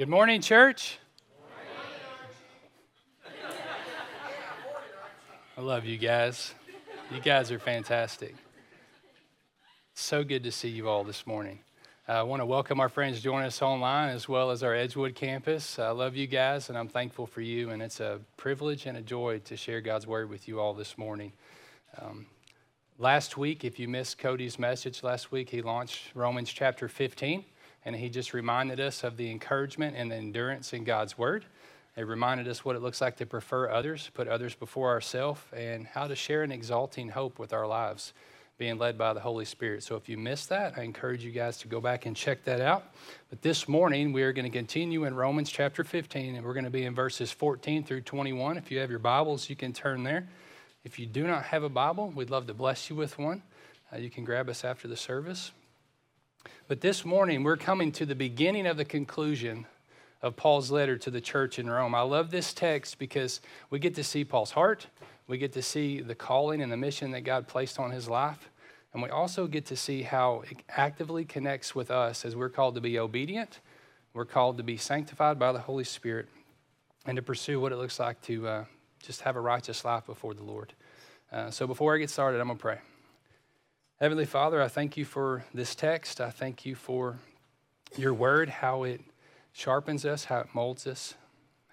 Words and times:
Good 0.00 0.08
morning, 0.08 0.40
church. 0.40 0.98
I 5.58 5.60
love 5.60 5.84
you 5.84 5.98
guys. 5.98 6.54
You 7.10 7.20
guys 7.20 7.52
are 7.52 7.58
fantastic. 7.58 8.34
So 9.92 10.24
good 10.24 10.42
to 10.44 10.52
see 10.52 10.70
you 10.70 10.88
all 10.88 11.04
this 11.04 11.26
morning. 11.26 11.58
I 12.08 12.22
want 12.22 12.40
to 12.40 12.46
welcome 12.46 12.80
our 12.80 12.88
friends 12.88 13.20
joining 13.20 13.46
us 13.46 13.60
online 13.60 14.08
as 14.08 14.26
well 14.26 14.50
as 14.50 14.62
our 14.62 14.74
Edgewood 14.74 15.14
campus. 15.14 15.78
I 15.78 15.90
love 15.90 16.16
you 16.16 16.26
guys 16.26 16.70
and 16.70 16.78
I'm 16.78 16.88
thankful 16.88 17.26
for 17.26 17.42
you, 17.42 17.68
and 17.68 17.82
it's 17.82 18.00
a 18.00 18.20
privilege 18.38 18.86
and 18.86 18.96
a 18.96 19.02
joy 19.02 19.40
to 19.44 19.54
share 19.54 19.82
God's 19.82 20.06
word 20.06 20.30
with 20.30 20.48
you 20.48 20.60
all 20.60 20.72
this 20.72 20.96
morning. 20.96 21.30
Um, 22.00 22.24
last 22.98 23.36
week, 23.36 23.64
if 23.66 23.78
you 23.78 23.86
missed 23.86 24.16
Cody's 24.16 24.58
message 24.58 25.02
last 25.02 25.30
week, 25.30 25.50
he 25.50 25.60
launched 25.60 26.04
Romans 26.14 26.50
chapter 26.50 26.88
15 26.88 27.44
and 27.84 27.96
he 27.96 28.08
just 28.08 28.34
reminded 28.34 28.80
us 28.80 29.04
of 29.04 29.16
the 29.16 29.30
encouragement 29.30 29.96
and 29.96 30.10
the 30.10 30.16
endurance 30.16 30.72
in 30.72 30.84
God's 30.84 31.16
Word. 31.16 31.44
It 31.96 32.06
reminded 32.06 32.46
us 32.48 32.64
what 32.64 32.76
it 32.76 32.82
looks 32.82 33.00
like 33.00 33.16
to 33.16 33.26
prefer 33.26 33.68
others, 33.68 34.10
put 34.14 34.28
others 34.28 34.54
before 34.54 34.90
ourselves, 34.90 35.40
and 35.52 35.86
how 35.86 36.06
to 36.06 36.14
share 36.14 36.42
an 36.42 36.52
exalting 36.52 37.08
hope 37.08 37.38
with 37.38 37.52
our 37.52 37.66
lives, 37.66 38.12
being 38.58 38.78
led 38.78 38.96
by 38.96 39.12
the 39.12 39.20
Holy 39.20 39.44
Spirit. 39.44 39.82
So 39.82 39.96
if 39.96 40.08
you 40.08 40.16
missed 40.16 40.50
that, 40.50 40.78
I 40.78 40.82
encourage 40.82 41.24
you 41.24 41.30
guys 41.30 41.58
to 41.58 41.68
go 41.68 41.80
back 41.80 42.06
and 42.06 42.14
check 42.14 42.44
that 42.44 42.60
out. 42.60 42.84
But 43.28 43.42
this 43.42 43.68
morning, 43.68 44.12
we 44.12 44.22
are 44.22 44.32
going 44.32 44.50
to 44.50 44.56
continue 44.56 45.04
in 45.04 45.14
Romans 45.14 45.50
chapter 45.50 45.82
15, 45.82 46.36
and 46.36 46.44
we're 46.46 46.54
going 46.54 46.64
to 46.64 46.70
be 46.70 46.84
in 46.84 46.94
verses 46.94 47.32
14 47.32 47.84
through 47.84 48.02
21. 48.02 48.56
If 48.56 48.70
you 48.70 48.78
have 48.78 48.90
your 48.90 48.98
Bibles, 48.98 49.50
you 49.50 49.56
can 49.56 49.72
turn 49.72 50.04
there. 50.04 50.28
If 50.84 50.98
you 50.98 51.06
do 51.06 51.26
not 51.26 51.44
have 51.44 51.64
a 51.64 51.68
Bible, 51.68 52.12
we'd 52.14 52.30
love 52.30 52.46
to 52.46 52.54
bless 52.54 52.88
you 52.88 52.96
with 52.96 53.18
one. 53.18 53.42
Uh, 53.92 53.98
you 53.98 54.10
can 54.10 54.24
grab 54.24 54.48
us 54.48 54.64
after 54.64 54.86
the 54.86 54.96
service. 54.96 55.50
But 56.68 56.80
this 56.80 57.04
morning, 57.04 57.42
we're 57.42 57.56
coming 57.56 57.90
to 57.92 58.06
the 58.06 58.14
beginning 58.14 58.66
of 58.66 58.76
the 58.76 58.84
conclusion 58.84 59.66
of 60.22 60.36
Paul's 60.36 60.70
letter 60.70 60.96
to 60.98 61.10
the 61.10 61.20
church 61.20 61.58
in 61.58 61.68
Rome. 61.68 61.94
I 61.94 62.02
love 62.02 62.30
this 62.30 62.52
text 62.52 62.98
because 62.98 63.40
we 63.70 63.78
get 63.78 63.94
to 63.96 64.04
see 64.04 64.24
Paul's 64.24 64.52
heart, 64.52 64.86
we 65.26 65.38
get 65.38 65.52
to 65.54 65.62
see 65.62 66.00
the 66.00 66.14
calling 66.14 66.62
and 66.62 66.70
the 66.70 66.76
mission 66.76 67.10
that 67.12 67.22
God 67.22 67.48
placed 67.48 67.78
on 67.78 67.90
his 67.90 68.08
life, 68.08 68.50
and 68.92 69.02
we 69.02 69.08
also 69.08 69.46
get 69.46 69.66
to 69.66 69.76
see 69.76 70.02
how 70.02 70.44
it 70.50 70.58
actively 70.68 71.24
connects 71.24 71.74
with 71.74 71.90
us 71.90 72.24
as 72.24 72.36
we're 72.36 72.48
called 72.48 72.74
to 72.74 72.80
be 72.80 72.98
obedient, 72.98 73.60
we're 74.12 74.24
called 74.24 74.56
to 74.58 74.62
be 74.62 74.76
sanctified 74.76 75.38
by 75.38 75.52
the 75.52 75.60
Holy 75.60 75.84
Spirit, 75.84 76.28
and 77.06 77.16
to 77.16 77.22
pursue 77.22 77.60
what 77.60 77.72
it 77.72 77.76
looks 77.76 77.98
like 77.98 78.20
to 78.22 78.46
uh, 78.46 78.64
just 79.02 79.22
have 79.22 79.36
a 79.36 79.40
righteous 79.40 79.84
life 79.84 80.06
before 80.06 80.34
the 80.34 80.44
Lord. 80.44 80.72
Uh, 81.32 81.50
so 81.50 81.66
before 81.66 81.94
I 81.94 81.98
get 81.98 82.10
started, 82.10 82.40
I'm 82.40 82.48
going 82.48 82.58
to 82.58 82.62
pray. 82.62 82.78
Heavenly 84.00 84.24
Father, 84.24 84.62
I 84.62 84.68
thank 84.68 84.96
you 84.96 85.04
for 85.04 85.44
this 85.52 85.74
text. 85.74 86.22
I 86.22 86.30
thank 86.30 86.64
you 86.64 86.74
for 86.74 87.18
your 87.98 88.14
word, 88.14 88.48
how 88.48 88.84
it 88.84 89.02
sharpens 89.52 90.06
us, 90.06 90.24
how 90.24 90.38
it 90.38 90.46
molds 90.54 90.86
us, 90.86 91.12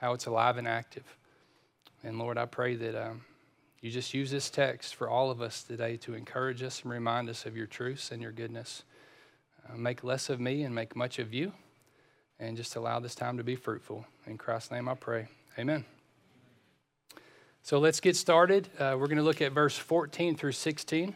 how 0.02 0.12
it's 0.12 0.26
alive 0.26 0.58
and 0.58 0.68
active. 0.68 1.06
And 2.04 2.20
Lord, 2.20 2.38
I 2.38 2.46
pray 2.46 2.76
that 2.76 3.02
um, 3.02 3.22
you 3.80 3.90
just 3.90 4.14
use 4.14 4.30
this 4.30 4.50
text 4.50 4.96
for 4.96 5.10
all 5.10 5.32
of 5.32 5.42
us 5.42 5.64
today 5.64 5.96
to 5.96 6.16
encourage 6.16 6.62
us 6.64 6.82
and 6.82 6.92
remind 6.92 7.30
us 7.30 7.46
of 7.46 7.56
your 7.56 7.66
truths 7.66 8.12
and 8.12 8.22
your 8.22 8.34
goodness. 8.34 8.84
Uh, 9.66 9.78
make 9.78 10.04
less 10.04 10.30
of 10.30 10.42
me 10.42 10.64
and 10.64 10.76
make 10.76 10.98
much 10.98 11.20
of 11.20 11.34
you, 11.34 11.54
and 12.42 12.58
just 12.58 12.76
allow 12.76 13.00
this 13.00 13.16
time 13.16 13.38
to 13.38 13.44
be 13.46 13.56
fruitful. 13.56 14.06
In 14.26 14.38
Christ's 14.38 14.72
name 14.72 14.90
I 14.90 14.96
pray. 14.96 15.30
Amen. 15.58 15.86
So 17.64 17.80
let's 17.80 18.02
get 18.02 18.18
started. 18.18 18.68
Uh, 18.78 18.98
we're 19.00 19.08
going 19.08 19.16
to 19.16 19.24
look 19.24 19.42
at 19.42 19.54
verse 19.54 19.78
14 19.78 20.36
through 20.36 20.52
16. 20.52 21.16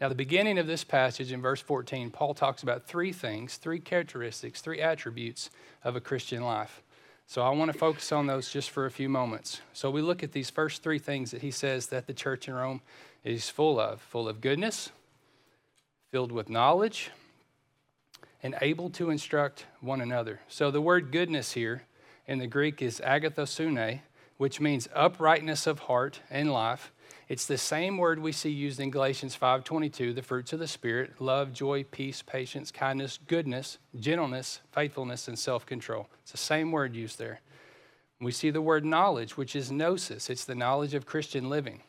Now, 0.00 0.08
the 0.10 0.14
beginning 0.14 0.58
of 0.58 0.66
this 0.66 0.84
passage 0.84 1.32
in 1.32 1.40
verse 1.40 1.60
14, 1.60 2.10
Paul 2.10 2.34
talks 2.34 2.62
about 2.62 2.86
three 2.86 3.12
things, 3.12 3.56
three 3.56 3.78
characteristics, 3.78 4.60
three 4.60 4.80
attributes 4.80 5.48
of 5.82 5.96
a 5.96 6.00
Christian 6.00 6.42
life. 6.42 6.82
So 7.26 7.42
I 7.42 7.50
want 7.50 7.72
to 7.72 7.78
focus 7.78 8.12
on 8.12 8.26
those 8.26 8.50
just 8.50 8.70
for 8.70 8.86
a 8.86 8.90
few 8.90 9.08
moments. 9.08 9.60
So 9.72 9.90
we 9.90 10.02
look 10.02 10.22
at 10.22 10.32
these 10.32 10.50
first 10.50 10.82
three 10.82 10.98
things 10.98 11.30
that 11.30 11.42
he 11.42 11.50
says 11.50 11.86
that 11.86 12.06
the 12.06 12.12
church 12.12 12.46
in 12.46 12.54
Rome 12.54 12.82
is 13.24 13.48
full 13.48 13.80
of 13.80 14.00
full 14.00 14.28
of 14.28 14.40
goodness, 14.40 14.90
filled 16.12 16.30
with 16.30 16.48
knowledge, 16.48 17.10
and 18.42 18.54
able 18.60 18.90
to 18.90 19.10
instruct 19.10 19.66
one 19.80 20.00
another. 20.00 20.40
So 20.46 20.70
the 20.70 20.80
word 20.80 21.10
goodness 21.10 21.52
here 21.52 21.82
in 22.26 22.38
the 22.38 22.46
Greek 22.46 22.80
is 22.80 23.00
agathosune, 23.04 24.02
which 24.36 24.60
means 24.60 24.88
uprightness 24.94 25.66
of 25.66 25.80
heart 25.80 26.20
and 26.30 26.52
life. 26.52 26.92
It's 27.28 27.46
the 27.46 27.58
same 27.58 27.98
word 27.98 28.20
we 28.20 28.30
see 28.30 28.50
used 28.50 28.78
in 28.78 28.90
Galatians 28.90 29.34
5:22, 29.34 30.14
the 30.14 30.22
fruits 30.22 30.52
of 30.52 30.60
the 30.60 30.68
spirit, 30.68 31.20
love, 31.20 31.52
joy, 31.52 31.82
peace, 31.82 32.22
patience, 32.22 32.70
kindness, 32.70 33.18
goodness, 33.26 33.78
gentleness, 33.98 34.60
faithfulness, 34.70 35.26
and 35.26 35.36
self-control. 35.36 36.08
It's 36.22 36.30
the 36.30 36.38
same 36.38 36.70
word 36.70 36.94
used 36.94 37.18
there. 37.18 37.40
We 38.20 38.30
see 38.30 38.50
the 38.50 38.62
word 38.62 38.84
knowledge, 38.84 39.36
which 39.36 39.56
is 39.56 39.72
gnosis. 39.72 40.30
It's 40.30 40.44
the 40.44 40.54
knowledge 40.54 40.94
of 40.94 41.04
Christian 41.04 41.50
living. 41.50 41.82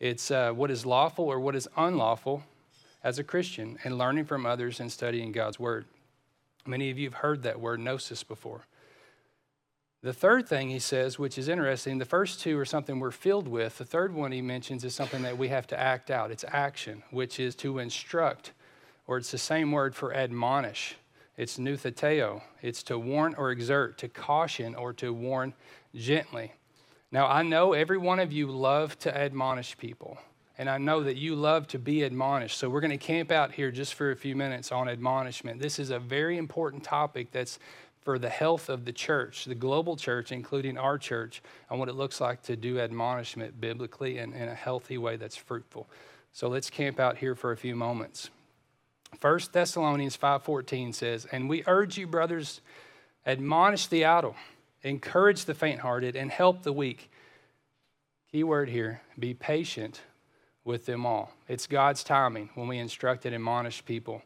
It's 0.00 0.30
uh, 0.30 0.52
what 0.52 0.70
is 0.70 0.86
lawful 0.86 1.26
or 1.26 1.38
what 1.38 1.54
is 1.54 1.68
unlawful 1.76 2.42
as 3.04 3.18
a 3.18 3.24
Christian, 3.24 3.78
and 3.84 3.98
learning 3.98 4.24
from 4.24 4.46
others 4.46 4.80
and 4.80 4.90
studying 4.90 5.32
God's 5.32 5.58
word. 5.58 5.86
Many 6.64 6.88
of 6.90 6.98
you 6.98 7.08
have 7.08 7.20
heard 7.20 7.42
that 7.42 7.60
word 7.60 7.80
gnosis 7.80 8.22
before. 8.22 8.66
The 10.02 10.12
third 10.12 10.48
thing 10.48 10.68
he 10.68 10.80
says, 10.80 11.16
which 11.16 11.38
is 11.38 11.46
interesting, 11.46 11.98
the 11.98 12.04
first 12.04 12.40
two 12.40 12.58
are 12.58 12.64
something 12.64 12.98
we're 12.98 13.12
filled 13.12 13.46
with. 13.46 13.78
The 13.78 13.84
third 13.84 14.12
one 14.12 14.32
he 14.32 14.42
mentions 14.42 14.82
is 14.82 14.96
something 14.96 15.22
that 15.22 15.38
we 15.38 15.46
have 15.48 15.68
to 15.68 15.78
act 15.78 16.10
out. 16.10 16.32
It's 16.32 16.44
action, 16.48 17.04
which 17.12 17.38
is 17.38 17.54
to 17.56 17.78
instruct, 17.78 18.50
or 19.06 19.16
it's 19.16 19.30
the 19.30 19.38
same 19.38 19.70
word 19.70 19.94
for 19.94 20.12
admonish. 20.12 20.96
It's 21.36 21.56
noutheteo. 21.56 22.42
It's 22.62 22.82
to 22.84 22.98
warn 22.98 23.36
or 23.36 23.52
exert, 23.52 23.96
to 23.98 24.08
caution 24.08 24.74
or 24.74 24.92
to 24.94 25.12
warn 25.12 25.54
gently. 25.94 26.52
Now, 27.12 27.28
I 27.28 27.42
know 27.42 27.72
every 27.72 27.98
one 27.98 28.18
of 28.18 28.32
you 28.32 28.48
love 28.48 28.98
to 29.00 29.16
admonish 29.16 29.78
people, 29.78 30.18
and 30.58 30.68
I 30.68 30.78
know 30.78 31.04
that 31.04 31.16
you 31.16 31.36
love 31.36 31.68
to 31.68 31.78
be 31.78 32.02
admonished. 32.02 32.58
So, 32.58 32.68
we're 32.68 32.80
going 32.80 32.90
to 32.90 32.96
camp 32.96 33.30
out 33.30 33.52
here 33.52 33.70
just 33.70 33.94
for 33.94 34.10
a 34.10 34.16
few 34.16 34.34
minutes 34.34 34.72
on 34.72 34.88
admonishment. 34.88 35.60
This 35.60 35.78
is 35.78 35.90
a 35.90 36.00
very 36.00 36.38
important 36.38 36.82
topic 36.82 37.30
that's 37.30 37.60
for 38.02 38.18
the 38.18 38.28
health 38.28 38.68
of 38.68 38.84
the 38.84 38.92
church, 38.92 39.44
the 39.44 39.54
global 39.54 39.96
church, 39.96 40.32
including 40.32 40.76
our 40.76 40.98
church, 40.98 41.42
and 41.70 41.78
what 41.78 41.88
it 41.88 41.94
looks 41.94 42.20
like 42.20 42.42
to 42.42 42.56
do 42.56 42.80
admonishment 42.80 43.60
biblically 43.60 44.18
and 44.18 44.34
in 44.34 44.48
a 44.48 44.54
healthy 44.54 44.98
way 44.98 45.16
that's 45.16 45.36
fruitful. 45.36 45.88
So 46.32 46.48
let's 46.48 46.70
camp 46.70 46.98
out 46.98 47.18
here 47.18 47.34
for 47.34 47.52
a 47.52 47.56
few 47.56 47.76
moments. 47.76 48.30
1 49.20 49.52
Thessalonians 49.52 50.16
5:14 50.16 50.92
says, 50.92 51.26
"And 51.26 51.48
we 51.48 51.62
urge 51.66 51.98
you, 51.98 52.06
brothers, 52.06 52.60
admonish 53.26 53.86
the 53.86 54.04
idle, 54.04 54.34
encourage 54.82 55.44
the 55.44 55.54
faint-hearted, 55.54 56.16
and 56.16 56.30
help 56.30 56.62
the 56.62 56.72
weak." 56.72 57.10
Key 58.30 58.44
word 58.44 58.70
here, 58.70 59.02
be 59.18 59.34
patient 59.34 60.00
with 60.64 60.86
them 60.86 61.04
all. 61.04 61.34
It's 61.48 61.66
God's 61.66 62.02
timing 62.02 62.48
when 62.54 62.66
we 62.66 62.78
instruct 62.78 63.26
and 63.26 63.34
admonish 63.34 63.84
people. 63.84 64.22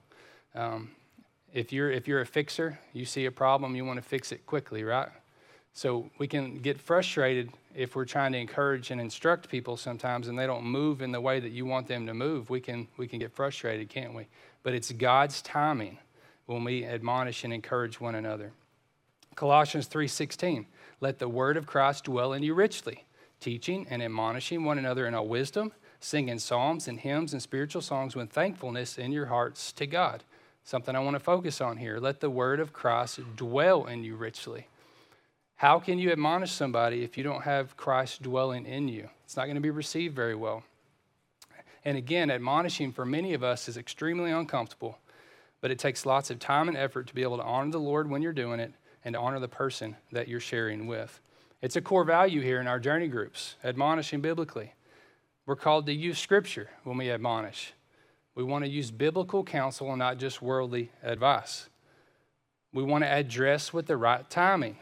Um, 0.55 0.93
if 1.57 1.73
you're 1.73 1.91
if 1.91 2.07
you're 2.07 2.21
a 2.21 2.27
fixer, 2.27 2.79
you 2.93 3.07
see 3.07 3.25
a 3.25 3.31
problem, 3.31 3.75
you 3.75 3.85
want 3.85 3.97
to 3.97 4.07
fix 4.07 4.31
it 4.31 4.45
quickly, 4.45 4.85
right? 4.85 5.09
So 5.73 6.11
we 6.19 6.29
can 6.29 6.59
get 6.59 6.79
frustrated 6.79 7.51
if 7.75 7.97
we're 7.97 8.05
trying 8.05 8.33
to 8.33 8.39
encourage 8.39 8.91
and 8.91 9.01
instruct 9.01 9.49
people 9.49 9.79
sometimes 9.79 10.29
and 10.29 10.39
they 10.39 10.47
don't 10.47 10.65
move 10.65 11.01
in 11.01 11.13
the 11.13 11.21
way 11.21 11.41
that 11.41 11.53
you 11.53 11.65
want 11.65 11.87
them 11.87 12.07
to 12.07 12.15
move. 12.15 12.51
We 12.51 12.61
can 12.61 12.89
we 12.99 13.09
can 13.09 13.19
get 13.19 13.33
frustrated, 13.33 13.89
can't 13.89 14.15
we? 14.15 14.27
But 14.63 14.75
it's 14.75 14.93
God's 14.93 15.41
timing 15.41 15.99
when 16.45 16.63
we 16.63 16.85
admonish 16.85 17.43
and 17.43 17.55
encourage 17.55 18.01
one 18.01 18.15
another. 18.15 18.53
Colossians 19.35 19.89
3:16 19.89 20.67
Let 21.01 21.19
the 21.19 21.29
word 21.29 21.57
of 21.57 21.67
Christ 21.67 22.05
dwell 22.05 22.35
in 22.35 22.43
you 22.43 22.53
richly, 22.53 23.07
teaching 23.41 23.87
and 23.89 24.03
admonishing 24.03 24.63
one 24.63 24.77
another 24.77 25.07
in 25.07 25.15
all 25.15 25.27
wisdom, 25.27 25.73
singing 26.01 26.39
psalms 26.39 26.87
and 26.87 27.01
hymns 27.01 27.33
and 27.33 27.41
spiritual 27.41 27.81
songs 27.81 28.15
with 28.15 28.31
thankfulness 28.31 28.99
in 28.99 29.11
your 29.11 29.27
hearts 29.27 29.73
to 29.73 29.87
God 29.87 30.23
something 30.67 30.97
I 30.97 31.01
want 31.01 31.15
to 31.15 31.21
focus 31.21 31.61
on 31.61 31.77
here. 31.77 31.99
Let 31.99 32.21
the 32.21 32.29
word 32.29 32.59
of 32.59 32.73
Christ 32.73 33.21
dwell 33.37 33.87
in 33.87 34.03
you 34.03 34.17
richly. 34.17 34.67
How 35.55 35.79
can 35.79 35.99
you 35.99 36.11
admonish 36.11 36.51
somebody 36.51 37.03
if 37.05 37.17
you 37.17 37.23
don't 37.23 37.43
have 37.43 37.77
Christ 37.77 38.21
dwelling 38.21 38.67
in 38.67 38.89
you? 38.89 39.09
It's 39.25 39.37
not 39.37 39.45
going 39.45 39.55
to 39.55 39.61
be 39.61 39.71
received 39.71 40.15
very 40.15 40.35
well. 40.35 40.65
And 41.85 41.97
again, 41.97 42.33
admonishing 42.33 42.93
for 42.93 43.07
many 43.07 43.33
of 43.33 43.45
us 43.45 43.69
is 43.69 43.77
extremely 43.77 44.33
uncomfortable, 44.33 44.99
but 45.61 45.71
it 45.71 45.79
takes 45.79 46.05
lots 46.05 46.31
of 46.31 46.41
time 46.41 46.67
and 46.67 46.77
effort 46.77 47.07
to 47.07 47.15
be 47.15 47.23
able 47.23 47.37
to 47.37 47.45
honor 47.45 47.71
the 47.71 47.79
Lord 47.79 48.11
when 48.11 48.21
you're 48.21 48.33
doing 48.33 48.59
it 48.59 48.75
and 49.05 49.15
to 49.15 49.21
honor 49.21 49.39
the 49.39 49.47
person 49.47 49.97
that 50.11 50.27
you're 50.27 50.41
sharing 50.41 50.89
with. 50.89 51.21
It's 51.63 51.77
a 51.77 51.81
core 51.81 52.05
value 52.05 52.41
here 52.41 52.61
in 52.61 52.67
our 52.67 52.81
journey 52.81 53.07
groups, 53.07 53.55
admonishing 53.63 54.21
biblically. 54.21 54.75
We're 55.47 55.55
called 55.55 55.87
to 55.87 55.93
use 55.93 56.19
scripture 56.19 56.71
when 56.83 56.99
we 56.99 57.09
admonish. 57.09 57.73
We 58.37 58.45
want 58.45 58.65
to 58.65 58.71
use 58.71 58.91
biblical 58.91 59.43
counsel 59.43 59.89
and 59.89 59.99
not 59.99 60.19
just 60.19 60.43
worldly 60.43 60.93
advice. 61.03 61.69
We 62.73 62.83
want 62.83 63.03
to 63.03 63.11
address 63.11 63.73
with 63.73 63.87
the 63.87 63.97
right 63.97 64.29
timing, 64.29 64.77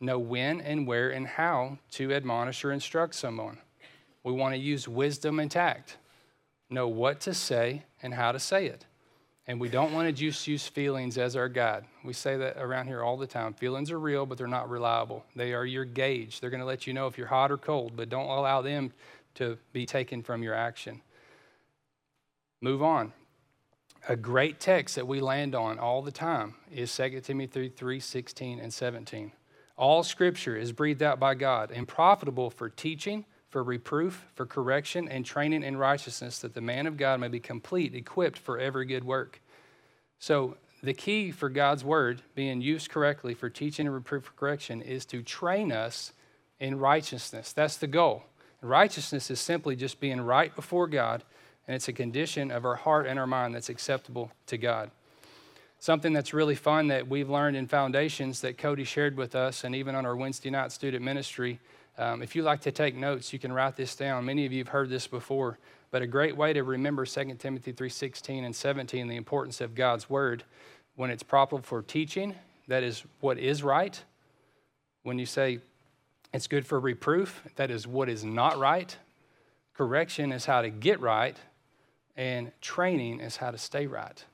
know 0.00 0.20
when 0.20 0.60
and 0.60 0.86
where 0.86 1.10
and 1.10 1.26
how 1.26 1.78
to 1.92 2.14
admonish 2.14 2.64
or 2.64 2.70
instruct 2.70 3.16
someone. 3.16 3.58
We 4.22 4.32
want 4.32 4.54
to 4.54 4.60
use 4.60 4.86
wisdom 4.86 5.40
and 5.40 5.50
tact, 5.50 5.96
know 6.70 6.86
what 6.86 7.20
to 7.22 7.34
say 7.34 7.82
and 8.04 8.14
how 8.14 8.30
to 8.30 8.38
say 8.38 8.66
it. 8.66 8.86
And 9.48 9.60
we 9.60 9.68
don't 9.68 9.92
want 9.92 10.06
to 10.06 10.12
just 10.12 10.46
use 10.46 10.68
feelings 10.68 11.18
as 11.18 11.34
our 11.34 11.48
guide. 11.48 11.84
We 12.04 12.12
say 12.12 12.36
that 12.36 12.56
around 12.58 12.86
here 12.86 13.02
all 13.02 13.16
the 13.16 13.26
time. 13.26 13.54
Feelings 13.54 13.90
are 13.90 13.98
real, 13.98 14.24
but 14.24 14.38
they're 14.38 14.46
not 14.46 14.70
reliable. 14.70 15.24
They 15.34 15.52
are 15.52 15.66
your 15.66 15.84
gauge. 15.84 16.38
They're 16.38 16.50
going 16.50 16.60
to 16.60 16.66
let 16.66 16.86
you 16.86 16.92
know 16.92 17.08
if 17.08 17.18
you're 17.18 17.26
hot 17.26 17.50
or 17.50 17.58
cold, 17.58 17.94
but 17.96 18.08
don't 18.08 18.28
allow 18.28 18.62
them 18.62 18.92
to 19.34 19.58
be 19.72 19.84
taken 19.84 20.22
from 20.22 20.44
your 20.44 20.54
action. 20.54 21.02
Move 22.62 22.80
on. 22.80 23.12
A 24.08 24.14
great 24.14 24.60
text 24.60 24.94
that 24.94 25.08
we 25.08 25.20
land 25.20 25.56
on 25.56 25.80
all 25.80 26.00
the 26.00 26.12
time 26.12 26.54
is 26.70 26.94
2 26.94 27.20
Timothy 27.20 27.68
3 27.68 27.98
16 27.98 28.60
and 28.60 28.72
17. 28.72 29.32
All 29.76 30.04
scripture 30.04 30.56
is 30.56 30.70
breathed 30.70 31.02
out 31.02 31.18
by 31.18 31.34
God 31.34 31.72
and 31.72 31.88
profitable 31.88 32.50
for 32.50 32.68
teaching, 32.68 33.24
for 33.48 33.64
reproof, 33.64 34.26
for 34.36 34.46
correction, 34.46 35.08
and 35.08 35.26
training 35.26 35.64
in 35.64 35.76
righteousness, 35.76 36.38
that 36.38 36.54
the 36.54 36.60
man 36.60 36.86
of 36.86 36.96
God 36.96 37.18
may 37.18 37.26
be 37.26 37.40
complete, 37.40 37.96
equipped 37.96 38.38
for 38.38 38.60
every 38.60 38.86
good 38.86 39.02
work. 39.02 39.42
So, 40.20 40.56
the 40.84 40.94
key 40.94 41.32
for 41.32 41.48
God's 41.48 41.84
word 41.84 42.22
being 42.36 42.60
used 42.60 42.90
correctly 42.90 43.34
for 43.34 43.50
teaching 43.50 43.86
and 43.86 43.94
reproof, 43.94 44.32
correction, 44.36 44.82
is 44.82 45.04
to 45.06 45.22
train 45.22 45.72
us 45.72 46.12
in 46.60 46.78
righteousness. 46.78 47.52
That's 47.52 47.76
the 47.76 47.88
goal. 47.88 48.22
Righteousness 48.60 49.32
is 49.32 49.40
simply 49.40 49.74
just 49.74 49.98
being 49.98 50.20
right 50.20 50.54
before 50.54 50.86
God, 50.86 51.24
and 51.66 51.74
it's 51.74 51.88
a 51.88 51.92
condition 51.92 52.50
of 52.50 52.64
our 52.64 52.76
heart 52.76 53.06
and 53.06 53.18
our 53.18 53.26
mind 53.26 53.54
that's 53.54 53.68
acceptable 53.68 54.30
to 54.46 54.58
God. 54.58 54.90
Something 55.78 56.12
that's 56.12 56.32
really 56.32 56.54
fun 56.54 56.88
that 56.88 57.08
we've 57.08 57.28
learned 57.28 57.56
in 57.56 57.66
foundations 57.66 58.40
that 58.42 58.58
Cody 58.58 58.84
shared 58.84 59.16
with 59.16 59.34
us, 59.34 59.64
and 59.64 59.74
even 59.74 59.94
on 59.94 60.06
our 60.06 60.16
Wednesday 60.16 60.50
night 60.50 60.72
student 60.72 61.04
ministry. 61.04 61.58
Um, 61.98 62.22
if 62.22 62.36
you 62.36 62.42
like 62.42 62.60
to 62.62 62.72
take 62.72 62.94
notes, 62.94 63.32
you 63.32 63.38
can 63.38 63.52
write 63.52 63.76
this 63.76 63.96
down. 63.96 64.24
Many 64.24 64.46
of 64.46 64.52
you 64.52 64.58
have 64.58 64.68
heard 64.68 64.88
this 64.88 65.06
before, 65.06 65.58
but 65.90 66.02
a 66.02 66.06
great 66.06 66.36
way 66.36 66.52
to 66.52 66.62
remember 66.62 67.04
2 67.04 67.38
Timothy 67.38 67.72
3:16 67.72 68.44
and 68.44 68.54
17, 68.54 69.08
the 69.08 69.16
importance 69.16 69.60
of 69.60 69.74
God's 69.74 70.08
word, 70.08 70.44
when 70.94 71.10
it's 71.10 71.22
proper 71.22 71.58
for 71.58 71.82
teaching, 71.82 72.34
that 72.68 72.82
is 72.82 73.02
what 73.20 73.38
is 73.38 73.62
right. 73.62 74.02
When 75.02 75.18
you 75.18 75.26
say 75.26 75.60
it's 76.32 76.46
good 76.46 76.66
for 76.66 76.80
reproof. 76.80 77.42
That 77.56 77.70
is 77.70 77.86
what 77.86 78.08
is 78.08 78.24
not 78.24 78.58
right. 78.58 78.96
Correction 79.74 80.32
is 80.32 80.46
how 80.46 80.62
to 80.62 80.70
get 80.70 81.00
right. 81.00 81.36
And 82.16 82.52
training 82.60 83.20
is 83.20 83.36
how 83.36 83.50
to 83.50 83.58
stay 83.58 83.86
right. 83.86 84.24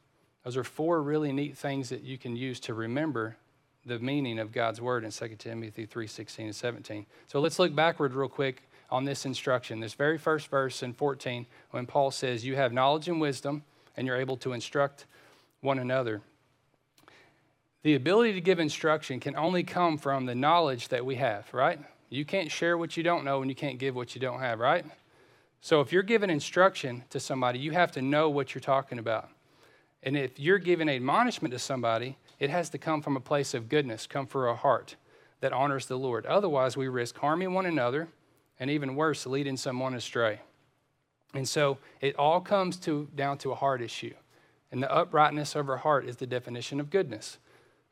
Those 0.44 0.56
are 0.56 0.64
four 0.64 1.02
really 1.02 1.32
neat 1.32 1.56
things 1.56 1.88
that 1.90 2.02
you 2.02 2.18
can 2.18 2.36
use 2.36 2.60
to 2.60 2.74
remember 2.74 3.36
the 3.84 3.98
meaning 3.98 4.38
of 4.38 4.52
God's 4.52 4.80
word 4.80 5.04
in 5.04 5.10
2 5.10 5.28
Timothy 5.38 5.86
3 5.86 6.06
16 6.06 6.46
and 6.46 6.56
17. 6.56 7.06
So 7.26 7.40
let's 7.40 7.58
look 7.58 7.74
backward 7.74 8.14
real 8.14 8.28
quick 8.28 8.62
on 8.90 9.04
this 9.04 9.26
instruction. 9.26 9.80
This 9.80 9.94
very 9.94 10.18
first 10.18 10.48
verse 10.48 10.82
in 10.82 10.92
14, 10.92 11.46
when 11.70 11.86
Paul 11.86 12.10
says, 12.10 12.44
You 12.44 12.56
have 12.56 12.72
knowledge 12.72 13.08
and 13.08 13.20
wisdom, 13.20 13.62
and 13.96 14.06
you're 14.06 14.16
able 14.16 14.36
to 14.38 14.52
instruct 14.52 15.06
one 15.60 15.78
another. 15.78 16.22
The 17.82 17.94
ability 17.94 18.32
to 18.34 18.40
give 18.40 18.58
instruction 18.58 19.20
can 19.20 19.36
only 19.36 19.62
come 19.62 19.98
from 19.98 20.26
the 20.26 20.34
knowledge 20.34 20.88
that 20.88 21.04
we 21.04 21.14
have, 21.16 21.52
right? 21.52 21.78
You 22.10 22.24
can't 22.24 22.50
share 22.50 22.76
what 22.76 22.96
you 22.96 23.02
don't 23.02 23.24
know 23.24 23.42
and 23.42 23.50
you 23.50 23.54
can't 23.54 23.78
give 23.78 23.94
what 23.94 24.14
you 24.14 24.20
don't 24.20 24.40
have, 24.40 24.58
right? 24.58 24.84
So 25.60 25.80
if 25.80 25.92
you're 25.92 26.02
giving 26.02 26.30
instruction 26.30 27.04
to 27.10 27.20
somebody, 27.20 27.58
you 27.58 27.72
have 27.72 27.92
to 27.92 28.02
know 28.02 28.30
what 28.30 28.54
you're 28.54 28.60
talking 28.60 28.98
about. 28.98 29.28
And 30.02 30.16
if 30.16 30.38
you're 30.38 30.58
giving 30.58 30.88
admonishment 30.88 31.52
to 31.52 31.58
somebody, 31.58 32.16
it 32.38 32.50
has 32.50 32.70
to 32.70 32.78
come 32.78 33.02
from 33.02 33.16
a 33.16 33.20
place 33.20 33.54
of 33.54 33.68
goodness, 33.68 34.06
come 34.06 34.26
from 34.26 34.48
a 34.48 34.54
heart 34.54 34.96
that 35.40 35.52
honors 35.52 35.86
the 35.86 35.98
Lord. 35.98 36.26
Otherwise, 36.26 36.76
we 36.76 36.88
risk 36.88 37.18
harming 37.18 37.52
one 37.52 37.66
another 37.66 38.08
and 38.60 38.70
even 38.70 38.94
worse, 38.94 39.26
leading 39.26 39.56
someone 39.56 39.94
astray. 39.94 40.40
And 41.34 41.48
so 41.48 41.78
it 42.00 42.16
all 42.16 42.40
comes 42.40 42.76
to, 42.78 43.08
down 43.14 43.38
to 43.38 43.52
a 43.52 43.54
heart 43.54 43.82
issue. 43.82 44.14
And 44.70 44.82
the 44.82 44.92
uprightness 44.92 45.54
of 45.54 45.68
our 45.68 45.76
heart 45.78 46.06
is 46.06 46.16
the 46.16 46.26
definition 46.26 46.80
of 46.80 46.90
goodness. 46.90 47.38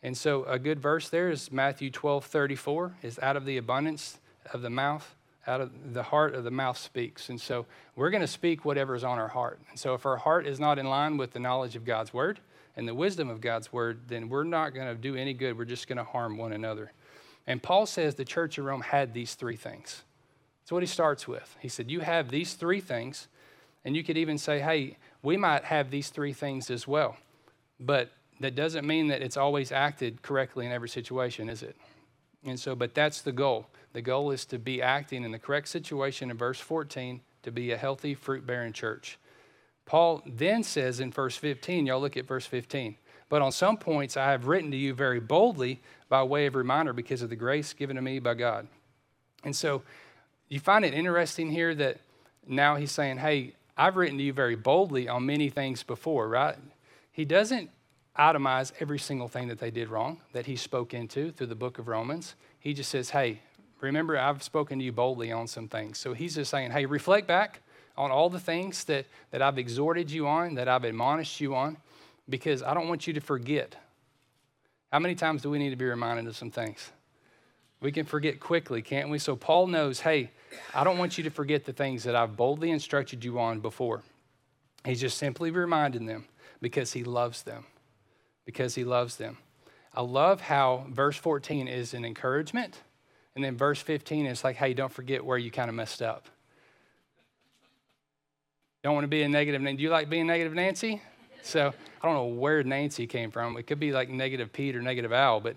And 0.03 0.17
so 0.17 0.45
a 0.45 0.59
good 0.59 0.81
verse 0.81 1.09
there 1.09 1.31
is 1.31 1.51
Matthew 1.51 1.91
12, 1.91 2.25
34, 2.25 2.97
is 3.03 3.19
out 3.21 3.37
of 3.37 3.45
the 3.45 3.57
abundance 3.57 4.19
of 4.53 4.63
the 4.63 4.71
mouth, 4.71 5.16
out 5.47 5.61
of 5.61 5.95
the 5.95 6.03
heart 6.03 6.35
of 6.35 6.45
the 6.45 6.51
mouth 6.51 6.77
speaks. 6.77 7.29
And 7.29 7.41
so 7.41 7.67
we're 7.95 8.11
going 8.11 8.23
to 8.23 8.27
speak 8.27 8.65
whatever 8.65 8.95
is 8.95 9.05
on 9.05 9.19
our 9.19 9.29
heart. 9.29 9.61
And 9.71 9.79
so 9.79 9.95
if 9.95 10.05
our 10.05 10.17
heart 10.17 10.47
is 10.47 10.59
not 10.59 10.79
in 10.79 10.87
line 10.87 11.17
with 11.17 11.33
the 11.33 11.39
knowledge 11.39 11.77
of 11.77 11.85
God's 11.85 12.13
word 12.13 12.41
and 12.77 12.87
the 12.87 12.95
wisdom 12.95 13.31
of 13.31 13.41
God's 13.41 13.73
word, 13.73 14.01
then 14.09 14.29
we're 14.29 14.45
not 14.45 14.75
going 14.75 14.89
to 14.89 14.95
do 14.95 15.15
any 15.15 15.35
good. 15.35 15.57
We're 15.57 15.65
just 15.65 15.89
going 15.89 15.99
to 15.99 16.05
harm 16.05 16.37
one 16.37 16.53
another. 16.53 16.93
And 17.47 17.63
Paul 17.63 17.87
says 17.87 18.15
the 18.15 18.25
church 18.25 18.59
of 18.59 18.65
Rome 18.65 18.81
had 18.81 19.15
these 19.15 19.35
three 19.35 19.57
things. 19.57 20.03
That's 20.63 20.73
what 20.73 20.83
he 20.83 20.89
starts 20.89 21.29
with. 21.29 21.57
He 21.61 21.69
said, 21.69 21.91
You 21.91 22.01
have 22.01 22.29
these 22.29 22.55
three 22.55 22.81
things. 22.81 23.29
And 23.85 23.95
you 23.95 24.03
could 24.03 24.17
even 24.17 24.37
say, 24.37 24.59
Hey, 24.59 24.97
we 25.23 25.37
might 25.37 25.65
have 25.65 25.91
these 25.91 26.09
three 26.09 26.33
things 26.33 26.71
as 26.71 26.89
well. 26.89 27.17
But 27.79 28.11
that 28.41 28.57
doesn't 28.57 28.87
mean 28.87 29.09
that 29.09 29.23
it's 29.23 29.37
always 29.37 29.71
acted 29.71 30.23
correctly 30.23 30.67
in 30.67 30.73
every 30.73 30.89
situation, 30.89 31.49
is 31.49 31.63
it? 31.63 31.77
And 32.45 32.59
so, 32.59 32.75
but 32.75 32.95
that's 32.95 33.23
the 33.23 33.33
goal. 33.33 33.67
The 33.97 34.03
goal 34.03 34.31
is 34.31 34.45
to 34.47 34.59
be 34.59 34.83
acting 34.83 35.25
in 35.25 35.31
the 35.33 35.39
correct 35.39 35.69
situation 35.69 36.31
in 36.31 36.37
verse 36.37 36.61
14 36.61 37.23
to 37.45 37.51
be 37.51 37.73
a 37.73 37.79
healthy, 37.79 38.13
fruit 38.13 38.47
bearing 38.47 38.75
church. 38.75 39.17
Paul 39.87 40.21
then 40.27 40.65
says 40.65 41.01
in 41.01 41.11
verse 41.11 41.35
15, 41.35 41.87
y'all 41.87 41.99
look 41.99 42.19
at 42.19 42.27
verse 42.27 42.45
15. 42.45 42.97
But 43.31 43.41
on 43.41 43.53
some 43.53 43.79
points 43.79 44.19
I 44.19 44.33
have 44.33 44.49
written 44.49 44.71
to 44.71 44.77
you 44.77 44.93
very 44.93 45.19
boldly 45.19 45.81
by 46.11 46.23
way 46.25 46.45
of 46.45 46.57
reminder 46.57 46.93
because 46.93 47.23
of 47.23 47.31
the 47.31 47.37
grace 47.37 47.73
given 47.73 47.97
to 47.97 48.03
me 48.03 48.19
by 48.19 48.35
God. 48.35 48.69
And 49.45 49.57
so 49.57 49.81
you 50.51 50.61
find 50.61 50.85
it 50.85 50.93
interesting 50.93 51.51
here 51.51 51.75
that 51.77 51.97
now 52.47 52.77
he's 52.77 52.93
saying, 52.93 53.17
Hey, 53.17 53.55
I've 53.79 53.97
written 53.97 54.19
to 54.19 54.25
you 54.25 54.35
very 54.35 54.57
boldly 54.57 55.09
on 55.09 55.25
many 55.25 55.49
things 55.49 55.83
before, 55.83 56.29
right? 56.29 56.57
He 57.13 57.25
doesn't 57.25 57.71
itemize 58.19 58.73
every 58.79 58.99
single 58.99 59.29
thing 59.29 59.49
that 59.49 59.59
they 59.59 59.71
did 59.71 59.89
wrong 59.89 60.21
that 60.35 60.45
he 60.45 60.57
spoke 60.57 60.93
into 60.93 61.33
through 61.33 61.47
the 61.47 61.55
book 61.55 61.79
of 61.79 61.89
Romans. 61.89 62.35
He 62.59 62.75
just 62.75 62.91
says, 62.91 63.11
hey, 63.11 63.41
remember, 63.81 64.19
I've 64.19 64.43
spoken 64.43 64.79
to 64.79 64.85
you 64.85 64.93
boldly 64.93 65.33
on 65.33 65.47
some 65.47 65.69
things. 65.69 65.99
So 65.99 66.15
he's 66.15 66.35
just 66.35 66.51
saying, 66.51 66.71
hey, 66.71 66.87
reflect 66.87 67.27
back 67.27 67.61
on 67.97 68.11
all 68.11 68.29
the 68.29 68.41
things 68.41 68.85
that, 68.85 69.07
that 69.31 69.43
I've 69.43 69.59
exhorted 69.59 70.11
you 70.11 70.27
on, 70.27 70.55
that 70.55 70.69
I've 70.69 70.85
admonished 70.85 71.41
you 71.41 71.55
on, 71.55 71.77
because 72.29 72.63
I 72.63 72.75
don't 72.75 72.89
want 72.89 73.07
you 73.07 73.13
to 73.15 73.21
forget. 73.21 73.77
How 74.93 74.99
many 74.99 75.15
times 75.15 75.43
do 75.43 75.51
we 75.51 75.59
need 75.59 75.71
to 75.71 75.77
be 75.77 75.85
reminded 75.85 76.27
of 76.27 76.37
some 76.37 76.51
things? 76.51 76.91
We 77.81 77.93
can 77.93 78.05
forget 78.05 78.41
quickly, 78.41 78.83
can't 78.83 79.11
we? 79.11 79.19
So 79.19 79.37
Paul 79.37 79.67
knows, 79.67 80.01
hey, 80.01 80.31
I 80.75 80.85
don't 80.85 80.99
want 80.99 81.19
you 81.19 81.25
to 81.25 81.31
forget 81.31 81.65
the 81.65 81.73
things 81.73 82.05
that 82.05 82.17
I've 82.17 82.37
boldly 82.37 82.71
instructed 82.71 83.25
you 83.25 83.39
on 83.39 83.61
before. 83.61 84.03
He's 84.85 85.01
just 85.01 85.19
simply 85.19 85.51
reminding 85.51 86.07
them 86.07 86.27
because 86.61 86.93
he 86.93 87.05
loves 87.05 87.43
them 87.43 87.67
because 88.47 88.77
he 88.77 88.85
loves 88.85 89.17
them. 89.17 89.37
I 89.93 90.01
love 90.01 90.41
how 90.41 90.87
verse 90.89 91.17
14 91.17 91.69
is 91.69 91.93
an 91.93 92.05
encouragement, 92.05 92.81
and 93.37 93.45
then 93.45 93.57
verse 93.57 93.81
15 93.81 94.27
is 94.27 94.43
like, 94.43 94.57
hey, 94.57 94.75
don't 94.75 94.91
forget 94.91 95.25
where 95.25 95.39
you 95.39 95.51
kind 95.51 95.69
of 95.69 95.77
messed 95.77 96.03
up. 96.03 96.27
Don't 98.83 98.95
want 98.95 99.05
to 99.05 99.09
be 99.09 99.23
a 99.23 99.29
negative. 99.29 99.61
Nancy. 99.61 99.77
Do 99.77 99.83
you 99.83 99.91
like 99.91 100.09
being 100.09 100.27
negative, 100.27 100.55
Nancy? 100.55 101.03
So 101.43 101.73
I 102.03 102.07
don't 102.07 102.15
know 102.15 102.27
where 102.27 102.65
Nancy 102.65 103.07
came 103.07 103.31
from. 103.31 103.57
It 103.57 103.67
could 103.67 103.79
be 103.79 103.93
like 103.93 104.09
negative 104.09 104.53
Pete 104.53 104.75
or 104.75 104.83
negative 104.83 105.13
Al, 105.13 105.41
but 105.41 105.57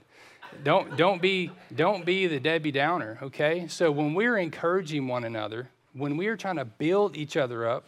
don't 0.63 0.97
don't 0.97 1.21
be 1.21 1.51
don't 1.75 2.05
be 2.05 2.27
the 2.27 2.39
Debbie 2.39 2.71
Downer. 2.71 3.17
Okay. 3.21 3.67
So 3.67 3.91
when 3.91 4.13
we're 4.13 4.37
encouraging 4.37 5.07
one 5.07 5.23
another, 5.23 5.69
when 5.93 6.17
we 6.17 6.27
are 6.27 6.35
trying 6.35 6.57
to 6.57 6.65
build 6.65 7.15
each 7.15 7.37
other 7.37 7.67
up, 7.67 7.85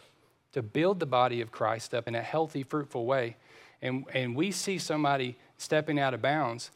to 0.52 0.62
build 0.62 1.00
the 1.00 1.06
body 1.06 1.40
of 1.40 1.50
Christ 1.50 1.92
up 1.92 2.08
in 2.08 2.14
a 2.14 2.22
healthy, 2.22 2.62
fruitful 2.62 3.04
way, 3.04 3.36
and, 3.80 4.04
and 4.14 4.34
we 4.34 4.52
see 4.52 4.78
somebody 4.78 5.36
stepping 5.58 5.98
out 5.98 6.14
of 6.14 6.22
bounds, 6.22 6.70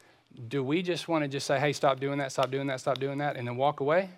do 0.47 0.63
we 0.63 0.81
just 0.81 1.07
want 1.07 1.23
to 1.23 1.27
just 1.27 1.47
say, 1.47 1.59
hey, 1.59 1.73
stop 1.73 1.99
doing 1.99 2.19
that, 2.19 2.31
stop 2.31 2.51
doing 2.51 2.67
that, 2.67 2.79
stop 2.79 2.99
doing 2.99 3.17
that, 3.19 3.35
and 3.35 3.47
then 3.47 3.57
walk 3.57 3.79
away? 3.79 4.09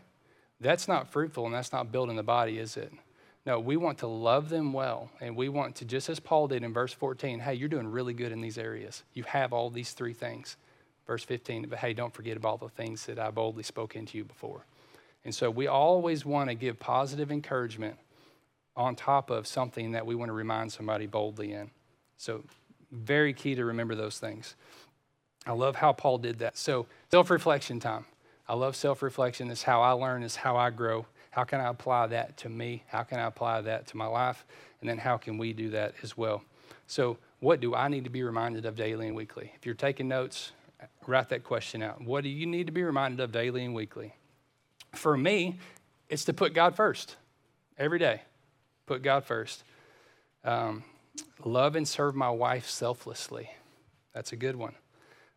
That's 0.59 0.87
not 0.87 1.11
fruitful 1.11 1.45
and 1.45 1.55
that's 1.55 1.71
not 1.71 1.91
building 1.91 2.15
the 2.15 2.23
body, 2.23 2.57
is 2.57 2.75
it? 2.75 2.91
No, 3.45 3.59
we 3.59 3.77
want 3.77 3.99
to 3.99 4.07
love 4.07 4.49
them 4.49 4.73
well. 4.73 5.09
And 5.21 5.35
we 5.35 5.49
want 5.49 5.75
to, 5.77 5.85
just 5.85 6.09
as 6.09 6.19
Paul 6.19 6.47
did 6.47 6.63
in 6.63 6.73
verse 6.73 6.93
14, 6.93 7.39
hey, 7.39 7.53
you're 7.53 7.69
doing 7.69 7.87
really 7.87 8.13
good 8.13 8.31
in 8.31 8.41
these 8.41 8.57
areas. 8.57 9.03
You 9.13 9.23
have 9.23 9.53
all 9.53 9.69
these 9.69 9.93
three 9.93 10.13
things. 10.13 10.57
Verse 11.07 11.23
15, 11.23 11.67
but 11.69 11.79
hey, 11.79 11.93
don't 11.93 12.13
forget 12.13 12.37
about 12.37 12.59
the 12.59 12.69
things 12.69 13.05
that 13.07 13.17
I 13.17 13.31
boldly 13.31 13.63
spoke 13.63 13.95
into 13.95 14.17
you 14.17 14.23
before. 14.23 14.65
And 15.25 15.33
so 15.33 15.49
we 15.49 15.65
always 15.65 16.25
want 16.25 16.49
to 16.49 16.55
give 16.55 16.79
positive 16.79 17.31
encouragement 17.31 17.97
on 18.75 18.95
top 18.95 19.29
of 19.29 19.47
something 19.47 19.93
that 19.93 20.05
we 20.05 20.13
want 20.13 20.29
to 20.29 20.33
remind 20.33 20.71
somebody 20.71 21.07
boldly 21.07 21.53
in. 21.53 21.71
So 22.17 22.43
very 22.91 23.33
key 23.33 23.55
to 23.55 23.65
remember 23.65 23.95
those 23.95 24.19
things. 24.19 24.55
I 25.49 25.53
love 25.53 25.75
how 25.75 25.93
Paul 25.93 26.19
did 26.19 26.39
that. 26.39 26.57
So, 26.57 26.85
self 27.09 27.31
reflection 27.31 27.79
time. 27.79 28.05
I 28.47 28.53
love 28.53 28.75
self 28.75 29.01
reflection. 29.01 29.49
It's 29.49 29.63
how 29.63 29.81
I 29.81 29.91
learn, 29.91 30.21
it's 30.21 30.35
how 30.35 30.55
I 30.57 30.69
grow. 30.69 31.07
How 31.31 31.43
can 31.43 31.59
I 31.59 31.69
apply 31.69 32.07
that 32.07 32.37
to 32.37 32.49
me? 32.49 32.83
How 32.87 33.01
can 33.01 33.19
I 33.19 33.25
apply 33.25 33.61
that 33.61 33.87
to 33.87 33.97
my 33.97 34.05
life? 34.05 34.45
And 34.79 34.89
then 34.89 34.99
how 34.99 35.17
can 35.17 35.39
we 35.39 35.53
do 35.53 35.71
that 35.71 35.95
as 36.03 36.15
well? 36.15 36.43
So, 36.85 37.17
what 37.39 37.61
do 37.61 37.73
I 37.73 37.87
need 37.87 38.03
to 38.03 38.11
be 38.11 38.21
reminded 38.21 38.65
of 38.65 38.75
daily 38.75 39.07
and 39.07 39.15
weekly? 39.15 39.51
If 39.55 39.65
you're 39.65 39.73
taking 39.73 40.07
notes, 40.07 40.51
write 41.07 41.29
that 41.29 41.43
question 41.43 41.81
out. 41.81 41.99
What 41.99 42.23
do 42.23 42.29
you 42.29 42.45
need 42.45 42.67
to 42.67 42.73
be 42.73 42.83
reminded 42.83 43.19
of 43.19 43.31
daily 43.31 43.65
and 43.65 43.73
weekly? 43.73 44.13
For 44.93 45.17
me, 45.17 45.57
it's 46.09 46.25
to 46.25 46.33
put 46.33 46.53
God 46.53 46.75
first 46.75 47.15
every 47.75 47.97
day. 47.97 48.21
Put 48.85 49.01
God 49.01 49.23
first. 49.23 49.63
Um, 50.43 50.83
love 51.43 51.75
and 51.75 51.87
serve 51.87 52.15
my 52.15 52.29
wife 52.29 52.69
selflessly. 52.69 53.49
That's 54.13 54.31
a 54.31 54.35
good 54.35 54.55
one. 54.55 54.75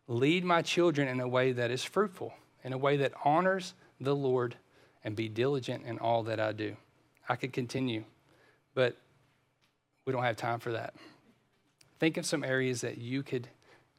Lead 0.07 0.43
my 0.43 0.61
children 0.61 1.07
in 1.07 1.19
a 1.19 1.27
way 1.27 1.51
that 1.51 1.71
is 1.71 1.83
fruitful, 1.83 2.33
in 2.63 2.73
a 2.73 2.77
way 2.77 2.97
that 2.97 3.13
honors 3.23 3.73
the 3.99 4.15
Lord, 4.15 4.55
and 5.03 5.15
be 5.15 5.29
diligent 5.29 5.85
in 5.85 5.99
all 5.99 6.23
that 6.23 6.39
I 6.39 6.51
do. 6.51 6.75
I 7.27 7.35
could 7.35 7.53
continue, 7.53 8.03
but 8.73 8.97
we 10.05 10.13
don't 10.13 10.23
have 10.23 10.37
time 10.37 10.59
for 10.59 10.73
that. 10.73 10.93
Think 11.99 12.17
of 12.17 12.25
some 12.25 12.43
areas 12.43 12.81
that 12.81 12.97
you 12.97 13.23
could 13.23 13.47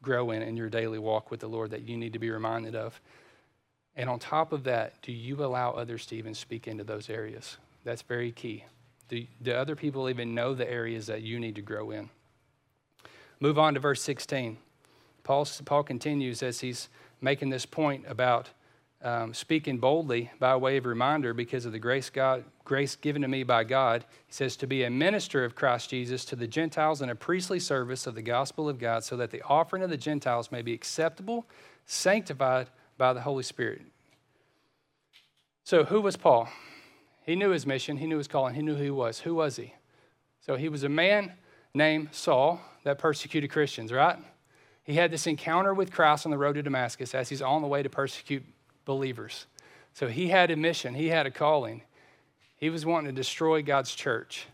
grow 0.03 0.31
in 0.31 0.43
in 0.43 0.57
your 0.57 0.69
daily 0.69 0.99
walk 0.99 1.31
with 1.31 1.41
the 1.41 1.49
Lord 1.49 1.71
that 1.71 1.89
you 1.89 1.97
need 1.97 2.13
to 2.13 2.19
be 2.19 2.31
reminded 2.31 2.75
of. 2.75 3.01
And 3.97 4.11
on 4.11 4.19
top 4.19 4.53
of 4.53 4.65
that, 4.65 5.01
do 5.03 5.13
you 5.13 5.43
allow 5.45 5.73
others 5.73 6.05
to 6.07 6.17
even 6.17 6.35
speak 6.35 6.67
into 6.67 6.85
those 6.85 7.09
areas? 7.09 7.57
That's 7.85 8.03
very 8.03 8.33
key. 8.33 8.65
Do, 9.09 9.25
do 9.43 9.53
other 9.53 9.77
people 9.77 10.09
even 10.09 10.35
know 10.35 10.55
the 10.55 10.71
areas 10.71 11.07
that 11.07 11.23
you 11.23 11.39
need 11.39 11.55
to 11.55 11.63
grow 11.63 11.91
in? 11.91 12.11
Move 13.41 13.59
on 13.59 13.75
to 13.75 13.81
verse 13.81 14.03
16. 14.03 14.59
Paul, 15.25 15.47
Paul 15.65 15.83
continues 15.83 16.43
as 16.43 16.61
he's 16.61 16.89
making 17.21 17.49
this 17.51 17.67
point 17.67 18.05
about 18.07 18.51
um, 19.03 19.35
speaking 19.35 19.79
boldly 19.79 20.31
by 20.39 20.57
way 20.57 20.77
of 20.77 20.87
reminder 20.87 21.35
because 21.35 21.67
of 21.67 21.73
the 21.73 21.79
grace, 21.79 22.09
God, 22.09 22.45
grace 22.65 22.97
given 22.97 23.23
to 23.23 23.29
me 23.29 23.43
by 23.43 23.65
God. 23.65 24.05
He 24.27 24.33
says, 24.33 24.57
to 24.57 24.67
be 24.67 24.85
a 24.85 24.91
minister 24.91 25.45
of 25.45 25.55
Christ 25.55 25.91
Jesus 25.91 26.25
to 26.27 26.37
the 26.37 26.47
Gentiles 26.47 27.03
in 27.03 27.11
a 27.11 27.15
priestly 27.15 27.61
service 27.61 28.07
of 28.07 28.15
the 28.15 28.23
gospel 28.23 28.69
of 28.69 28.79
God, 28.79 29.05
so 29.05 29.17
that 29.19 29.31
the 29.31 29.43
offering 29.43 29.83
of 29.83 29.91
the 29.91 29.97
Gentiles 29.97 30.51
may 30.51 30.63
be 30.63 30.73
acceptable, 30.73 31.47
sanctified 31.85 32.69
by 32.97 33.13
the 33.13 33.21
Holy 33.21 33.43
Spirit. 33.43 33.83
So, 35.65 35.85
who 35.85 36.01
was 36.01 36.17
Paul? 36.17 36.49
He 37.27 37.37
knew 37.37 37.51
his 37.51 37.67
mission, 37.67 37.97
he 37.97 38.07
knew 38.07 38.19
his 38.19 38.29
calling, 38.29 38.55
he 38.55 38.63
knew 38.63 38.75
who 38.75 38.85
he 38.85 38.91
was. 38.91 39.21
Who 39.21 39.35
was 39.35 39.57
he? 39.57 39.75
So, 40.41 40.57
he 40.57 40.69
was 40.69 40.83
a 40.83 40.89
man 40.89 41.33
named 41.75 42.09
Saul 42.13 42.61
that 42.85 42.99
persecuted 42.99 43.51
Christians, 43.51 43.93
right? 43.93 44.19
He 44.85 44.95
had 44.95 45.11
this 45.11 45.27
encounter 45.27 45.73
with 45.75 45.91
Christ 45.91 46.27
on 46.27 46.31
the 46.31 46.39
road 46.39 46.55
to 46.55 46.63
Damascus 46.63 47.15
as 47.15 47.31
he's 47.31 47.43
on 47.43 47.63
the 47.63 47.69
way 47.69 47.83
to 47.83 47.89
persecute 47.89 48.45
believers. 48.85 49.47
So 49.95 50.09
he 50.09 50.29
had 50.29 50.51
a 50.51 50.57
mission, 50.57 50.95
he 50.95 51.09
had 51.09 51.27
a 51.27 51.31
calling. 51.31 51.83
He 52.57 52.71
was 52.71 52.87
wanting 52.87 53.15
to 53.15 53.17
destroy 53.21 53.63
God's 53.63 53.95
church. 53.95 54.47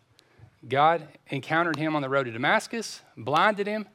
God 0.68 1.06
encountered 1.28 1.76
him 1.76 1.96
on 1.96 2.02
the 2.02 2.08
road 2.08 2.24
to 2.24 2.30
Damascus, 2.30 3.00
blinded 3.16 3.66
him, 3.66 3.86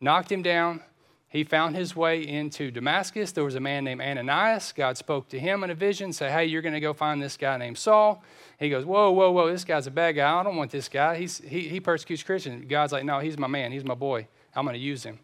knocked 0.00 0.30
him 0.30 0.42
down. 0.42 0.82
He 1.28 1.44
found 1.44 1.76
his 1.76 1.94
way 1.94 2.26
into 2.26 2.72
Damascus. 2.72 3.30
There 3.30 3.44
was 3.44 3.54
a 3.54 3.60
man 3.60 3.84
named 3.84 4.00
Ananias. 4.00 4.72
God 4.72 4.96
spoke 4.96 5.28
to 5.28 5.38
him 5.38 5.62
in 5.62 5.70
a 5.70 5.74
vision, 5.74 6.12
say, 6.12 6.30
Hey, 6.30 6.46
you're 6.46 6.62
going 6.62 6.74
to 6.74 6.80
go 6.80 6.92
find 6.92 7.22
this 7.22 7.36
guy 7.36 7.56
named 7.56 7.78
Saul. 7.78 8.22
He 8.58 8.68
goes, 8.68 8.84
Whoa, 8.84 9.12
whoa, 9.12 9.30
whoa, 9.30 9.48
this 9.48 9.64
guy's 9.64 9.86
a 9.86 9.92
bad 9.92 10.16
guy. 10.16 10.40
I 10.40 10.42
don't 10.42 10.56
want 10.56 10.72
this 10.72 10.88
guy. 10.88 11.16
He's, 11.16 11.38
he, 11.38 11.68
he 11.68 11.78
persecutes 11.78 12.24
Christians. 12.24 12.64
God's 12.68 12.92
like, 12.92 13.04
No, 13.04 13.20
he's 13.20 13.38
my 13.38 13.46
man. 13.46 13.70
He's 13.70 13.84
my 13.84 13.94
boy. 13.94 14.26
I'm 14.54 14.64
going 14.64 14.74
to 14.74 14.80
use 14.80 15.04
him. 15.04 15.20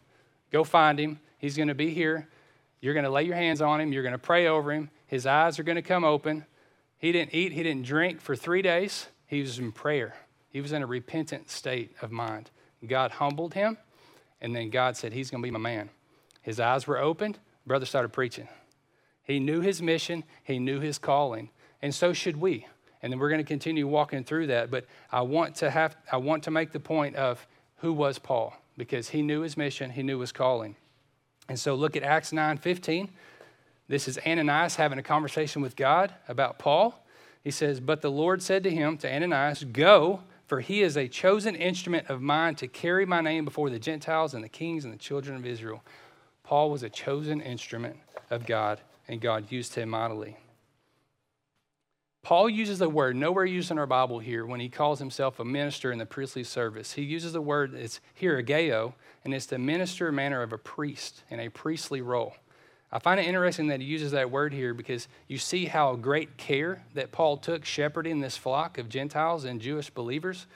Go 0.56 0.64
find 0.64 0.98
him. 0.98 1.20
He's 1.36 1.54
going 1.54 1.68
to 1.68 1.74
be 1.74 1.90
here. 1.90 2.28
You're 2.80 2.94
going 2.94 3.04
to 3.04 3.10
lay 3.10 3.24
your 3.24 3.36
hands 3.36 3.60
on 3.60 3.78
him. 3.78 3.92
You're 3.92 4.02
going 4.02 4.12
to 4.12 4.18
pray 4.18 4.46
over 4.46 4.72
him. 4.72 4.88
His 5.06 5.26
eyes 5.26 5.58
are 5.58 5.62
going 5.62 5.76
to 5.76 5.82
come 5.82 6.02
open. 6.02 6.46
He 6.96 7.12
didn't 7.12 7.34
eat, 7.34 7.52
he 7.52 7.62
didn't 7.62 7.84
drink 7.84 8.22
for 8.22 8.34
three 8.34 8.62
days. 8.62 9.08
He 9.26 9.42
was 9.42 9.58
in 9.58 9.70
prayer. 9.70 10.16
He 10.48 10.62
was 10.62 10.72
in 10.72 10.82
a 10.82 10.86
repentant 10.86 11.50
state 11.50 11.94
of 12.00 12.10
mind. 12.10 12.48
God 12.86 13.10
humbled 13.10 13.52
him, 13.52 13.76
and 14.40 14.56
then 14.56 14.70
God 14.70 14.96
said, 14.96 15.12
He's 15.12 15.30
going 15.30 15.42
to 15.42 15.46
be 15.46 15.50
my 15.50 15.58
man. 15.58 15.90
His 16.40 16.58
eyes 16.58 16.86
were 16.86 16.96
opened. 16.96 17.38
Brother 17.66 17.84
started 17.84 18.14
preaching. 18.14 18.48
He 19.24 19.38
knew 19.38 19.60
his 19.60 19.82
mission, 19.82 20.24
he 20.42 20.58
knew 20.58 20.80
his 20.80 20.96
calling, 20.96 21.50
and 21.82 21.94
so 21.94 22.14
should 22.14 22.40
we. 22.40 22.66
And 23.02 23.12
then 23.12 23.20
we're 23.20 23.28
going 23.28 23.44
to 23.44 23.44
continue 23.44 23.86
walking 23.86 24.24
through 24.24 24.46
that. 24.46 24.70
But 24.70 24.86
I 25.12 25.20
want 25.20 25.56
to 25.56 25.70
have 25.70 25.98
I 26.10 26.16
want 26.16 26.44
to 26.44 26.50
make 26.50 26.72
the 26.72 26.80
point 26.80 27.14
of 27.16 27.46
who 27.80 27.92
was 27.92 28.18
Paul 28.18 28.54
because 28.76 29.10
he 29.10 29.22
knew 29.22 29.40
his 29.40 29.56
mission, 29.56 29.90
he 29.90 30.02
knew 30.02 30.20
his 30.20 30.32
calling. 30.32 30.76
And 31.48 31.58
so 31.58 31.74
look 31.74 31.96
at 31.96 32.02
Acts 32.02 32.32
9 32.32 32.58
15. 32.58 33.10
This 33.88 34.08
is 34.08 34.18
Ananias 34.26 34.76
having 34.76 34.98
a 34.98 35.02
conversation 35.02 35.62
with 35.62 35.76
God 35.76 36.12
about 36.28 36.58
Paul. 36.58 37.06
He 37.44 37.52
says, 37.52 37.78
But 37.78 38.02
the 38.02 38.10
Lord 38.10 38.42
said 38.42 38.64
to 38.64 38.70
him, 38.70 38.98
to 38.98 39.12
Ananias, 39.12 39.62
Go, 39.62 40.22
for 40.46 40.60
he 40.60 40.82
is 40.82 40.96
a 40.96 41.06
chosen 41.06 41.54
instrument 41.54 42.08
of 42.08 42.20
mine 42.20 42.56
to 42.56 42.66
carry 42.66 43.06
my 43.06 43.20
name 43.20 43.44
before 43.44 43.70
the 43.70 43.78
Gentiles 43.78 44.34
and 44.34 44.42
the 44.42 44.48
kings 44.48 44.84
and 44.84 44.92
the 44.92 44.98
children 44.98 45.36
of 45.36 45.46
Israel. 45.46 45.84
Paul 46.42 46.70
was 46.70 46.82
a 46.82 46.90
chosen 46.90 47.40
instrument 47.40 47.96
of 48.30 48.46
God, 48.46 48.80
and 49.06 49.20
God 49.20 49.50
used 49.52 49.74
him 49.74 49.90
mightily. 49.90 50.36
Paul 52.26 52.50
uses 52.50 52.80
the 52.80 52.88
word 52.88 53.14
nowhere 53.14 53.44
used 53.44 53.70
in 53.70 53.78
our 53.78 53.86
Bible 53.86 54.18
here 54.18 54.44
when 54.44 54.58
he 54.58 54.68
calls 54.68 54.98
himself 54.98 55.38
a 55.38 55.44
minister 55.44 55.92
in 55.92 56.00
the 56.00 56.06
priestly 56.06 56.42
service. 56.42 56.94
He 56.94 57.02
uses 57.02 57.34
the 57.34 57.40
word, 57.40 57.72
it's 57.72 58.00
here, 58.14 58.42
ageo, 58.42 58.94
and 59.24 59.32
it's 59.32 59.46
the 59.46 59.60
minister 59.60 60.10
manner 60.10 60.42
of 60.42 60.52
a 60.52 60.58
priest 60.58 61.22
in 61.30 61.38
a 61.38 61.48
priestly 61.50 62.00
role. 62.00 62.34
I 62.90 62.98
find 62.98 63.20
it 63.20 63.26
interesting 63.26 63.68
that 63.68 63.80
he 63.80 63.86
uses 63.86 64.10
that 64.10 64.32
word 64.32 64.52
here 64.52 64.74
because 64.74 65.06
you 65.28 65.38
see 65.38 65.66
how 65.66 65.94
great 65.94 66.36
care 66.36 66.82
that 66.94 67.12
Paul 67.12 67.36
took 67.36 67.64
shepherding 67.64 68.18
this 68.18 68.36
flock 68.36 68.76
of 68.76 68.88
Gentiles 68.88 69.44
and 69.44 69.60
Jewish 69.60 69.90
believers. 69.90 70.48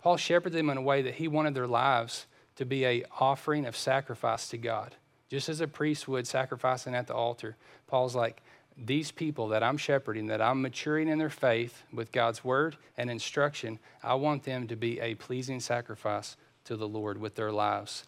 Paul 0.00 0.16
shepherded 0.16 0.56
them 0.56 0.70
in 0.70 0.76
a 0.76 0.82
way 0.82 1.02
that 1.02 1.16
he 1.16 1.26
wanted 1.26 1.54
their 1.54 1.66
lives 1.66 2.26
to 2.54 2.64
be 2.64 2.86
a 2.86 3.04
offering 3.18 3.66
of 3.66 3.76
sacrifice 3.76 4.46
to 4.50 4.58
God. 4.58 4.94
Just 5.28 5.48
as 5.48 5.60
a 5.60 5.66
priest 5.66 6.06
would 6.06 6.28
sacrificing 6.28 6.94
at 6.94 7.08
the 7.08 7.14
altar, 7.14 7.56
Paul's 7.88 8.14
like, 8.14 8.42
these 8.76 9.10
people 9.10 9.48
that 9.48 9.62
I'm 9.62 9.76
shepherding, 9.76 10.28
that 10.28 10.40
I'm 10.40 10.62
maturing 10.62 11.08
in 11.08 11.18
their 11.18 11.30
faith 11.30 11.82
with 11.92 12.12
God's 12.12 12.44
word 12.44 12.76
and 12.96 13.10
instruction, 13.10 13.78
I 14.02 14.14
want 14.14 14.44
them 14.44 14.66
to 14.68 14.76
be 14.76 15.00
a 15.00 15.14
pleasing 15.14 15.60
sacrifice 15.60 16.36
to 16.64 16.76
the 16.76 16.88
Lord 16.88 17.18
with 17.18 17.34
their 17.34 17.52
lives. 17.52 18.06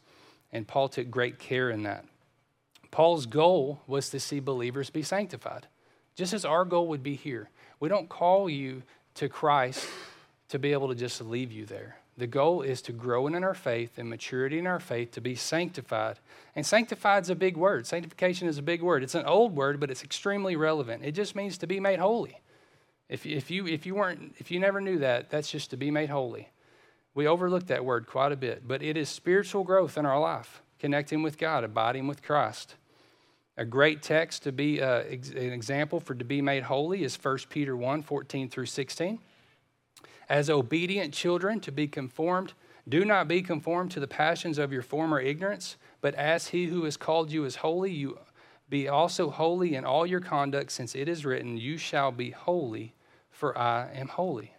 And 0.53 0.69
Paul 0.69 0.89
took 0.89 1.11
great 1.11 1.39
care 1.39 1.71
in 1.71 1.83
that. 1.83 2.05
Paul's 2.91 3.27
goal 3.27 3.81
was 3.87 4.11
to 4.11 4.21
see 4.21 4.41
believers 4.41 4.91
be 4.91 5.03
sanctified, 5.03 5.67
just 6.15 6.33
as 6.33 6.45
our 6.45 6.65
goal 6.65 6.89
would 6.89 7.03
be 7.03 7.15
here. 7.15 7.49
We 7.81 7.89
don't 7.89 8.09
call 8.09 8.51
you 8.51 8.83
to 9.15 9.29
Christ 9.29 9.89
to 10.51 10.59
be 10.59 10.73
able 10.73 10.89
to 10.89 10.95
just 10.95 11.21
leave 11.23 11.51
you 11.51 11.65
there. 11.65 11.97
The 12.19 12.27
goal 12.27 12.61
is 12.61 12.83
to 12.83 12.93
grow 12.93 13.27
in 13.27 13.43
our 13.43 13.55
faith 13.55 13.97
and 13.97 14.09
maturity 14.09 14.59
in 14.59 14.67
our 14.67 14.81
faith 14.81 15.13
to 15.13 15.21
be 15.21 15.35
sanctified. 15.35 16.19
And 16.55 16.67
sanctified 16.67 17.23
is 17.23 17.31
a 17.31 17.35
big 17.35 17.57
word. 17.57 17.87
Sanctification 17.87 18.49
is 18.49 18.59
a 18.59 18.63
big 18.63 18.83
word. 18.83 19.03
It's 19.03 19.15
an 19.15 19.25
old 19.25 19.57
word, 19.57 19.81
but 19.81 19.91
it's 19.91 20.05
extremely 20.05 20.55
relevant. 20.55 21.05
It 21.05 21.13
just 21.13 21.35
means 21.35 21.57
to 21.59 21.67
be 21.67 21.81
made 21.81 21.99
holy. 21.99 22.43
If, 23.09 23.25
if, 23.25 23.51
you, 23.51 23.67
if 23.67 23.87
you 23.87 23.95
weren't, 23.95 24.35
if 24.39 24.51
you 24.51 24.61
never 24.61 24.81
knew 24.81 24.99
that, 24.99 25.31
that's 25.31 25.51
just 25.51 25.71
to 25.71 25.77
be 25.77 25.91
made 25.91 26.11
holy. 26.11 26.51
We 27.15 27.27
overlook 27.27 27.67
that 27.67 27.85
word 27.85 28.07
quite 28.07 28.33
a 28.33 28.37
bit, 28.37 28.67
but 28.67 28.83
it 28.83 28.97
is 28.97 29.09
spiritual 29.09 29.65
growth 29.65 29.97
in 29.97 30.07
our 30.07 30.21
life, 30.21 30.63
connecting 30.79 31.23
with 31.23 31.39
God, 31.39 31.65
abiding 31.65 32.07
with 32.07 32.23
Christ. 32.23 32.75
A 33.57 33.65
great 33.67 34.03
text 34.03 34.45
to 34.45 34.53
be 34.53 34.81
uh, 34.81 35.01
an 35.01 35.53
example 35.53 36.01
for 36.01 36.15
to 36.15 36.25
be 36.25 36.41
made 36.41 36.63
holy 36.63 37.05
is 37.05 37.17
1 37.17 37.39
Peter 37.51 37.77
1 37.77 38.03
14 38.03 38.49
through 38.49 38.67
16 38.67 39.19
as 40.29 40.51
obedient 40.51 41.13
children 41.15 41.61
to 41.61 41.73
be 41.73 41.87
conformed. 41.87 42.53
Do 42.89 43.05
not 43.05 43.29
be 43.29 43.43
conformed 43.43 43.91
to 43.93 44.01
the 44.01 44.09
passions 44.09 44.59
of 44.59 44.73
your 44.73 44.83
former 44.83 45.21
ignorance, 45.21 45.77
but 46.01 46.15
as 46.15 46.49
he 46.49 46.67
who 46.67 46.85
has 46.85 46.97
called 46.97 47.31
you 47.31 47.45
is 47.45 47.57
holy, 47.57 47.93
you 47.93 48.19
be 48.69 48.89
also 48.89 49.29
holy 49.29 49.75
in 49.75 49.85
all 49.85 50.07
your 50.07 50.21
conduct, 50.21 50.73
since 50.73 50.95
it 50.95 51.09
is 51.09 51.27
written, 51.27 51.59
You 51.59 51.77
shall 51.77 52.11
be 52.11 52.31
holy, 52.31 52.95
for 53.31 53.57
I 53.57 53.93
am 53.93 54.09
holy. 54.09 54.55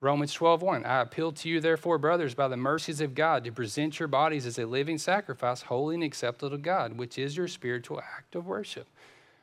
Romans 0.00 0.34
12:1 0.34 0.84
I 0.84 1.00
appeal 1.00 1.32
to 1.32 1.48
you 1.48 1.60
therefore 1.60 1.96
brothers 1.96 2.34
by 2.34 2.48
the 2.48 2.58
mercies 2.58 3.00
of 3.00 3.14
God 3.14 3.44
to 3.44 3.52
present 3.52 3.98
your 3.98 4.08
bodies 4.08 4.44
as 4.44 4.58
a 4.58 4.66
living 4.66 4.98
sacrifice 4.98 5.62
holy 5.62 5.94
and 5.94 6.04
acceptable 6.04 6.50
to 6.50 6.58
God 6.58 6.98
which 6.98 7.18
is 7.18 7.38
your 7.38 7.48
spiritual 7.48 8.00
act 8.00 8.34
of 8.34 8.46
worship. 8.46 8.86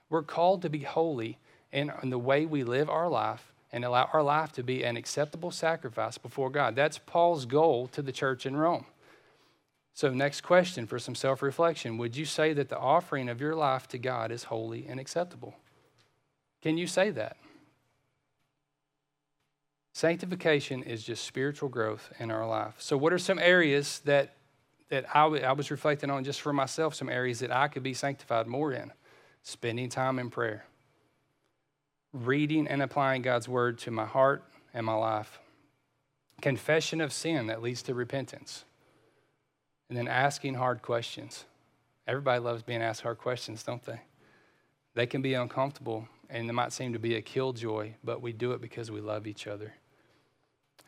We're 0.10 0.22
called 0.22 0.62
to 0.62 0.70
be 0.70 0.84
holy 0.84 1.40
in, 1.72 1.92
in 2.04 2.12
the 2.12 2.20
way 2.20 2.46
we 2.46 2.64
live 2.64 2.90
our 2.90 3.10
life 3.10 3.51
and 3.72 3.86
allow 3.86 4.10
our 4.14 4.24
life 4.24 4.52
to 4.54 4.64
be 4.64 4.84
an 4.84 4.98
acceptable 4.98 5.52
sacrifice 5.52 6.18
before 6.18 6.50
God. 6.50 6.76
That's 6.76 6.98
Paul's 6.98 7.46
goal 7.46 7.88
to 7.90 8.02
the 8.02 8.12
church 8.12 8.46
in 8.46 8.56
Rome. 8.56 8.86
So, 9.94 10.14
next 10.14 10.42
question 10.42 10.88
for 10.88 11.00
some 11.00 11.16
self 11.16 11.42
reflection 11.42 11.98
Would 11.98 12.16
you 12.16 12.26
say 12.26 12.54
that 12.54 12.70
the 12.70 12.78
offering 12.78 13.30
of 13.30 13.42
your 13.42 13.56
life 13.56 13.88
to 13.90 13.98
God 13.98 14.32
is 14.32 14.46
holy 14.46 14.86
and 14.88 15.00
acceptable? 15.00 15.56
Can 16.62 16.78
you 16.78 16.88
say 16.88 17.10
that? 17.12 17.38
Sanctification 19.94 20.84
is 20.84 21.04
just 21.04 21.26
spiritual 21.26 21.68
growth 21.68 22.14
in 22.20 22.32
our 22.32 22.48
life. 22.48 22.76
So, 22.80 22.96
what 22.96 23.12
are 23.12 23.20
some 23.20 23.40
areas 23.40 24.00
that, 24.06 24.36
that 24.90 25.06
I, 25.14 25.24
w- 25.24 25.44
I 25.44 25.52
was 25.52 25.70
reflecting 25.70 26.10
on 26.10 26.24
just 26.24 26.42
for 26.42 26.54
myself, 26.54 26.96
some 26.96 27.10
areas 27.10 27.40
that 27.40 27.52
I 27.52 27.68
could 27.68 27.84
be 27.84 27.94
sanctified 27.94 28.48
more 28.48 28.72
in? 28.72 28.92
spending 29.44 29.90
time 29.90 30.20
in 30.20 30.30
prayer, 30.30 30.66
reading 32.14 32.68
and 32.68 32.82
applying 32.82 33.22
God's 33.22 33.48
word 33.48 33.78
to 33.80 33.92
my 33.92 34.06
heart 34.06 34.44
and 34.74 34.86
my 34.86 34.94
life, 34.94 35.40
confession 36.42 37.02
of 37.02 37.14
sin 37.14 37.48
that 37.48 37.62
leads 37.62 37.82
to 37.84 37.94
repentance, 37.94 38.66
and 39.90 39.98
then 39.98 40.08
asking 40.08 40.56
hard 40.56 40.82
questions. 40.82 41.46
Everybody 42.08 42.40
loves 42.40 42.64
being 42.64 42.82
asked 42.82 43.02
hard 43.02 43.18
questions, 43.18 43.64
don't 43.64 43.84
they? 43.84 44.02
They 44.94 45.06
can 45.06 45.22
be 45.22 45.34
uncomfortable 45.34 46.08
and 46.30 46.48
they 46.48 46.54
might 46.54 46.72
seem 46.72 46.94
to 46.94 47.00
be 47.00 47.16
a 47.16 47.22
killjoy, 47.22 47.92
but 48.04 48.22
we 48.22 48.32
do 48.32 48.54
it 48.54 48.62
because 48.62 48.90
we 48.90 49.02
love 49.02 49.28
each 49.28 49.48
other. 49.48 49.74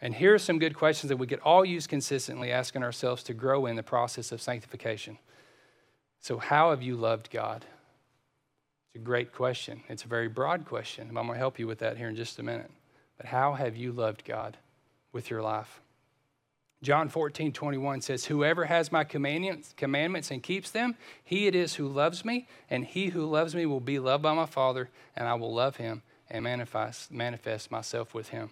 And 0.02 0.16
here 0.16 0.34
are 0.34 0.40
some 0.40 0.60
good 0.60 0.76
questions 0.76 1.10
that 1.10 1.18
we 1.18 1.28
could 1.28 1.40
all 1.40 1.64
use 1.64 1.86
consistently, 1.86 2.52
asking 2.52 2.84
ourselves 2.84 3.24
to 3.24 3.34
grow 3.34 3.66
in 3.66 3.76
the 3.76 3.84
process 3.84 4.32
of 4.32 4.42
sanctification. 4.42 5.18
So, 6.20 6.38
how 6.38 6.72
have 6.72 6.82
you 6.82 6.96
loved 6.96 7.30
God? 7.30 7.66
It's 8.94 9.02
a 9.02 9.06
great 9.06 9.34
question. 9.34 9.82
It's 9.90 10.04
a 10.04 10.08
very 10.08 10.28
broad 10.28 10.66
question. 10.66 11.08
I'm 11.08 11.16
going 11.16 11.30
to 11.30 11.38
help 11.38 11.58
you 11.58 11.66
with 11.66 11.80
that 11.80 11.98
here 11.98 12.10
in 12.10 12.16
just 12.16 12.38
a 12.38 12.44
minute. 12.44 12.70
But 13.18 13.26
how 13.26 13.54
have 13.54 13.76
you 13.76 13.92
loved 13.92 14.24
God 14.24 14.58
with 15.12 15.32
your 15.32 15.42
life? 15.42 15.82
John 16.84 17.10
14, 17.10 17.54
21 17.54 18.02
says, 18.02 18.26
Whoever 18.26 18.66
has 18.66 18.92
my 18.92 19.04
commandments, 19.04 20.30
and 20.30 20.44
keeps 20.44 20.70
them, 20.70 20.96
he 21.24 21.48
it 21.48 21.56
is 21.56 21.76
who 21.76 21.88
loves 21.88 22.24
me, 22.24 22.48
and 22.70 22.86
he 22.86 23.08
who 23.08 23.26
loves 23.26 23.56
me 23.56 23.66
will 23.66 23.80
be 23.80 23.98
loved 23.98 24.22
by 24.22 24.34
my 24.34 24.46
Father, 24.46 24.90
and 25.16 25.28
I 25.28 25.34
will 25.34 25.54
love 25.54 25.78
him 25.78 26.04
and 26.30 26.44
manifest, 26.44 27.12
manifest 27.12 27.72
myself 27.72 28.14
with 28.14 28.30
him. 28.30 28.52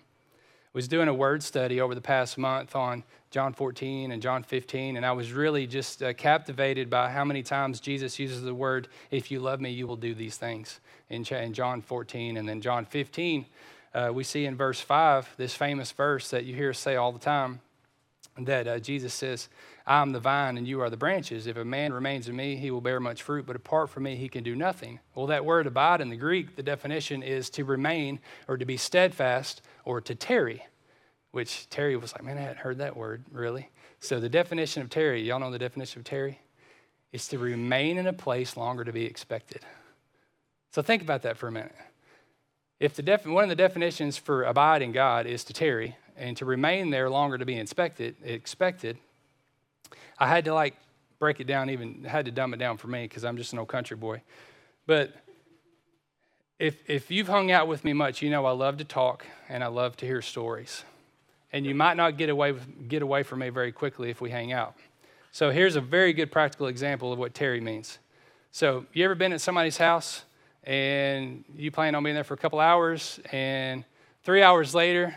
Was 0.74 0.88
doing 0.88 1.10
a 1.10 1.13
word 1.13 1.44
study 1.44 1.82
over 1.82 1.94
the 1.94 2.01
past 2.01 2.38
month 2.38 2.78
on 2.78 3.04
John 3.30 3.51
14 3.51 4.12
and 4.12 4.22
John 4.22 4.44
15, 4.44 4.96
and 4.96 5.06
I 5.06 5.12
was 5.12 5.34
really 5.34 5.68
just 5.68 6.01
uh, 6.01 6.13
captivated 6.13 6.90
by 6.90 7.10
how 7.10 7.25
many 7.25 7.44
times 7.44 7.82
Jesus 7.82 8.18
uses 8.18 8.42
the 8.42 8.56
word, 8.56 8.88
If 9.10 9.32
you 9.32 9.42
love 9.42 9.60
me, 9.60 9.72
you 9.72 9.86
will 9.86 9.98
do 9.98 10.13
these 10.13 10.38
things, 10.38 10.80
in, 11.10 11.25
in 11.25 11.54
John 11.54 11.82
14. 11.82 12.38
And 12.38 12.48
then 12.48 12.62
John 12.62 12.86
15, 12.86 13.46
uh, 13.94 14.12
we 14.13 14.24
see 14.24 14.46
in 14.46 14.56
verse 14.56 14.80
5 14.80 15.36
this 15.36 15.54
famous 15.56 15.92
verse 15.92 16.30
that 16.30 16.46
you 16.46 16.56
hear 16.56 16.72
say 16.72 16.96
all 16.96 17.12
the 17.12 17.20
time 17.20 17.60
that 18.38 18.67
uh, 18.67 18.79
Jesus 18.79 19.13
says, 19.13 19.50
I 19.85 20.01
am 20.01 20.11
the 20.11 20.19
vine 20.19 20.57
and 20.57 20.67
you 20.67 20.81
are 20.81 20.89
the 20.89 20.97
branches. 20.97 21.47
If 21.47 21.57
a 21.57 21.65
man 21.65 21.91
remains 21.91 22.29
in 22.29 22.35
me, 22.35 22.55
he 22.55 22.71
will 22.71 22.81
bear 22.81 23.00
much 23.00 23.23
fruit, 23.23 23.45
but 23.45 23.55
apart 23.55 23.89
from 23.89 24.03
me, 24.03 24.15
he 24.15 24.29
can 24.29 24.43
do 24.43 24.55
nothing. 24.55 25.00
Well, 25.15 25.27
that 25.27 25.43
word 25.43 25.67
abide 25.67 26.01
in 26.01 26.09
the 26.09 26.15
Greek, 26.15 26.55
the 26.55 26.63
definition 26.63 27.23
is 27.23 27.50
to 27.51 27.65
remain 27.65 28.19
or 28.47 28.57
to 28.57 28.65
be 28.65 28.77
steadfast 28.77 29.61
or 29.83 30.00
to 30.01 30.15
tarry, 30.15 30.65
which 31.31 31.69
Terry 31.69 31.95
was 31.97 32.13
like, 32.13 32.23
man, 32.23 32.38
I 32.38 32.41
hadn't 32.41 32.59
heard 32.59 32.77
that 32.77 32.95
word 32.95 33.25
really. 33.31 33.69
So 34.00 34.19
the 34.19 34.29
definition 34.29 34.81
of 34.81 34.89
tarry, 34.89 35.21
y'all 35.21 35.39
know 35.39 35.51
the 35.51 35.59
definition 35.59 36.00
of 36.00 36.05
tarry? 36.05 36.39
Is 37.11 37.27
to 37.27 37.38
remain 37.38 37.97
in 37.97 38.07
a 38.07 38.13
place 38.13 38.55
longer 38.55 38.85
to 38.85 38.93
be 38.93 39.03
expected. 39.03 39.65
So 40.71 40.81
think 40.81 41.01
about 41.01 41.23
that 41.23 41.38
for 41.38 41.50
a 41.50 41.51
minute. 41.51 41.75
If 42.79 42.95
the 42.95 43.03
def- 43.03 43.27
one 43.27 43.43
of 43.43 43.50
the 43.50 43.55
definitions 43.55 44.17
for 44.17 44.43
abide 44.43 44.81
in 44.81 44.91
God 44.91 45.27
is 45.27 45.43
to 45.43 45.53
tarry, 45.53 45.97
and 46.18 46.36
to 46.38 46.46
remain 46.46 46.89
there 46.89 47.10
longer 47.10 47.38
to 47.38 47.46
be 47.46 47.56
inspected, 47.56 48.15
expected, 48.24 48.98
I 50.18 50.27
had 50.27 50.46
to 50.46 50.53
like 50.53 50.75
break 51.20 51.39
it 51.39 51.48
down, 51.48 51.70
even 51.70 52.03
had 52.03 52.25
to 52.25 52.32
dumb 52.32 52.53
it 52.53 52.58
down 52.58 52.77
for 52.77 52.88
me 52.88 53.03
because 53.03 53.24
I'm 53.24 53.38
just 53.38 53.53
an 53.53 53.60
old 53.60 53.68
country 53.68 53.98
boy. 53.98 54.22
But 54.88 55.13
if, 56.60 56.77
if 56.88 57.10
you've 57.10 57.27
hung 57.27 57.51
out 57.51 57.68
with 57.68 57.84
me 57.84 57.94
much, 57.94 58.22
you 58.22 58.30
know 58.30 58.46
I 58.46 58.51
love 58.51 58.77
to 58.77 58.84
talk 58.84 59.25
and 59.50 59.63
I 59.63 59.68
love 59.68 59.98
to 59.98 60.06
hear 60.06 60.22
stories. 60.22 60.84
And 61.51 61.65
you 61.65 61.75
might 61.75 61.98
not 61.98 62.18
get 62.18 62.30
away, 62.30 62.53
get 62.88 63.01
away 63.01 63.24
from 63.24 63.39
me 63.39 63.50
very 63.50 63.72
quickly 63.72 64.10
if 64.10 64.22
we 64.22 64.30
hang 64.30 64.51
out. 64.51 64.75
So 65.32 65.50
here's 65.50 65.75
a 65.75 65.82
very 65.82 66.13
good 66.13 66.32
practical 66.32 66.68
example 66.68 67.12
of 67.12 67.20
what 67.20 67.34
tarry 67.34 67.62
means. 67.62 68.00
So 68.51 68.86
you 68.94 69.06
ever 69.06 69.15
been 69.15 69.34
at 69.34 69.41
somebody's 69.41 69.77
house 69.77 70.24
and 70.63 71.44
you 71.56 71.72
plan 71.72 71.96
on 71.96 72.03
being 72.03 72.15
there 72.15 72.24
for 72.24 72.34
a 72.34 72.38
couple 72.38 72.60
hours 72.60 73.20
and 73.32 73.84
three 74.24 74.44
hours 74.44 74.75
later 74.75 75.15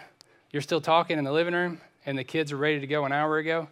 you're 0.54 0.62
still 0.62 0.80
talking 0.80 1.18
in 1.18 1.24
the 1.24 1.32
living 1.32 1.52
room, 1.52 1.80
and 2.06 2.16
the 2.16 2.22
kids 2.22 2.52
are 2.52 2.56
ready 2.56 2.78
to 2.78 2.86
go 2.86 3.04
an 3.04 3.10
hour 3.10 3.38
ago. 3.38 3.66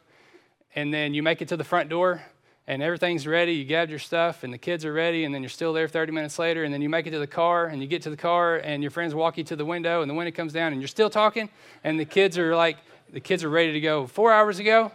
And 0.75 0.93
then 0.93 1.15
you 1.15 1.23
make 1.23 1.41
it 1.41 1.47
to 1.49 1.57
the 1.57 1.63
front 1.63 1.89
door, 1.89 2.21
and 2.67 2.83
everything's 2.83 3.25
ready. 3.25 3.53
You 3.53 3.65
gathered 3.65 3.91
your 3.91 4.01
stuff, 4.01 4.43
and 4.43 4.53
the 4.53 4.59
kids 4.59 4.85
are 4.85 4.93
ready, 4.93 5.25
and 5.25 5.33
then 5.33 5.43
you're 5.43 5.49
still 5.49 5.73
there 5.73 5.87
30 5.87 6.11
minutes 6.11 6.41
later. 6.41 6.65
And 6.65 6.75
then 6.75 6.83
you 6.83 6.89
make 6.89 7.07
it 7.07 7.13
to 7.13 7.21
the 7.21 7.27
car, 7.29 7.67
and 7.67 7.81
you 7.81 7.87
get 7.87 8.03
to 8.03 8.11
the 8.11 8.17
car, 8.17 8.57
and 8.57 8.83
your 8.83 8.91
friends 8.91 9.15
walk 9.15 9.39
you 9.39 9.45
to 9.45 9.55
the 9.55 9.65
window, 9.65 10.03
and 10.03 10.11
the 10.11 10.15
window 10.15 10.33
comes 10.33 10.53
down, 10.53 10.73
and 10.73 10.81
you're 10.81 10.89
still 10.89 11.09
talking, 11.09 11.49
and 11.85 12.01
the 12.01 12.05
kids 12.05 12.37
are 12.37 12.57
like, 12.57 12.79
the 13.13 13.21
kids 13.21 13.45
are 13.45 13.49
ready 13.49 13.73
to 13.73 13.81
go 13.81 14.09
four 14.09 14.33
hours 14.33 14.59
ago. 14.59 14.91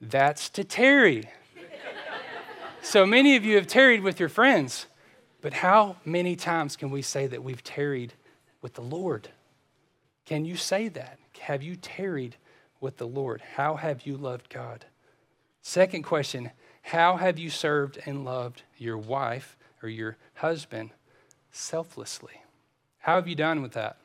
That's 0.00 0.48
to 0.50 0.62
tarry. 0.62 1.28
so 2.80 3.04
many 3.04 3.34
of 3.34 3.44
you 3.44 3.56
have 3.56 3.66
tarried 3.66 4.04
with 4.04 4.20
your 4.20 4.28
friends, 4.28 4.86
but 5.40 5.52
how 5.52 5.96
many 6.04 6.36
times 6.36 6.76
can 6.76 6.92
we 6.92 7.02
say 7.02 7.26
that 7.26 7.42
we've 7.42 7.64
tarried 7.64 8.12
with 8.60 8.74
the 8.74 8.82
Lord? 8.82 9.30
Can 10.24 10.44
you 10.44 10.56
say 10.56 10.88
that? 10.88 11.18
Have 11.40 11.62
you 11.62 11.76
tarried 11.76 12.36
with 12.80 12.98
the 12.98 13.06
Lord? 13.06 13.42
How 13.56 13.76
have 13.76 14.06
you 14.06 14.16
loved 14.16 14.48
God? 14.48 14.84
Second 15.62 16.02
question 16.02 16.50
How 16.82 17.16
have 17.16 17.38
you 17.38 17.50
served 17.50 17.98
and 18.06 18.24
loved 18.24 18.62
your 18.76 18.98
wife 18.98 19.56
or 19.82 19.88
your 19.88 20.16
husband 20.34 20.90
selflessly? 21.50 22.42
How 22.98 23.16
have 23.16 23.28
you 23.28 23.34
done 23.34 23.62
with 23.62 23.72
that? 23.72 23.96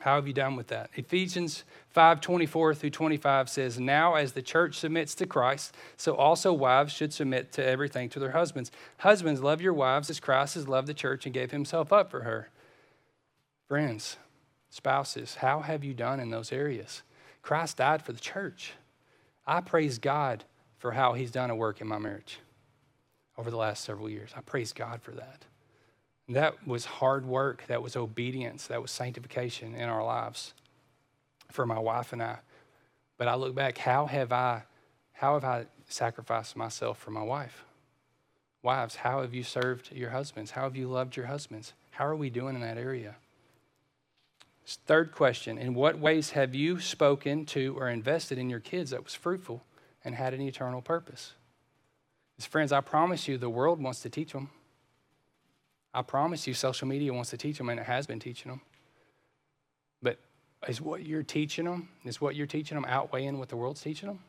How 0.00 0.14
have 0.14 0.28
you 0.28 0.32
done 0.32 0.54
with 0.54 0.68
that? 0.68 0.90
Ephesians 0.94 1.64
5 1.90 2.20
24 2.20 2.74
through 2.74 2.90
25 2.90 3.48
says, 3.48 3.80
Now 3.80 4.14
as 4.14 4.32
the 4.32 4.42
church 4.42 4.76
submits 4.76 5.14
to 5.16 5.26
Christ, 5.26 5.74
so 5.96 6.14
also 6.14 6.52
wives 6.52 6.92
should 6.92 7.12
submit 7.12 7.50
to 7.52 7.66
everything 7.66 8.08
to 8.10 8.20
their 8.20 8.30
husbands. 8.30 8.70
Husbands, 8.98 9.42
love 9.42 9.60
your 9.60 9.72
wives 9.72 10.08
as 10.10 10.20
Christ 10.20 10.54
has 10.54 10.68
loved 10.68 10.86
the 10.86 10.94
church 10.94 11.26
and 11.26 11.34
gave 11.34 11.50
himself 11.50 11.92
up 11.92 12.10
for 12.10 12.22
her. 12.22 12.48
Friends, 13.66 14.16
Spouses, 14.70 15.36
how 15.36 15.60
have 15.60 15.84
you 15.84 15.94
done 15.94 16.20
in 16.20 16.30
those 16.30 16.52
areas? 16.52 17.02
Christ 17.42 17.78
died 17.78 18.02
for 18.02 18.12
the 18.12 18.20
church. 18.20 18.72
I 19.46 19.60
praise 19.60 19.98
God 19.98 20.44
for 20.76 20.92
how 20.92 21.14
He's 21.14 21.30
done 21.30 21.50
a 21.50 21.56
work 21.56 21.80
in 21.80 21.86
my 21.86 21.98
marriage 21.98 22.40
over 23.36 23.50
the 23.50 23.56
last 23.56 23.84
several 23.84 24.10
years. 24.10 24.32
I 24.36 24.40
praise 24.40 24.72
God 24.72 25.00
for 25.00 25.12
that. 25.12 25.44
That 26.28 26.66
was 26.66 26.84
hard 26.84 27.24
work, 27.24 27.64
that 27.68 27.82
was 27.82 27.96
obedience, 27.96 28.66
that 28.66 28.82
was 28.82 28.90
sanctification 28.90 29.74
in 29.74 29.88
our 29.88 30.04
lives 30.04 30.52
for 31.50 31.64
my 31.64 31.78
wife 31.78 32.12
and 32.12 32.22
I. 32.22 32.38
But 33.16 33.28
I 33.28 33.34
look 33.34 33.54
back, 33.54 33.78
how 33.78 34.06
have 34.06 34.32
I 34.32 34.64
how 35.12 35.34
have 35.34 35.44
I 35.44 35.66
sacrificed 35.88 36.54
myself 36.54 36.98
for 36.98 37.10
my 37.10 37.22
wife? 37.22 37.64
Wives, 38.62 38.94
how 38.94 39.22
have 39.22 39.34
you 39.34 39.42
served 39.42 39.90
your 39.90 40.10
husbands? 40.10 40.52
How 40.52 40.62
have 40.62 40.76
you 40.76 40.86
loved 40.86 41.16
your 41.16 41.26
husbands? 41.26 41.72
How 41.90 42.06
are 42.06 42.14
we 42.14 42.30
doing 42.30 42.54
in 42.54 42.60
that 42.60 42.78
area? 42.78 43.16
Third 44.76 45.12
question 45.12 45.56
In 45.56 45.74
what 45.74 45.98
ways 45.98 46.30
have 46.30 46.54
you 46.54 46.78
spoken 46.78 47.46
to 47.46 47.74
or 47.78 47.88
invested 47.88 48.38
in 48.38 48.50
your 48.50 48.60
kids 48.60 48.90
that 48.90 49.02
was 49.02 49.14
fruitful 49.14 49.64
and 50.04 50.14
had 50.14 50.34
an 50.34 50.42
eternal 50.42 50.82
purpose? 50.82 51.32
As 52.38 52.44
friends, 52.44 52.70
I 52.70 52.82
promise 52.82 53.26
you, 53.26 53.38
the 53.38 53.48
world 53.48 53.82
wants 53.82 54.00
to 54.02 54.10
teach 54.10 54.32
them. 54.32 54.50
I 55.94 56.02
promise 56.02 56.46
you, 56.46 56.54
social 56.54 56.86
media 56.86 57.12
wants 57.14 57.30
to 57.30 57.38
teach 57.38 57.58
them, 57.58 57.70
and 57.70 57.80
it 57.80 57.86
has 57.86 58.06
been 58.06 58.20
teaching 58.20 58.50
them. 58.50 58.60
But 60.02 60.18
is 60.68 60.80
what 60.80 61.04
you're 61.04 61.22
teaching 61.22 61.64
them, 61.64 61.88
is 62.04 62.20
what 62.20 62.36
you're 62.36 62.46
teaching 62.46 62.76
them 62.76 62.84
outweighing 62.86 63.38
what 63.38 63.48
the 63.48 63.56
world's 63.56 63.80
teaching 63.80 64.08
them? 64.08 64.20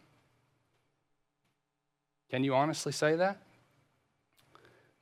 Can 2.32 2.44
you 2.44 2.56
honestly 2.56 2.94
say 2.94 3.16
that? 3.18 3.42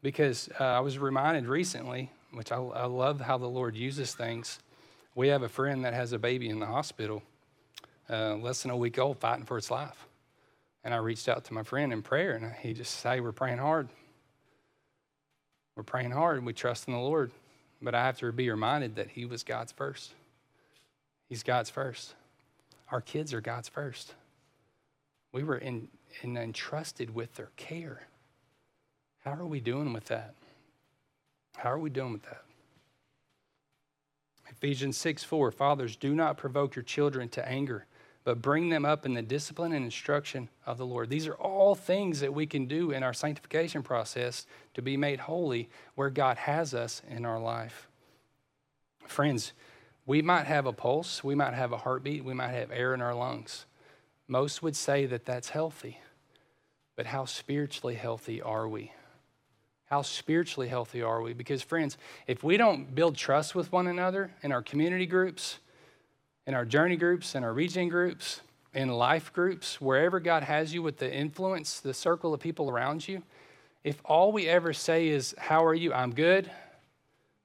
Because 0.02 0.50
uh, 0.60 0.64
I 0.64 0.80
was 0.80 0.98
reminded 0.98 1.46
recently, 1.46 2.12
which 2.34 2.52
I, 2.52 2.58
I 2.58 2.86
love 2.86 3.22
how 3.22 3.38
the 3.38 3.48
Lord 3.48 3.76
uses 3.76 4.16
things. 4.16 4.60
We 5.18 5.30
have 5.30 5.42
a 5.42 5.50
friend 5.50 5.84
that 5.84 5.96
has 5.96 6.14
a 6.14 6.20
baby 6.20 6.48
in 6.48 6.60
the 6.60 6.68
hospital, 6.68 7.24
uh, 8.08 8.36
less 8.36 8.62
than 8.62 8.70
a 8.70 8.78
week 8.78 9.00
old, 9.00 9.18
fighting 9.18 9.46
for 9.46 9.58
its 9.58 9.72
life. 9.72 10.06
And 10.84 10.94
I 10.94 10.98
reached 10.98 11.28
out 11.28 11.44
to 11.46 11.56
my 11.56 11.64
friend 11.64 11.92
in 11.92 12.04
prayer, 12.04 12.36
and 12.36 12.54
he 12.60 12.72
just 12.76 13.00
said, 13.00 13.24
We're 13.24 13.32
praying 13.32 13.58
hard. 13.58 13.90
We're 15.76 15.82
praying 15.82 16.12
hard, 16.12 16.38
and 16.38 16.46
we 16.46 16.54
trust 16.54 16.88
in 16.88 16.94
the 16.94 17.00
Lord. 17.00 17.32
But 17.82 17.96
I 17.96 18.06
have 18.06 18.20
to 18.20 18.32
be 18.32 18.48
reminded 18.52 18.96
that 18.98 19.10
He 19.10 19.26
was 19.26 19.42
God's 19.42 19.72
first. 19.72 20.14
He's 21.28 21.42
God's 21.42 21.72
first. 21.72 22.14
Our 22.92 23.02
kids 23.02 23.34
are 23.34 23.42
God's 23.42 23.70
first. 23.70 24.14
We 25.32 25.44
were 25.44 25.58
in, 25.58 25.88
in, 26.22 26.38
entrusted 26.38 27.16
with 27.16 27.34
their 27.34 27.50
care. 27.56 28.04
How 29.26 29.34
are 29.34 29.48
we 29.48 29.62
doing 29.62 29.94
with 29.94 30.06
that? 30.06 30.36
How 31.56 31.72
are 31.72 31.80
we 31.80 31.90
doing 31.90 32.14
with 32.14 32.24
that? 32.24 32.44
Ephesians 34.52 34.98
6 34.98 35.24
4 35.24 35.52
Fathers, 35.52 35.96
do 35.96 36.16
not 36.16 36.38
provoke 36.38 36.76
your 36.76 36.84
children 36.84 37.30
to 37.30 37.48
anger, 37.48 37.86
but 38.24 38.42
bring 38.42 38.70
them 38.70 38.86
up 38.86 39.06
in 39.06 39.14
the 39.14 39.22
discipline 39.22 39.74
and 39.74 39.86
instruction 39.86 40.50
of 40.66 40.78
the 40.78 40.86
Lord. 40.86 41.10
These 41.10 41.28
are 41.28 41.36
all 41.36 41.76
things 41.76 42.20
that 42.20 42.34
we 42.34 42.46
can 42.46 42.66
do 42.66 42.92
in 42.92 43.04
our 43.04 43.14
sanctification 43.14 43.84
process 43.84 44.46
to 44.74 44.82
be 44.82 44.98
made 44.98 45.22
holy 45.22 45.70
where 45.96 46.10
God 46.10 46.38
has 46.38 46.74
us 46.74 47.02
in 47.10 47.26
our 47.26 47.40
life. 47.40 47.88
Friends, 49.06 49.54
we 50.06 50.22
might 50.22 50.48
have 50.48 50.66
a 50.66 50.74
pulse, 50.74 51.24
we 51.24 51.36
might 51.36 51.54
have 51.54 51.72
a 51.72 51.78
heartbeat, 51.78 52.24
we 52.24 52.34
might 52.34 52.52
have 52.52 52.72
air 52.72 52.94
in 52.94 53.02
our 53.02 53.16
lungs. 53.16 53.66
Most 54.28 54.62
would 54.62 54.76
say 54.76 55.06
that 55.06 55.26
that's 55.26 55.50
healthy. 55.50 56.00
But 56.96 57.06
how 57.06 57.26
spiritually 57.26 57.96
healthy 57.96 58.42
are 58.42 58.68
we? 58.68 58.92
How 59.88 60.02
spiritually 60.02 60.68
healthy 60.68 61.02
are 61.02 61.22
we? 61.22 61.34
Because, 61.34 61.62
friends, 61.62 61.98
if 62.28 62.44
we 62.44 62.58
don't 62.58 62.94
build 62.94 63.16
trust 63.16 63.56
with 63.56 63.72
one 63.72 63.88
another 63.88 64.32
in 64.44 64.52
our 64.52 64.62
community 64.62 65.06
groups, 65.06 65.60
in 66.46 66.54
our 66.54 66.66
journey 66.66 66.98
groups, 66.98 67.36
in 67.36 67.44
our 67.44 67.54
region 67.54 67.88
groups, 67.88 68.42
in 68.74 68.90
life 68.90 69.32
groups, 69.32 69.80
wherever 69.80 70.20
God 70.20 70.44
has 70.44 70.74
you 70.74 70.82
with 70.84 70.98
the 70.98 71.12
influence, 71.12 71.80
the 71.80 71.94
circle 71.94 72.34
of 72.34 72.42
people 72.42 72.70
around 72.70 73.08
you, 73.08 73.24
if 73.84 74.02
all 74.04 74.34
we 74.34 74.48
ever 74.48 74.74
say 74.74 75.08
is, 75.08 75.34
How 75.38 75.66
are 75.66 75.74
you? 75.74 75.94
I'm 75.94 76.14
good. 76.14 76.52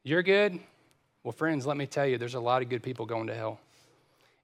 You're 0.02 0.24
good. 0.24 0.58
Well, 1.22 1.32
friends, 1.32 1.64
let 1.64 1.76
me 1.76 1.86
tell 1.86 2.06
you, 2.06 2.18
there's 2.18 2.34
a 2.34 2.40
lot 2.40 2.62
of 2.62 2.68
good 2.68 2.82
people 2.82 3.06
going 3.06 3.28
to 3.28 3.34
hell. 3.34 3.60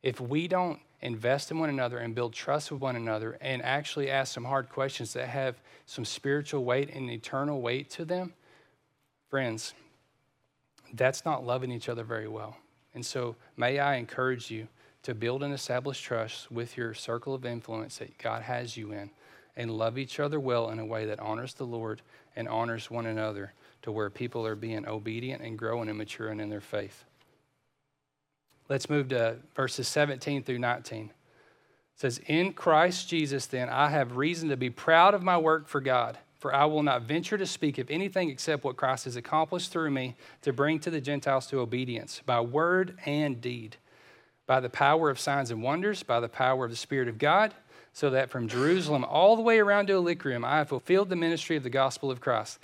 If 0.04 0.20
we 0.20 0.46
don't 0.46 0.78
invest 1.00 1.50
in 1.50 1.58
one 1.58 1.68
another 1.68 1.98
and 1.98 2.14
build 2.14 2.32
trust 2.32 2.72
with 2.72 2.80
one 2.80 2.96
another 2.96 3.38
and 3.40 3.62
actually 3.62 4.10
ask 4.10 4.34
some 4.34 4.44
hard 4.44 4.68
questions 4.68 5.12
that 5.12 5.28
have 5.28 5.60
some 5.86 6.04
spiritual 6.04 6.64
weight 6.64 6.90
and 6.90 7.10
eternal 7.10 7.60
weight 7.60 7.90
to 7.90 8.04
them, 8.04 8.34
friends, 9.28 9.74
that's 10.92 11.24
not 11.24 11.44
loving 11.44 11.70
each 11.70 11.88
other 11.88 12.04
very 12.04 12.28
well. 12.28 12.56
And 12.94 13.04
so, 13.04 13.36
may 13.56 13.78
I 13.78 13.96
encourage 13.96 14.50
you 14.50 14.66
to 15.02 15.14
build 15.14 15.42
and 15.42 15.54
establish 15.54 16.00
trust 16.00 16.50
with 16.50 16.76
your 16.76 16.94
circle 16.94 17.34
of 17.34 17.46
influence 17.46 17.98
that 17.98 18.18
God 18.18 18.42
has 18.42 18.76
you 18.76 18.92
in 18.92 19.10
and 19.56 19.70
love 19.70 19.98
each 19.98 20.18
other 20.20 20.40
well 20.40 20.70
in 20.70 20.78
a 20.78 20.86
way 20.86 21.04
that 21.06 21.20
honors 21.20 21.54
the 21.54 21.64
Lord 21.64 22.02
and 22.36 22.48
honors 22.48 22.90
one 22.90 23.06
another 23.06 23.52
to 23.82 23.92
where 23.92 24.10
people 24.10 24.46
are 24.46 24.54
being 24.54 24.86
obedient 24.86 25.42
and 25.42 25.58
growing 25.58 25.88
and 25.88 25.98
maturing 25.98 26.40
in 26.40 26.48
their 26.48 26.60
faith. 26.60 27.04
Let's 28.68 28.90
move 28.90 29.08
to 29.08 29.36
verses 29.54 29.88
17 29.88 30.42
through 30.42 30.58
19. 30.58 31.06
It 31.06 31.12
says, 31.96 32.20
In 32.26 32.52
Christ 32.52 33.08
Jesus, 33.08 33.46
then, 33.46 33.68
I 33.68 33.88
have 33.88 34.16
reason 34.16 34.50
to 34.50 34.56
be 34.56 34.70
proud 34.70 35.14
of 35.14 35.22
my 35.22 35.38
work 35.38 35.68
for 35.68 35.80
God, 35.80 36.18
for 36.38 36.54
I 36.54 36.66
will 36.66 36.82
not 36.82 37.02
venture 37.02 37.38
to 37.38 37.46
speak 37.46 37.78
of 37.78 37.90
anything 37.90 38.28
except 38.28 38.64
what 38.64 38.76
Christ 38.76 39.06
has 39.06 39.16
accomplished 39.16 39.72
through 39.72 39.90
me 39.90 40.16
to 40.42 40.52
bring 40.52 40.78
to 40.80 40.90
the 40.90 41.00
Gentiles 41.00 41.46
to 41.46 41.60
obedience 41.60 42.20
by 42.24 42.40
word 42.40 42.98
and 43.06 43.40
deed, 43.40 43.76
by 44.46 44.60
the 44.60 44.68
power 44.68 45.08
of 45.08 45.18
signs 45.18 45.50
and 45.50 45.62
wonders, 45.62 46.02
by 46.02 46.20
the 46.20 46.28
power 46.28 46.66
of 46.66 46.70
the 46.70 46.76
Spirit 46.76 47.08
of 47.08 47.18
God, 47.18 47.54
so 47.94 48.10
that 48.10 48.30
from 48.30 48.48
Jerusalem 48.48 49.04
all 49.04 49.34
the 49.34 49.42
way 49.42 49.58
around 49.58 49.86
to 49.86 49.94
Illyricum 49.94 50.44
I 50.44 50.58
have 50.58 50.68
fulfilled 50.68 51.08
the 51.08 51.16
ministry 51.16 51.56
of 51.56 51.62
the 51.62 51.70
gospel 51.70 52.10
of 52.10 52.20
Christ. 52.20 52.58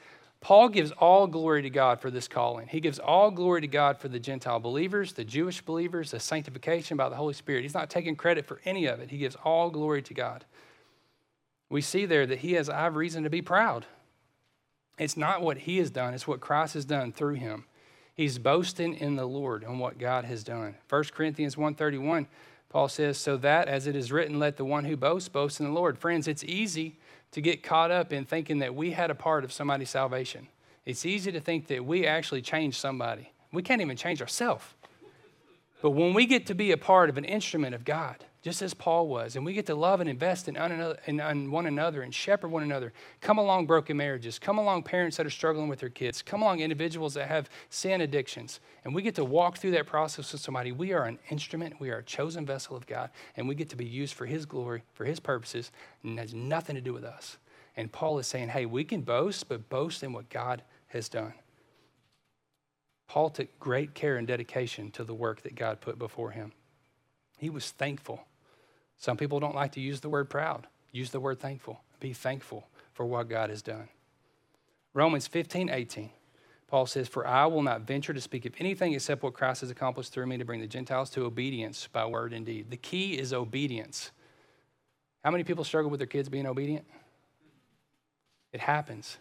Paul 0.44 0.68
gives 0.68 0.92
all 0.92 1.26
glory 1.26 1.62
to 1.62 1.70
God 1.70 2.02
for 2.02 2.10
this 2.10 2.28
calling. 2.28 2.68
He 2.68 2.78
gives 2.78 2.98
all 2.98 3.30
glory 3.30 3.62
to 3.62 3.66
God 3.66 3.96
for 3.96 4.08
the 4.08 4.18
Gentile 4.18 4.60
believers, 4.60 5.14
the 5.14 5.24
Jewish 5.24 5.62
believers, 5.62 6.10
the 6.10 6.20
sanctification 6.20 6.98
by 6.98 7.08
the 7.08 7.16
Holy 7.16 7.32
Spirit. 7.32 7.62
He's 7.62 7.72
not 7.72 7.88
taking 7.88 8.14
credit 8.14 8.44
for 8.44 8.60
any 8.66 8.84
of 8.84 9.00
it. 9.00 9.10
He 9.10 9.16
gives 9.16 9.36
all 9.42 9.70
glory 9.70 10.02
to 10.02 10.12
God. 10.12 10.44
We 11.70 11.80
see 11.80 12.04
there 12.04 12.26
that 12.26 12.40
he 12.40 12.52
has 12.52 12.68
I 12.68 12.80
have 12.80 12.94
reason 12.94 13.24
to 13.24 13.30
be 13.30 13.40
proud. 13.40 13.86
It's 14.98 15.16
not 15.16 15.40
what 15.40 15.56
he 15.56 15.78
has 15.78 15.90
done, 15.90 16.12
it's 16.12 16.28
what 16.28 16.40
Christ 16.40 16.74
has 16.74 16.84
done 16.84 17.10
through 17.10 17.36
him. 17.36 17.64
He's 18.14 18.38
boasting 18.38 18.92
in 18.92 19.16
the 19.16 19.24
Lord 19.24 19.64
on 19.64 19.78
what 19.78 19.96
God 19.96 20.26
has 20.26 20.44
done. 20.44 20.74
1 20.90 21.04
Corinthians 21.14 21.56
131, 21.56 22.26
Paul 22.68 22.88
says, 22.88 23.16
So 23.16 23.38
that 23.38 23.66
as 23.66 23.86
it 23.86 23.96
is 23.96 24.12
written, 24.12 24.38
let 24.38 24.58
the 24.58 24.66
one 24.66 24.84
who 24.84 24.98
boasts 24.98 25.30
boast 25.30 25.58
in 25.58 25.64
the 25.64 25.72
Lord. 25.72 25.96
Friends, 25.98 26.28
it's 26.28 26.44
easy 26.44 26.98
to 27.34 27.40
get 27.40 27.64
caught 27.64 27.90
up 27.90 28.12
in 28.12 28.24
thinking 28.24 28.60
that 28.60 28.76
we 28.76 28.92
had 28.92 29.10
a 29.10 29.14
part 29.14 29.42
of 29.42 29.52
somebody's 29.52 29.90
salvation. 29.90 30.46
It's 30.86 31.04
easy 31.04 31.32
to 31.32 31.40
think 31.40 31.66
that 31.66 31.84
we 31.84 32.06
actually 32.06 32.42
changed 32.42 32.76
somebody. 32.76 33.32
We 33.52 33.60
can't 33.60 33.82
even 33.82 33.96
change 33.96 34.22
ourselves. 34.22 34.64
But 35.82 35.90
when 35.90 36.14
we 36.14 36.26
get 36.26 36.46
to 36.46 36.54
be 36.54 36.70
a 36.70 36.76
part 36.76 37.10
of 37.10 37.18
an 37.18 37.24
instrument 37.24 37.74
of 37.74 37.84
God, 37.84 38.24
just 38.44 38.60
as 38.60 38.74
Paul 38.74 39.08
was, 39.08 39.36
and 39.36 39.44
we 39.44 39.54
get 39.54 39.64
to 39.66 39.74
love 39.74 40.02
and 40.02 40.10
invest 40.10 40.48
in, 40.48 41.50
one 41.50 41.64
another 41.64 42.02
and 42.02 42.14
shepherd 42.14 42.48
one 42.48 42.62
another, 42.62 42.92
come 43.22 43.38
along 43.38 43.64
broken 43.64 43.96
marriages, 43.96 44.38
come 44.38 44.58
along 44.58 44.82
parents 44.82 45.16
that 45.16 45.24
are 45.24 45.30
struggling 45.30 45.66
with 45.66 45.78
their 45.78 45.88
kids, 45.88 46.20
come 46.20 46.42
along 46.42 46.60
individuals 46.60 47.14
that 47.14 47.26
have 47.26 47.48
sin 47.70 48.02
addictions, 48.02 48.60
and 48.84 48.94
we 48.94 49.00
get 49.00 49.14
to 49.14 49.24
walk 49.24 49.56
through 49.56 49.70
that 49.70 49.86
process 49.86 50.30
with 50.30 50.42
somebody. 50.42 50.72
We 50.72 50.92
are 50.92 51.04
an 51.04 51.18
instrument, 51.30 51.80
we 51.80 51.88
are 51.88 51.96
a 51.96 52.02
chosen 52.02 52.44
vessel 52.44 52.76
of 52.76 52.86
God, 52.86 53.08
and 53.34 53.48
we 53.48 53.54
get 53.54 53.70
to 53.70 53.76
be 53.76 53.86
used 53.86 54.12
for 54.12 54.26
His 54.26 54.44
glory, 54.44 54.82
for 54.92 55.06
His 55.06 55.20
purposes, 55.20 55.72
and 56.02 56.18
has 56.18 56.34
nothing 56.34 56.76
to 56.76 56.82
do 56.82 56.92
with 56.92 57.04
us. 57.04 57.38
And 57.78 57.90
Paul 57.90 58.18
is 58.18 58.26
saying, 58.26 58.50
hey, 58.50 58.66
we 58.66 58.84
can 58.84 59.00
boast, 59.00 59.48
but 59.48 59.70
boast 59.70 60.02
in 60.02 60.12
what 60.12 60.28
God 60.28 60.60
has 60.88 61.08
done. 61.08 61.32
Paul 63.08 63.30
took 63.30 63.58
great 63.58 63.94
care 63.94 64.18
and 64.18 64.26
dedication 64.26 64.90
to 64.90 65.02
the 65.02 65.14
work 65.14 65.40
that 65.44 65.54
God 65.54 65.80
put 65.80 65.98
before 65.98 66.32
him. 66.32 66.52
He 67.38 67.48
was 67.48 67.70
thankful. 67.70 68.26
Some 68.98 69.16
people 69.16 69.40
don't 69.40 69.54
like 69.54 69.72
to 69.72 69.80
use 69.80 70.00
the 70.00 70.08
word 70.08 70.30
proud. 70.30 70.66
Use 70.92 71.10
the 71.10 71.20
word 71.20 71.40
thankful. 71.40 71.80
Be 72.00 72.12
thankful 72.12 72.68
for 72.92 73.04
what 73.04 73.28
God 73.28 73.50
has 73.50 73.62
done. 73.62 73.88
Romans 74.92 75.26
15, 75.26 75.68
18. 75.68 76.10
Paul 76.68 76.86
says, 76.86 77.08
For 77.08 77.26
I 77.26 77.46
will 77.46 77.62
not 77.62 77.82
venture 77.82 78.14
to 78.14 78.20
speak 78.20 78.46
of 78.46 78.54
anything 78.58 78.94
except 78.94 79.22
what 79.22 79.34
Christ 79.34 79.60
has 79.60 79.70
accomplished 79.70 80.12
through 80.12 80.26
me 80.26 80.38
to 80.38 80.44
bring 80.44 80.60
the 80.60 80.66
Gentiles 80.66 81.10
to 81.10 81.24
obedience 81.24 81.88
by 81.92 82.06
word 82.06 82.32
and 82.32 82.46
deed. 82.46 82.70
The 82.70 82.76
key 82.76 83.18
is 83.18 83.32
obedience. 83.32 84.10
How 85.24 85.30
many 85.30 85.44
people 85.44 85.64
struggle 85.64 85.90
with 85.90 86.00
their 86.00 86.06
kids 86.06 86.28
being 86.28 86.46
obedient? 86.46 86.84
It 88.52 88.60
happens. 88.60 89.18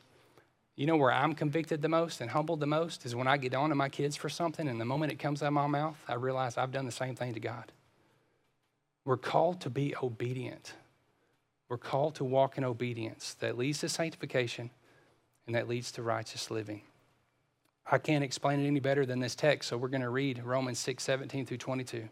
You 0.76 0.88
know 0.88 0.98
where 0.98 1.12
I'm 1.12 1.36
convicted 1.36 1.82
the 1.82 1.90
most 1.90 2.22
and 2.22 2.30
humbled 2.32 2.60
the 2.60 2.68
most 2.68 3.06
is 3.06 3.16
when 3.16 3.28
I 3.28 3.38
get 3.38 3.54
on 3.54 3.70
to 3.70 3.76
my 3.76 3.90
kids 3.90 4.16
for 4.16 4.30
something, 4.30 4.68
and 4.68 4.82
the 4.82 4.86
moment 4.86 5.12
it 5.12 5.20
comes 5.20 5.44
out 5.44 5.48
of 5.48 5.54
my 5.54 5.68
mouth, 5.68 5.98
I 6.08 6.16
realize 6.16 6.58
I've 6.58 6.72
done 6.72 6.86
the 6.86 6.92
same 6.92 7.16
thing 7.16 7.34
to 7.34 7.40
God. 7.40 7.72
We're 9.06 9.18
called 9.18 9.62
to 9.62 9.70
be 9.70 9.96
obedient. 10.02 10.74
We're 11.70 11.78
called 11.78 12.16
to 12.16 12.24
walk 12.24 12.58
in 12.58 12.64
obedience 12.64 13.36
that 13.40 13.58
leads 13.58 13.80
to 13.80 13.90
sanctification 13.90 14.70
and 15.46 15.56
that 15.56 15.68
leads 15.68 15.92
to 15.94 16.04
righteous 16.04 16.50
living. 16.50 16.82
I 17.90 17.98
can't 17.98 18.24
explain 18.24 18.62
it 18.62 18.68
any 18.68 18.80
better 18.80 19.06
than 19.06 19.20
this 19.20 19.36
text, 19.36 19.70
so 19.70 19.78
we're 19.78 19.90
going 19.90 20.02
to 20.02 20.10
read 20.10 20.44
Romans 20.44 20.80
6 20.80 21.04
17 21.04 21.46
through 21.46 21.58
22. 21.58 22.08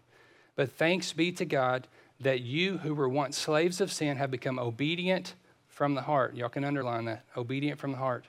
But 0.56 0.72
thanks 0.72 1.14
be 1.14 1.32
to 1.34 1.46
God 1.46 1.88
that 2.20 2.42
you 2.42 2.80
who 2.80 2.94
were 2.94 3.08
once 3.08 3.38
slaves 3.38 3.80
of 3.80 3.92
sin 3.92 4.18
have 4.18 4.30
become 4.30 4.60
obedient 4.60 5.36
from 5.68 5.96
the 5.96 6.02
heart. 6.02 6.36
Y'all 6.36 6.50
can 6.50 6.66
underline 6.66 7.06
that 7.06 7.24
obedient 7.38 7.80
from 7.80 7.94
the 7.94 7.98
heart 7.98 8.26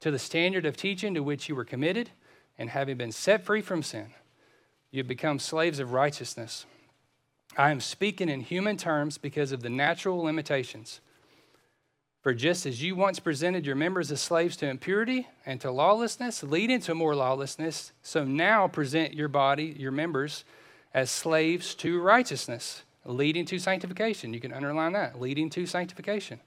to 0.00 0.10
the 0.10 0.18
standard 0.18 0.64
of 0.64 0.76
teaching 0.76 1.14
to 1.14 1.22
which 1.22 1.48
you 1.48 1.56
were 1.56 1.64
committed, 1.64 2.10
and 2.56 2.70
having 2.70 2.96
been 2.96 3.12
set 3.12 3.44
free 3.44 3.60
from 3.60 3.82
sin, 3.82 4.06
you 4.90 4.98
have 4.98 5.08
become 5.08 5.38
slaves 5.38 5.78
of 5.78 5.92
righteousness. 5.92 6.66
I 7.56 7.70
am 7.70 7.80
speaking 7.80 8.28
in 8.28 8.40
human 8.40 8.76
terms 8.76 9.18
because 9.18 9.52
of 9.52 9.62
the 9.62 9.70
natural 9.70 10.18
limitations. 10.18 11.00
For 12.22 12.34
just 12.34 12.66
as 12.66 12.82
you 12.82 12.94
once 12.94 13.20
presented 13.20 13.64
your 13.64 13.76
members 13.76 14.10
as 14.12 14.20
slaves 14.20 14.56
to 14.58 14.68
impurity 14.68 15.28
and 15.46 15.60
to 15.60 15.70
lawlessness, 15.70 16.42
leading 16.42 16.80
to 16.80 16.94
more 16.94 17.14
lawlessness, 17.14 17.92
so 18.02 18.24
now 18.24 18.68
present 18.68 19.14
your 19.14 19.28
body, 19.28 19.74
your 19.78 19.92
members, 19.92 20.44
as 20.92 21.10
slaves 21.10 21.74
to 21.76 22.00
righteousness, 22.00 22.82
leading 23.04 23.46
to 23.46 23.58
sanctification. 23.58 24.34
You 24.34 24.40
can 24.40 24.52
underline 24.52 24.92
that, 24.92 25.20
leading 25.20 25.48
to 25.50 25.64
sanctification. 25.64 26.40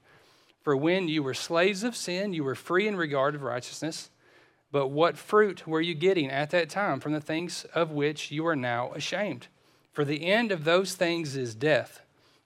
For 0.62 0.76
when 0.76 1.08
you 1.08 1.22
were 1.22 1.34
slaves 1.34 1.82
of 1.82 1.96
sin, 1.96 2.32
you 2.32 2.44
were 2.44 2.54
free 2.54 2.86
in 2.86 2.96
regard 2.96 3.34
of 3.34 3.42
righteousness. 3.42 4.10
But 4.70 4.88
what 4.88 5.18
fruit 5.18 5.66
were 5.66 5.80
you 5.80 5.94
getting 5.94 6.30
at 6.30 6.50
that 6.50 6.70
time 6.70 7.00
from 7.00 7.12
the 7.12 7.20
things 7.20 7.66
of 7.74 7.90
which 7.90 8.30
you 8.30 8.46
are 8.46 8.56
now 8.56 8.92
ashamed? 8.92 9.48
For 9.92 10.04
the 10.04 10.26
end 10.26 10.50
of 10.50 10.64
those 10.64 10.94
things 10.94 11.36
is 11.36 11.54
death. 11.54 12.00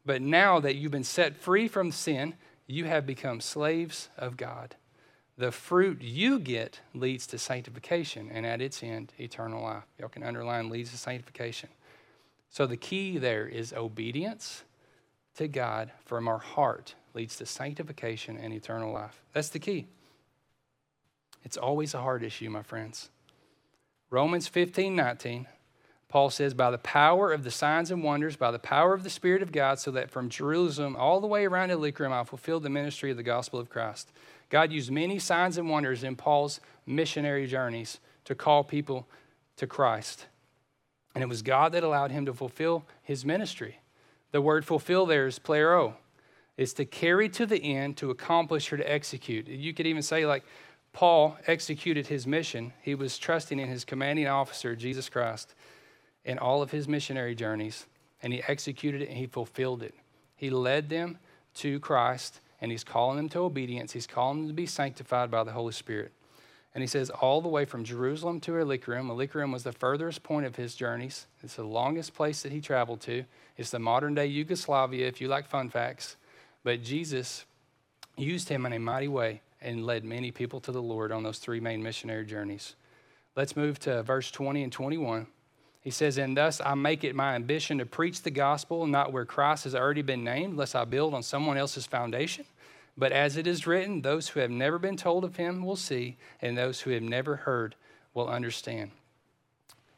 But 0.04 0.22
now 0.22 0.60
that 0.60 0.76
you've 0.76 0.92
been 0.92 1.04
set 1.04 1.36
free 1.36 1.68
from 1.68 1.90
sin, 1.92 2.34
you 2.66 2.84
have 2.84 3.06
become 3.06 3.40
slaves 3.40 4.08
of 4.16 4.36
God. 4.36 4.76
The 5.38 5.52
fruit 5.52 6.00
you 6.00 6.38
get 6.38 6.80
leads 6.94 7.26
to 7.28 7.38
sanctification, 7.38 8.30
and 8.32 8.46
at 8.46 8.60
its 8.60 8.82
end, 8.82 9.12
eternal 9.18 9.62
life. 9.62 9.84
Y'all 9.98 10.08
can 10.08 10.22
underline 10.22 10.70
leads 10.70 10.90
to 10.90 10.96
sanctification. 10.96 11.68
So 12.50 12.66
the 12.66 12.76
key 12.76 13.18
there 13.18 13.46
is 13.46 13.72
obedience 13.72 14.64
to 15.36 15.46
God 15.46 15.90
from 16.04 16.26
our 16.26 16.38
heart 16.38 16.94
leads 17.14 17.36
to 17.36 17.46
sanctification 17.46 18.36
and 18.36 18.52
eternal 18.52 18.92
life. 18.92 19.22
That's 19.32 19.50
the 19.50 19.58
key. 19.58 19.86
It's 21.44 21.56
always 21.56 21.94
a 21.94 22.00
hard 22.00 22.22
issue, 22.22 22.48
my 22.50 22.62
friends. 22.62 23.10
Romans 24.10 24.48
15, 24.48 24.96
19, 24.96 25.46
Paul 26.08 26.30
says, 26.30 26.54
By 26.54 26.70
the 26.70 26.78
power 26.78 27.32
of 27.32 27.44
the 27.44 27.50
signs 27.50 27.90
and 27.90 28.02
wonders, 28.02 28.36
by 28.36 28.50
the 28.50 28.58
power 28.58 28.94
of 28.94 29.02
the 29.02 29.10
Spirit 29.10 29.42
of 29.42 29.52
God, 29.52 29.78
so 29.78 29.90
that 29.90 30.10
from 30.10 30.28
Jerusalem 30.28 30.96
all 30.96 31.20
the 31.20 31.26
way 31.26 31.46
around 31.46 31.68
to 31.68 31.74
Illyricum 31.74 32.12
I 32.12 32.24
fulfilled 32.24 32.62
the 32.62 32.70
ministry 32.70 33.10
of 33.10 33.16
the 33.16 33.22
gospel 33.22 33.58
of 33.58 33.68
Christ. 33.68 34.12
God 34.48 34.70
used 34.70 34.90
many 34.90 35.18
signs 35.18 35.58
and 35.58 35.68
wonders 35.68 36.04
in 36.04 36.16
Paul's 36.16 36.60
missionary 36.86 37.46
journeys 37.46 37.98
to 38.24 38.34
call 38.34 38.62
people 38.62 39.06
to 39.56 39.66
Christ. 39.66 40.26
And 41.14 41.22
it 41.22 41.28
was 41.28 41.42
God 41.42 41.72
that 41.72 41.82
allowed 41.82 42.10
him 42.10 42.26
to 42.26 42.34
fulfill 42.34 42.84
his 43.02 43.24
ministry. 43.24 43.80
The 44.32 44.42
word 44.42 44.64
fulfill 44.64 45.06
there 45.06 45.26
is 45.26 45.38
plero, 45.38 45.94
is 46.56 46.74
to 46.74 46.84
carry 46.84 47.28
to 47.30 47.46
the 47.46 47.62
end, 47.62 47.96
to 47.96 48.10
accomplish, 48.10 48.72
or 48.72 48.76
to 48.76 48.90
execute. 48.90 49.48
You 49.48 49.72
could 49.72 49.86
even 49.86 50.02
say, 50.02 50.26
like, 50.26 50.44
Paul 50.92 51.36
executed 51.46 52.06
his 52.06 52.26
mission. 52.26 52.72
He 52.82 52.94
was 52.94 53.18
trusting 53.18 53.58
in 53.58 53.68
his 53.68 53.84
commanding 53.84 54.26
officer, 54.26 54.76
Jesus 54.76 55.08
Christ, 55.08 55.54
in 56.26 56.38
all 56.38 56.60
of 56.60 56.72
his 56.72 56.86
missionary 56.86 57.34
journeys, 57.34 57.86
and 58.20 58.32
he 58.32 58.42
executed 58.42 59.00
it 59.00 59.08
and 59.08 59.16
he 59.16 59.26
fulfilled 59.26 59.82
it. 59.82 59.94
He 60.34 60.50
led 60.50 60.90
them 60.90 61.18
to 61.54 61.80
Christ 61.80 62.40
and 62.60 62.70
he's 62.70 62.84
calling 62.84 63.16
them 63.16 63.28
to 63.30 63.40
obedience. 63.40 63.92
He's 63.92 64.06
calling 64.06 64.40
them 64.40 64.48
to 64.48 64.54
be 64.54 64.66
sanctified 64.66 65.30
by 65.30 65.44
the 65.44 65.52
Holy 65.52 65.72
Spirit. 65.72 66.12
And 66.74 66.82
he 66.82 66.88
says, 66.88 67.08
all 67.08 67.40
the 67.40 67.48
way 67.48 67.64
from 67.64 67.84
Jerusalem 67.84 68.40
to 68.40 68.58
Illyricum. 68.58 69.08
Illyricum 69.08 69.52
was 69.52 69.62
the 69.62 69.72
furthest 69.72 70.22
point 70.22 70.44
of 70.44 70.56
his 70.56 70.74
journeys. 70.74 71.26
It's 71.42 71.54
the 71.54 71.64
longest 71.64 72.12
place 72.12 72.42
that 72.42 72.52
he 72.52 72.60
traveled 72.60 73.00
to. 73.02 73.24
It's 73.56 73.70
the 73.70 73.78
modern 73.78 74.14
day 74.14 74.26
Yugoslavia, 74.26 75.06
if 75.06 75.20
you 75.20 75.28
like 75.28 75.46
fun 75.46 75.70
facts. 75.70 76.16
But 76.64 76.82
Jesus 76.82 77.44
used 78.16 78.48
him 78.48 78.66
in 78.66 78.72
a 78.72 78.78
mighty 78.78 79.08
way 79.08 79.40
and 79.60 79.86
led 79.86 80.04
many 80.04 80.30
people 80.30 80.60
to 80.60 80.72
the 80.72 80.82
Lord 80.82 81.12
on 81.12 81.22
those 81.22 81.38
three 81.38 81.60
main 81.60 81.82
missionary 81.82 82.26
journeys. 82.26 82.74
Let's 83.36 83.56
move 83.56 83.78
to 83.80 84.02
verse 84.02 84.30
20 84.30 84.62
and 84.62 84.72
21. 84.72 85.26
He 85.86 85.92
says, 85.92 86.18
And 86.18 86.36
thus 86.36 86.60
I 86.60 86.74
make 86.74 87.04
it 87.04 87.14
my 87.14 87.36
ambition 87.36 87.78
to 87.78 87.86
preach 87.86 88.22
the 88.22 88.32
gospel, 88.32 88.88
not 88.88 89.12
where 89.12 89.24
Christ 89.24 89.62
has 89.62 89.74
already 89.76 90.02
been 90.02 90.24
named, 90.24 90.56
lest 90.56 90.74
I 90.74 90.84
build 90.84 91.14
on 91.14 91.22
someone 91.22 91.56
else's 91.56 91.86
foundation. 91.86 92.44
But 92.96 93.12
as 93.12 93.36
it 93.36 93.46
is 93.46 93.68
written, 93.68 94.02
those 94.02 94.26
who 94.26 94.40
have 94.40 94.50
never 94.50 94.80
been 94.80 94.96
told 94.96 95.22
of 95.22 95.36
him 95.36 95.64
will 95.64 95.76
see, 95.76 96.16
and 96.42 96.58
those 96.58 96.80
who 96.80 96.90
have 96.90 97.04
never 97.04 97.36
heard 97.36 97.76
will 98.14 98.26
understand. 98.28 98.90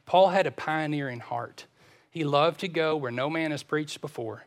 Paul 0.04 0.28
had 0.28 0.46
a 0.46 0.50
pioneering 0.50 1.20
heart. 1.20 1.64
He 2.10 2.22
loved 2.22 2.60
to 2.60 2.68
go 2.68 2.94
where 2.94 3.10
no 3.10 3.30
man 3.30 3.50
has 3.50 3.62
preached 3.62 4.02
before. 4.02 4.44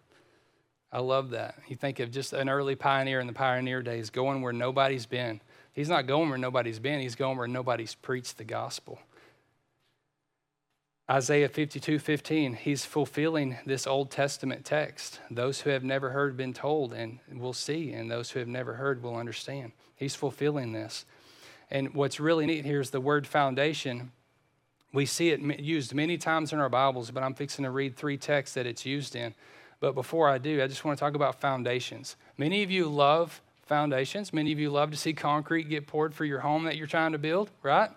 I 0.91 0.99
love 0.99 1.31
that. 1.31 1.55
You 1.67 1.75
think 1.75 1.99
of 1.99 2.11
just 2.11 2.33
an 2.33 2.49
early 2.49 2.75
pioneer 2.75 3.19
in 3.19 3.25
the 3.25 3.33
pioneer 3.33 3.81
days, 3.81 4.11
going 4.11 4.43
where 4.43 4.53
nobody's 4.53 5.07
been. 5.07 5.41
He's 5.73 5.89
not 5.89 6.05
going 6.05 6.29
where 6.29 6.37
nobody's 6.37 6.77
been, 6.77 6.99
he's 6.99 7.15
going 7.15 7.39
where 7.39 7.47
nobody's 7.47 7.95
preached 7.95 8.37
the 8.37 8.43
gospel. 8.43 8.99
Isaiah 11.11 11.49
52 11.49 11.99
15, 11.99 12.53
he's 12.53 12.85
fulfilling 12.85 13.57
this 13.65 13.85
Old 13.85 14.11
Testament 14.11 14.63
text. 14.63 15.19
Those 15.29 15.59
who 15.59 15.69
have 15.69 15.83
never 15.83 16.11
heard 16.11 16.37
been 16.37 16.53
told 16.53 16.93
and 16.93 17.19
will 17.29 17.51
see, 17.51 17.91
and 17.91 18.09
those 18.09 18.31
who 18.31 18.39
have 18.39 18.47
never 18.47 18.75
heard 18.75 19.03
will 19.03 19.17
understand. 19.17 19.73
He's 19.97 20.15
fulfilling 20.15 20.71
this. 20.71 21.03
And 21.69 21.93
what's 21.93 22.21
really 22.21 22.45
neat 22.45 22.63
here 22.63 22.79
is 22.79 22.91
the 22.91 23.01
word 23.01 23.27
foundation. 23.27 24.13
We 24.93 25.05
see 25.05 25.31
it 25.31 25.41
used 25.59 25.93
many 25.93 26.17
times 26.17 26.53
in 26.53 26.59
our 26.59 26.69
Bibles, 26.69 27.11
but 27.11 27.23
I'm 27.23 27.33
fixing 27.33 27.65
to 27.65 27.71
read 27.71 27.97
three 27.97 28.17
texts 28.17 28.53
that 28.53 28.65
it's 28.65 28.85
used 28.85 29.13
in. 29.13 29.35
But 29.81 29.95
before 29.95 30.29
I 30.29 30.37
do, 30.37 30.63
I 30.63 30.67
just 30.67 30.85
want 30.85 30.97
to 30.97 31.03
talk 31.03 31.15
about 31.15 31.41
foundations. 31.41 32.15
Many 32.37 32.63
of 32.63 32.71
you 32.71 32.87
love 32.87 33.41
foundations. 33.63 34.31
Many 34.31 34.53
of 34.53 34.59
you 34.59 34.69
love 34.69 34.91
to 34.91 34.97
see 34.97 35.11
concrete 35.11 35.67
get 35.67 35.87
poured 35.87 36.15
for 36.15 36.23
your 36.23 36.39
home 36.39 36.63
that 36.63 36.77
you're 36.77 36.87
trying 36.87 37.11
to 37.11 37.17
build, 37.17 37.51
right? 37.63 37.89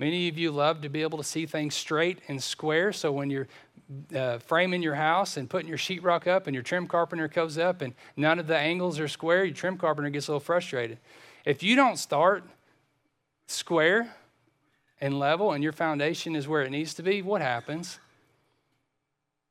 Many 0.00 0.28
of 0.28 0.38
you 0.38 0.50
love 0.50 0.80
to 0.80 0.88
be 0.88 1.02
able 1.02 1.18
to 1.18 1.24
see 1.24 1.44
things 1.44 1.74
straight 1.74 2.20
and 2.26 2.42
square. 2.42 2.90
So 2.90 3.12
when 3.12 3.28
you're 3.28 3.48
uh, 4.16 4.38
framing 4.38 4.82
your 4.82 4.94
house 4.94 5.36
and 5.36 5.48
putting 5.48 5.68
your 5.68 5.76
sheetrock 5.76 6.26
up 6.26 6.46
and 6.46 6.54
your 6.54 6.62
trim 6.62 6.86
carpenter 6.86 7.28
comes 7.28 7.58
up 7.58 7.82
and 7.82 7.92
none 8.16 8.38
of 8.38 8.46
the 8.46 8.56
angles 8.56 8.98
are 8.98 9.08
square, 9.08 9.44
your 9.44 9.54
trim 9.54 9.76
carpenter 9.76 10.08
gets 10.08 10.28
a 10.28 10.30
little 10.30 10.40
frustrated. 10.40 10.96
If 11.44 11.62
you 11.62 11.76
don't 11.76 11.98
start 11.98 12.44
square 13.46 14.14
and 15.02 15.18
level 15.18 15.52
and 15.52 15.62
your 15.62 15.72
foundation 15.74 16.34
is 16.34 16.48
where 16.48 16.62
it 16.62 16.70
needs 16.70 16.94
to 16.94 17.02
be, 17.02 17.20
what 17.20 17.42
happens? 17.42 17.98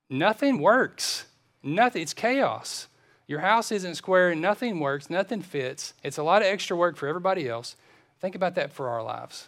Nothing 0.09 0.59
works. 0.59 1.25
Nothing. 1.62 2.01
It's 2.01 2.15
chaos. 2.15 2.88
Your 3.27 3.41
house 3.41 3.71
isn't 3.71 3.93
square 3.93 4.31
and 4.31 4.41
nothing 4.41 4.79
works, 4.79 5.12
nothing 5.12 5.43
fits. 5.43 5.93
It's 6.01 6.17
a 6.17 6.23
lot 6.23 6.41
of 6.41 6.47
extra 6.47 6.75
work 6.75 6.97
for 6.97 7.07
everybody 7.07 7.47
else. 7.47 7.75
Think 8.19 8.33
about 8.33 8.55
that 8.55 8.71
for 8.71 8.89
our 8.89 9.03
lives. 9.03 9.47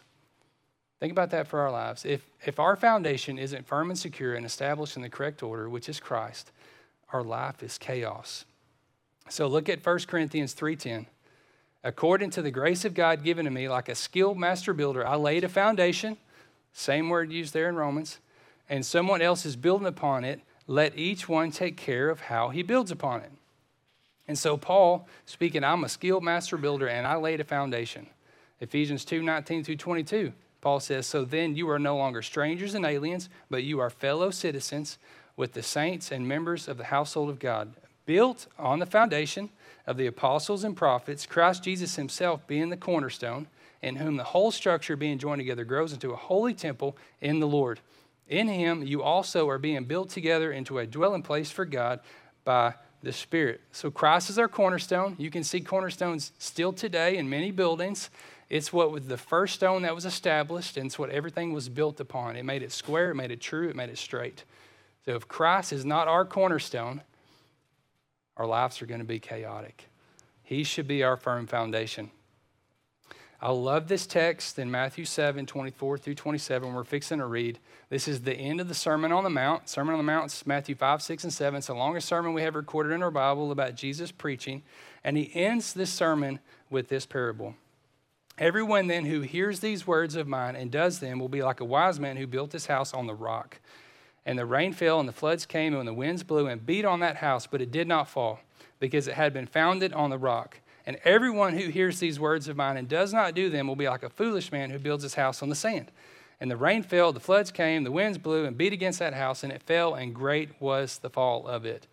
Think 1.02 1.12
about 1.12 1.32
that 1.32 1.48
for 1.48 1.60
our 1.62 1.72
lives. 1.72 2.06
If, 2.06 2.24
if 2.46 2.60
our 2.60 2.76
foundation 2.76 3.40
isn't 3.40 3.66
firm 3.66 3.90
and 3.90 3.98
secure 3.98 4.36
and 4.36 4.46
established 4.46 4.96
in 4.96 5.02
the 5.02 5.10
correct 5.10 5.42
order, 5.42 5.68
which 5.68 5.90
is 5.90 6.00
Christ, 6.00 6.52
our 7.12 7.24
life 7.24 7.64
is 7.64 7.80
chaos. 7.80 8.46
So 9.28 9.48
look 9.48 9.68
at 9.68 9.84
1 9.84 10.00
Corinthians 10.08 10.54
3:10. 10.54 11.08
According 11.84 12.30
to 12.32 12.44
the 12.44 12.52
grace 12.52 12.86
of 12.86 12.94
God 12.94 13.24
given 13.24 13.46
to 13.46 13.52
me, 13.52 13.68
like 13.68 13.90
a 13.90 13.96
skilled 13.96 14.38
master 14.38 14.74
builder, 14.74 15.06
I 15.06 15.16
laid 15.16 15.44
a 15.44 15.50
foundation, 15.50 16.18
same 16.72 17.10
word 17.10 17.32
used 17.32 17.56
there 17.56 17.68
in 17.68 17.76
Romans, 17.76 18.20
and 18.70 18.86
someone 18.86 19.24
else 19.24 19.44
is 19.44 19.56
building 19.56 19.88
upon 19.88 20.24
it. 20.24 20.42
Let 20.68 20.96
each 20.96 21.28
one 21.28 21.50
take 21.50 21.78
care 21.78 22.12
of 22.12 22.22
how 22.22 22.50
he 22.50 22.62
builds 22.62 22.92
upon 22.92 23.22
it. 23.22 23.32
And 24.28 24.38
so 24.38 24.56
Paul, 24.56 25.08
speaking, 25.26 25.64
I'm 25.64 25.84
a 25.84 25.90
skilled 25.90 26.24
master 26.24 26.58
builder 26.58 26.88
and 26.88 27.08
I 27.08 27.16
laid 27.16 27.42
a 27.42 27.44
foundation. 27.44 28.06
Ephesians 28.60 29.04
2, 29.04 29.24
19 29.24 29.64
through 29.64 29.78
22. 29.78 30.32
Paul 30.62 30.80
says, 30.80 31.08
So 31.08 31.26
then 31.26 31.56
you 31.56 31.70
are 31.70 31.80
no 31.80 31.98
longer 31.98 32.22
strangers 32.22 32.74
and 32.74 32.86
aliens, 32.86 33.30
but 33.50 33.64
you 33.64 33.80
are 33.80 33.90
fellow 33.90 34.30
citizens 34.30 34.98
with 35.36 35.54
the 35.54 35.64
saints 35.64 36.12
and 36.12 36.28
members 36.28 36.68
of 36.68 36.78
the 36.78 36.86
household 36.86 37.30
of 37.30 37.40
God, 37.40 37.74
built 38.06 38.48
on 38.60 38.80
the 38.80 38.86
foundation 38.86 39.50
of 39.88 39.98
the 39.98 40.08
apostles 40.08 40.64
and 40.64 40.78
prophets, 40.78 41.26
Christ 41.26 41.64
Jesus 41.64 41.96
himself 41.96 42.46
being 42.48 42.70
the 42.70 42.78
cornerstone, 42.78 43.48
in 43.82 43.96
whom 43.96 44.18
the 44.18 44.24
whole 44.24 44.52
structure 44.52 44.96
being 44.96 45.18
joined 45.18 45.40
together 45.40 45.64
grows 45.64 45.94
into 45.94 46.12
a 46.12 46.16
holy 46.16 46.54
temple 46.54 46.96
in 47.20 47.40
the 47.40 47.48
Lord. 47.48 47.80
In 48.28 48.48
him 48.48 48.84
you 48.84 49.02
also 49.02 49.50
are 49.50 49.58
being 49.58 49.86
built 49.86 50.10
together 50.10 50.52
into 50.52 50.78
a 50.78 50.86
dwelling 50.86 51.24
place 51.24 51.50
for 51.50 51.66
God 51.66 52.00
by 52.44 52.76
the 53.02 53.12
Spirit. 53.12 53.62
So 53.72 53.90
Christ 53.90 54.30
is 54.30 54.38
our 54.38 54.48
cornerstone. 54.48 55.16
You 55.18 55.32
can 55.32 55.44
see 55.44 55.60
cornerstones 55.60 56.32
still 56.38 56.72
today 56.72 57.18
in 57.18 57.30
many 57.30 57.52
buildings. 57.52 58.10
It's 58.52 58.74
what 58.74 58.92
was 58.92 59.08
the 59.08 59.16
first 59.16 59.54
stone 59.56 59.84
that 59.84 59.96
was 59.96 60.04
established, 60.04 60.76
and 60.76 60.88
it's 60.88 61.00
what 61.00 61.10
everything 61.10 61.54
was 61.54 61.70
built 61.70 62.02
upon. 62.02 62.36
It 62.36 62.44
made 62.44 62.62
it 62.62 62.74
square, 62.74 63.12
it 63.12 63.16
made 63.16 63.32
it 63.32 63.40
true, 63.40 63.70
it 63.70 63.78
made 63.78 63.90
it 63.90 63.98
straight. 63.98 64.44
So 65.06 65.16
if 65.16 65.26
Christ 65.26 65.72
is 65.72 65.86
not 65.86 66.10
our 66.10 66.26
cornerstone, 66.26 67.02
our 68.36 68.46
lives 68.46 68.82
are 68.82 68.86
going 68.86 69.00
to 69.00 69.06
be 69.06 69.20
chaotic. 69.20 69.88
He 70.44 70.66
should 70.66 70.86
be 70.86 71.02
our 71.02 71.16
firm 71.16 71.48
foundation. 71.48 72.12
I 73.42 73.52
love 73.52 73.88
this 73.88 74.06
text 74.06 74.60
in 74.60 74.70
Matthew 74.70 75.06
7 75.06 75.46
24 75.46 75.98
through 75.98 76.16
27. 76.16 76.74
We're 76.74 76.84
fixing 76.84 77.20
to 77.20 77.28
read. 77.28 77.58
This 77.88 78.06
is 78.06 78.20
the 78.20 78.34
end 78.34 78.60
of 78.60 78.68
the 78.68 78.74
Sermon 78.74 79.14
on 79.14 79.24
the 79.24 79.30
Mount. 79.30 79.70
Sermon 79.70 79.94
on 79.94 80.00
the 80.00 80.04
Mount 80.04 80.26
is 80.26 80.46
Matthew 80.46 80.76
5, 80.76 81.02
6, 81.02 81.24
and 81.24 81.32
7. 81.32 81.58
It's 81.60 81.68
the 81.68 81.74
longest 81.74 82.06
sermon 82.06 82.34
we 82.34 82.42
have 82.42 82.56
recorded 82.56 82.92
in 82.92 83.02
our 83.02 83.12
Bible 83.12 83.50
about 83.50 83.76
Jesus 83.76 84.12
preaching. 84.12 84.62
And 85.06 85.16
he 85.16 85.32
ends 85.34 85.72
this 85.72 85.90
sermon 85.90 86.40
with 86.70 86.90
this 86.90 87.06
parable. 87.06 87.56
Everyone 88.38 88.88
then 88.88 89.06
who 89.06 89.22
hears 89.22 89.60
these 89.60 89.86
words 89.86 90.16
of 90.16 90.28
mine 90.28 90.56
and 90.56 90.72
does 90.72 91.00
them 91.00 91.20
will 91.20 91.30
be 91.30 91.44
like 91.44 91.60
a 91.60 91.66
wise 91.66 92.00
man 92.00 92.18
who 92.18 92.26
built 92.26 92.54
his 92.54 92.66
house 92.66 92.94
on 92.94 93.08
the 93.08 93.14
rock. 93.14 93.60
And 94.26 94.38
the 94.38 94.46
rain 94.46 94.74
fell, 94.74 95.00
and 95.00 95.10
the 95.10 95.14
floods 95.14 95.46
came, 95.46 95.76
and 95.76 95.88
the 95.88 95.94
winds 95.94 96.24
blew 96.24 96.48
and 96.48 96.66
beat 96.66 96.86
on 96.86 97.00
that 97.00 97.18
house, 97.18 97.48
but 97.48 97.62
it 97.62 97.72
did 97.72 97.88
not 97.88 98.08
fall, 98.08 98.40
because 98.80 99.08
it 99.08 99.16
had 99.16 99.34
been 99.34 99.48
founded 99.48 99.94
on 99.94 100.10
the 100.10 100.18
rock. 100.18 100.60
And 100.86 100.98
everyone 101.04 101.58
who 101.58 101.70
hears 101.70 102.00
these 102.00 102.20
words 102.20 102.48
of 102.48 102.58
mine 102.58 102.78
and 102.78 102.88
does 102.88 103.14
not 103.14 103.36
do 103.36 103.50
them 103.50 103.68
will 103.68 103.76
be 103.76 103.88
like 103.88 104.04
a 104.04 104.10
foolish 104.10 104.52
man 104.52 104.70
who 104.70 104.80
builds 104.80 105.04
his 105.04 105.16
house 105.16 105.42
on 105.42 105.50
the 105.50 105.56
sand. 105.56 105.92
And 106.40 106.50
the 106.50 106.58
rain 106.58 106.82
fell, 106.82 107.14
the 107.14 107.20
floods 107.20 107.52
came, 107.52 107.84
the 107.84 107.92
winds 107.92 108.18
blew 108.18 108.46
and 108.46 108.58
beat 108.58 108.74
against 108.74 109.00
that 109.00 109.14
house, 109.14 109.44
and 109.44 109.52
it 109.52 109.62
fell, 109.62 109.94
and 109.94 110.14
great 110.14 110.50
was 110.60 111.00
the 111.00 111.10
fall 111.10 111.48
of 111.48 111.66
it. 111.66 111.88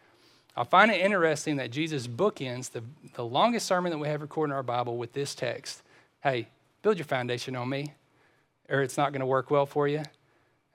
I 0.56 0.64
find 0.64 0.90
it 0.90 1.00
interesting 1.00 1.56
that 1.56 1.70
Jesus 1.70 2.06
bookends 2.06 2.70
the, 2.70 2.82
the 3.14 3.24
longest 3.24 3.66
sermon 3.66 3.92
that 3.92 3.98
we 3.98 4.08
have 4.08 4.22
recorded 4.22 4.52
in 4.52 4.56
our 4.56 4.62
Bible 4.62 4.96
with 4.96 5.12
this 5.12 5.34
text 5.34 5.82
hey, 6.22 6.48
build 6.82 6.98
your 6.98 7.04
foundation 7.04 7.56
on 7.56 7.68
me, 7.68 7.94
or 8.68 8.82
it's 8.82 8.96
not 8.96 9.12
going 9.12 9.20
to 9.20 9.26
work 9.26 9.50
well 9.50 9.66
for 9.66 9.88
you. 9.88 10.02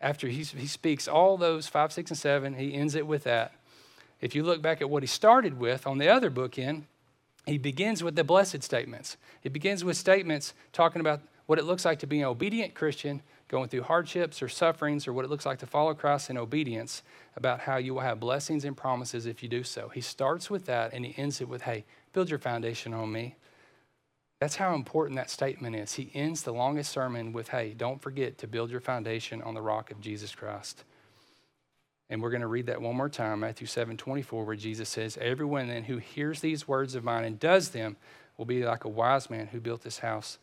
After 0.02 0.28
he, 0.28 0.44
he 0.44 0.68
speaks 0.68 1.08
all 1.08 1.38
those 1.38 1.68
five, 1.68 1.94
six, 1.94 2.12
and 2.12 2.18
seven, 2.18 2.56
he 2.56 2.74
ends 2.74 2.96
it 2.96 3.08
with 3.08 3.24
that. 3.24 3.54
If 4.20 4.36
you 4.36 4.44
look 4.44 4.62
back 4.62 4.82
at 4.82 4.90
what 4.90 5.04
he 5.04 5.08
started 5.08 5.60
with 5.60 5.86
on 5.88 5.98
the 5.98 6.10
other 6.10 6.32
bookend, 6.32 6.84
he 7.46 7.58
begins 7.58 8.04
with 8.04 8.16
the 8.16 8.24
blessed 8.24 8.64
statements. 8.64 9.18
He 9.42 9.50
begins 9.50 9.84
with 9.84 9.98
statements 9.98 10.54
talking 10.72 11.02
about 11.02 11.22
what 11.46 11.60
it 11.60 11.66
looks 11.66 11.84
like 11.84 12.00
to 12.00 12.08
be 12.08 12.20
an 12.20 12.26
obedient 12.26 12.74
Christian, 12.74 13.22
going 13.50 13.68
through 13.68 13.84
hardships 13.84 14.42
or 14.42 14.48
sufferings, 14.48 15.08
or 15.08 15.14
what 15.14 15.26
it 15.26 15.28
looks 15.32 15.46
like 15.46 15.60
to 15.60 15.66
follow 15.66 15.94
Christ 15.94 16.30
in 16.30 16.38
obedience, 16.38 17.04
about 17.36 17.60
how 17.60 17.78
you 17.78 17.94
will 17.94 18.02
have 18.02 18.20
blessings 18.20 18.64
and 18.64 18.76
promises 18.78 19.26
if 19.26 19.44
you 19.44 19.50
do 19.50 19.64
so. 19.64 19.90
He 19.90 20.02
starts 20.02 20.50
with 20.50 20.66
that 20.66 20.94
and 20.94 21.06
he 21.06 21.14
ends 21.22 21.42
it 21.42 21.50
with, 21.50 21.64
hey, 21.64 21.84
build 22.14 22.30
your 22.30 22.40
foundation 22.40 22.94
on 22.94 23.12
me. 23.12 23.36
That's 24.44 24.58
how 24.58 24.76
important 24.76 25.16
that 25.16 25.30
statement 25.30 25.74
is. 25.74 25.94
He 25.94 26.12
ends 26.14 26.42
the 26.42 26.52
longest 26.52 26.92
sermon 26.92 27.32
with, 27.32 27.48
hey, 27.48 27.74
don't 27.74 28.02
forget 28.02 28.38
to 28.40 28.46
build 28.46 28.72
your 28.72 28.82
foundation 28.82 29.42
on 29.42 29.54
the 29.54 29.62
rock 29.62 29.90
of 29.90 30.02
Jesus 30.02 30.36
Christ. 30.36 30.84
And 32.10 32.22
we're 32.22 32.30
going 32.30 32.42
to 32.42 32.48
read 32.48 32.66
that 32.66 32.82
one 32.82 32.98
more 32.98 33.08
time, 33.08 33.40
Matthew 33.40 33.68
7 33.68 33.96
24, 33.96 34.44
where 34.44 34.58
Jesus 34.58 34.90
says, 34.90 35.18
Everyone 35.22 35.70
then 35.70 35.86
who 35.86 35.96
hears 35.96 36.42
these 36.42 36.68
words 36.68 36.94
of 36.94 37.06
mine 37.06 37.24
and 37.24 37.40
does 37.40 37.70
them 37.70 37.96
will 38.36 38.44
be 38.44 38.66
like 38.66 38.84
a 38.84 38.90
wise 38.90 39.30
man 39.30 39.48
who 39.48 39.62
built 39.62 39.82
this 39.82 40.00
house 40.00 40.40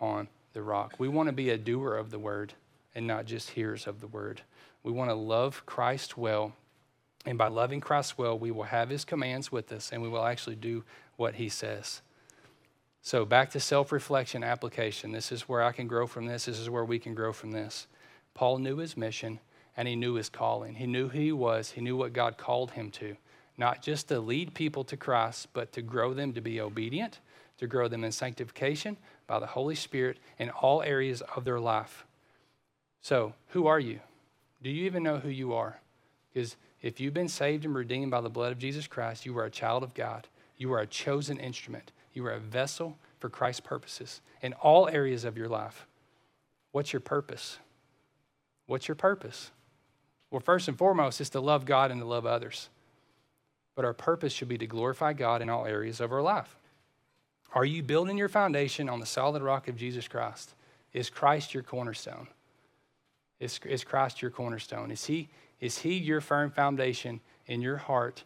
on 0.00 0.28
the 0.54 0.62
rock. 0.62 0.94
We 0.96 1.08
want 1.08 1.26
to 1.26 1.34
be 1.34 1.50
a 1.50 1.58
doer 1.58 1.94
of 1.94 2.10
the 2.10 2.18
word 2.18 2.54
and 2.94 3.06
not 3.06 3.26
just 3.26 3.50
hearers 3.50 3.86
of 3.86 4.00
the 4.00 4.06
word. 4.06 4.40
We 4.82 4.92
want 4.92 5.10
to 5.10 5.14
love 5.14 5.66
Christ 5.66 6.16
well. 6.16 6.54
And 7.26 7.36
by 7.36 7.48
loving 7.48 7.82
Christ 7.82 8.16
well, 8.16 8.38
we 8.38 8.50
will 8.50 8.62
have 8.62 8.88
his 8.88 9.04
commands 9.04 9.52
with 9.52 9.70
us 9.72 9.92
and 9.92 10.00
we 10.00 10.08
will 10.08 10.24
actually 10.24 10.56
do 10.56 10.84
what 11.16 11.34
he 11.34 11.50
says. 11.50 12.00
So, 13.04 13.24
back 13.24 13.50
to 13.50 13.60
self 13.60 13.90
reflection 13.90 14.44
application. 14.44 15.10
This 15.10 15.32
is 15.32 15.48
where 15.48 15.62
I 15.62 15.72
can 15.72 15.88
grow 15.88 16.06
from 16.06 16.26
this. 16.26 16.44
This 16.44 16.60
is 16.60 16.70
where 16.70 16.84
we 16.84 17.00
can 17.00 17.14
grow 17.14 17.32
from 17.32 17.50
this. 17.50 17.88
Paul 18.34 18.58
knew 18.58 18.76
his 18.76 18.96
mission 18.96 19.40
and 19.76 19.88
he 19.88 19.96
knew 19.96 20.14
his 20.14 20.28
calling. 20.28 20.74
He 20.76 20.86
knew 20.86 21.08
who 21.08 21.18
he 21.18 21.32
was, 21.32 21.72
he 21.72 21.80
knew 21.80 21.96
what 21.96 22.12
God 22.12 22.36
called 22.38 22.72
him 22.72 22.90
to. 22.92 23.16
not 23.58 23.82
just 23.82 24.08
to 24.08 24.20
lead 24.20 24.54
people 24.54 24.84
to 24.84 24.96
Christ, 24.96 25.48
but 25.52 25.72
to 25.72 25.82
grow 25.82 26.14
them 26.14 26.32
to 26.32 26.40
be 26.40 26.60
obedient, 26.60 27.18
to 27.58 27.66
grow 27.66 27.88
them 27.88 28.04
in 28.04 28.12
sanctification 28.12 28.96
by 29.26 29.38
the 29.38 29.46
Holy 29.46 29.74
Spirit 29.74 30.18
in 30.38 30.50
all 30.50 30.82
areas 30.82 31.22
of 31.36 31.44
their 31.44 31.60
life. 31.60 32.04
So, 33.02 33.34
who 33.48 33.66
are 33.66 33.80
you? 33.80 34.00
Do 34.62 34.70
you 34.70 34.84
even 34.84 35.02
know 35.02 35.18
who 35.18 35.28
you 35.28 35.54
are? 35.54 35.80
Because 36.32 36.56
if 36.80 37.00
you've 37.00 37.14
been 37.14 37.28
saved 37.28 37.64
and 37.64 37.74
redeemed 37.74 38.10
by 38.10 38.20
the 38.20 38.30
blood 38.30 38.52
of 38.52 38.58
Jesus 38.58 38.86
Christ, 38.86 39.26
you 39.26 39.36
are 39.38 39.44
a 39.44 39.50
child 39.50 39.82
of 39.82 39.94
God. 39.94 40.28
You 40.56 40.72
are 40.72 40.80
a 40.80 40.86
chosen 40.86 41.38
instrument. 41.38 41.90
You 42.12 42.26
are 42.26 42.32
a 42.32 42.40
vessel 42.40 42.98
for 43.18 43.28
Christ's 43.28 43.60
purposes 43.60 44.20
in 44.42 44.52
all 44.54 44.88
areas 44.88 45.24
of 45.24 45.36
your 45.36 45.48
life. 45.48 45.86
What's 46.72 46.92
your 46.92 47.00
purpose? 47.00 47.58
What's 48.66 48.88
your 48.88 48.94
purpose? 48.94 49.50
Well, 50.30 50.40
first 50.40 50.68
and 50.68 50.78
foremost 50.78 51.20
is 51.20 51.30
to 51.30 51.40
love 51.40 51.66
God 51.66 51.90
and 51.90 52.00
to 52.00 52.06
love 52.06 52.26
others. 52.26 52.68
But 53.74 53.84
our 53.84 53.94
purpose 53.94 54.32
should 54.32 54.48
be 54.48 54.58
to 54.58 54.66
glorify 54.66 55.12
God 55.12 55.42
in 55.42 55.48
all 55.48 55.66
areas 55.66 56.00
of 56.00 56.12
our 56.12 56.22
life. 56.22 56.56
Are 57.54 57.64
you 57.64 57.82
building 57.82 58.16
your 58.16 58.28
foundation 58.28 58.88
on 58.88 59.00
the 59.00 59.06
solid 59.06 59.42
rock 59.42 59.68
of 59.68 59.76
Jesus 59.76 60.08
Christ? 60.08 60.54
Is 60.92 61.10
Christ 61.10 61.54
your 61.54 61.62
cornerstone? 61.62 62.28
Is, 63.40 63.60
is 63.64 63.84
Christ 63.84 64.22
your 64.22 64.30
cornerstone? 64.30 64.90
Is 64.90 65.04
he, 65.04 65.28
is 65.60 65.78
he 65.78 65.94
your 65.94 66.20
firm 66.20 66.50
foundation 66.50 67.20
in 67.46 67.60
your 67.60 67.76
heart? 67.76 68.24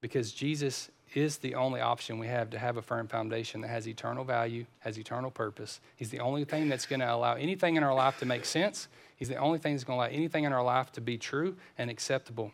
Because 0.00 0.32
Jesus 0.32 0.90
is 1.14 1.38
the 1.38 1.54
only 1.54 1.80
option 1.80 2.18
we 2.18 2.26
have 2.26 2.50
to 2.50 2.58
have 2.58 2.76
a 2.76 2.82
firm 2.82 3.08
foundation 3.08 3.60
that 3.60 3.68
has 3.68 3.86
eternal 3.86 4.24
value, 4.24 4.64
has 4.80 4.98
eternal 4.98 5.30
purpose. 5.30 5.80
He's 5.96 6.10
the 6.10 6.20
only 6.20 6.44
thing 6.44 6.68
that's 6.68 6.86
going 6.86 7.00
to 7.00 7.12
allow 7.12 7.34
anything 7.34 7.76
in 7.76 7.82
our 7.82 7.94
life 7.94 8.18
to 8.20 8.26
make 8.26 8.44
sense. 8.44 8.88
He's 9.16 9.28
the 9.28 9.36
only 9.36 9.58
thing 9.58 9.74
that's 9.74 9.84
going 9.84 9.98
to 9.98 10.04
allow 10.04 10.10
anything 10.10 10.44
in 10.44 10.52
our 10.52 10.62
life 10.62 10.90
to 10.92 11.00
be 11.00 11.18
true 11.18 11.56
and 11.76 11.90
acceptable. 11.90 12.52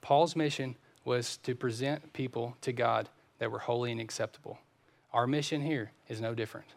Paul's 0.00 0.36
mission 0.36 0.76
was 1.04 1.36
to 1.38 1.54
present 1.54 2.12
people 2.12 2.56
to 2.62 2.72
God 2.72 3.08
that 3.38 3.50
were 3.50 3.60
holy 3.60 3.92
and 3.92 4.00
acceptable. 4.00 4.58
Our 5.12 5.26
mission 5.26 5.60
here 5.60 5.92
is 6.08 6.20
no 6.20 6.34
different. 6.34 6.68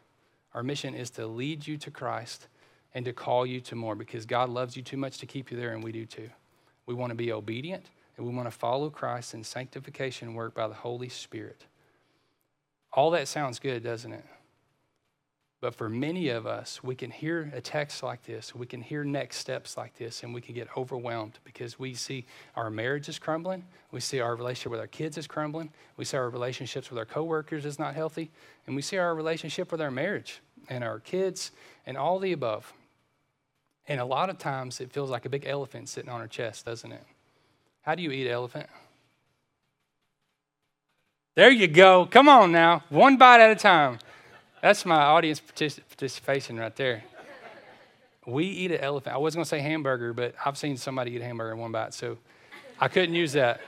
Our 0.54 0.64
mission 0.64 0.94
is 0.94 1.10
to 1.12 1.28
lead 1.28 1.68
you 1.68 1.78
to 1.78 1.92
Christ 1.92 2.48
and 2.94 3.06
to 3.06 3.14
call 3.14 3.46
you 3.46 3.62
to 3.62 3.76
more 3.76 3.96
because 3.96 4.26
God 4.26 4.50
loves 4.50 4.76
you 4.76 4.84
too 4.84 4.98
much 4.98 5.20
to 5.20 5.26
keep 5.26 5.52
you 5.52 5.58
there, 5.58 5.74
and 5.74 5.84
we 5.84 5.92
do 5.92 6.06
too. 6.06 6.30
We 6.86 6.96
want 6.96 7.12
to 7.12 7.16
be 7.16 7.32
obedient 7.32 7.86
and 8.20 8.28
we 8.28 8.36
want 8.36 8.52
to 8.52 8.58
follow 8.58 8.90
Christ 8.90 9.34
in 9.34 9.46
sanctification 9.46 10.34
work 10.34 10.54
by 10.54 10.68
the 10.68 10.74
Holy 10.74 11.08
Spirit. 11.08 11.66
All 12.92 13.12
that 13.12 13.30
sounds 13.30 13.60
good, 13.60 13.82
doesn't 13.82 14.12
it? 14.12 14.26
But 15.62 15.74
for 15.74 15.88
many 15.88 16.28
of 16.28 16.46
us, 16.46 16.84
we 16.84 16.96
can 16.96 17.12
hear 17.12 17.50
a 17.56 17.62
text 17.62 18.04
like 18.04 18.24
this, 18.24 18.54
we 18.54 18.66
can 18.66 18.82
hear 18.82 19.06
next 19.06 19.38
steps 19.38 19.78
like 19.78 19.96
this, 19.96 20.24
and 20.24 20.34
we 20.34 20.42
can 20.42 20.54
get 20.54 20.68
overwhelmed 20.76 21.40
because 21.46 21.80
we 21.80 21.94
see 21.94 22.26
our 22.58 22.70
marriage 22.70 23.08
is 23.08 23.20
crumbling, 23.20 23.64
we 23.92 24.02
see 24.02 24.20
our 24.20 24.36
relationship 24.36 24.72
with 24.72 24.82
our 24.82 24.88
kids 24.88 25.18
is 25.18 25.26
crumbling, 25.26 25.72
we 25.96 26.04
see 26.04 26.18
our 26.18 26.30
relationships 26.30 26.90
with 26.90 27.00
our 27.00 27.06
coworkers 27.06 27.66
is 27.66 27.80
not 27.80 27.96
healthy, 27.96 28.32
and 28.68 28.76
we 28.76 28.82
see 28.82 28.98
our 28.98 29.16
relationship 29.16 29.72
with 29.72 29.80
our 29.80 29.92
marriage 29.92 30.42
and 30.68 30.84
our 30.84 31.00
kids 31.00 31.52
and 31.86 31.98
all 31.98 32.20
the 32.20 32.34
above. 32.34 32.74
And 33.88 34.02
a 34.02 34.06
lot 34.06 34.30
of 34.30 34.38
times 34.38 34.82
it 34.82 34.92
feels 34.92 35.10
like 35.10 35.26
a 35.26 35.30
big 35.30 35.46
elephant 35.46 35.88
sitting 35.88 36.10
on 36.10 36.20
our 36.20 36.28
chest, 36.28 36.66
doesn't 36.66 36.92
it? 36.92 37.04
How 37.90 37.96
do 37.96 38.04
you 38.04 38.12
eat 38.12 38.30
elephant? 38.30 38.70
There 41.36 41.50
you 41.50 41.68
go. 41.68 42.06
Come 42.06 42.30
on 42.30 42.52
now. 42.52 42.84
One 42.90 43.18
bite 43.18 43.42
at 43.42 43.50
a 43.50 43.56
time. 43.56 43.98
That's 44.62 44.86
my 44.86 45.02
audience 45.02 45.40
participation 45.40 46.60
right 46.60 46.76
there. 46.76 47.04
We 48.28 48.46
eat 48.46 48.70
an 48.70 48.82
elephant. 48.82 49.16
I 49.16 49.18
was 49.18 49.34
going 49.34 49.44
to 49.44 49.50
say 49.50 49.58
hamburger, 49.58 50.14
but 50.14 50.36
I've 50.46 50.56
seen 50.56 50.78
somebody 50.78 51.14
eat 51.14 51.24
hamburger 51.24 51.54
in 51.54 51.58
one 51.58 51.72
bite, 51.72 51.96
so 51.96 52.20
I 52.80 52.90
couldn't 52.90 53.16
use 53.16 53.34
that. 53.34 53.60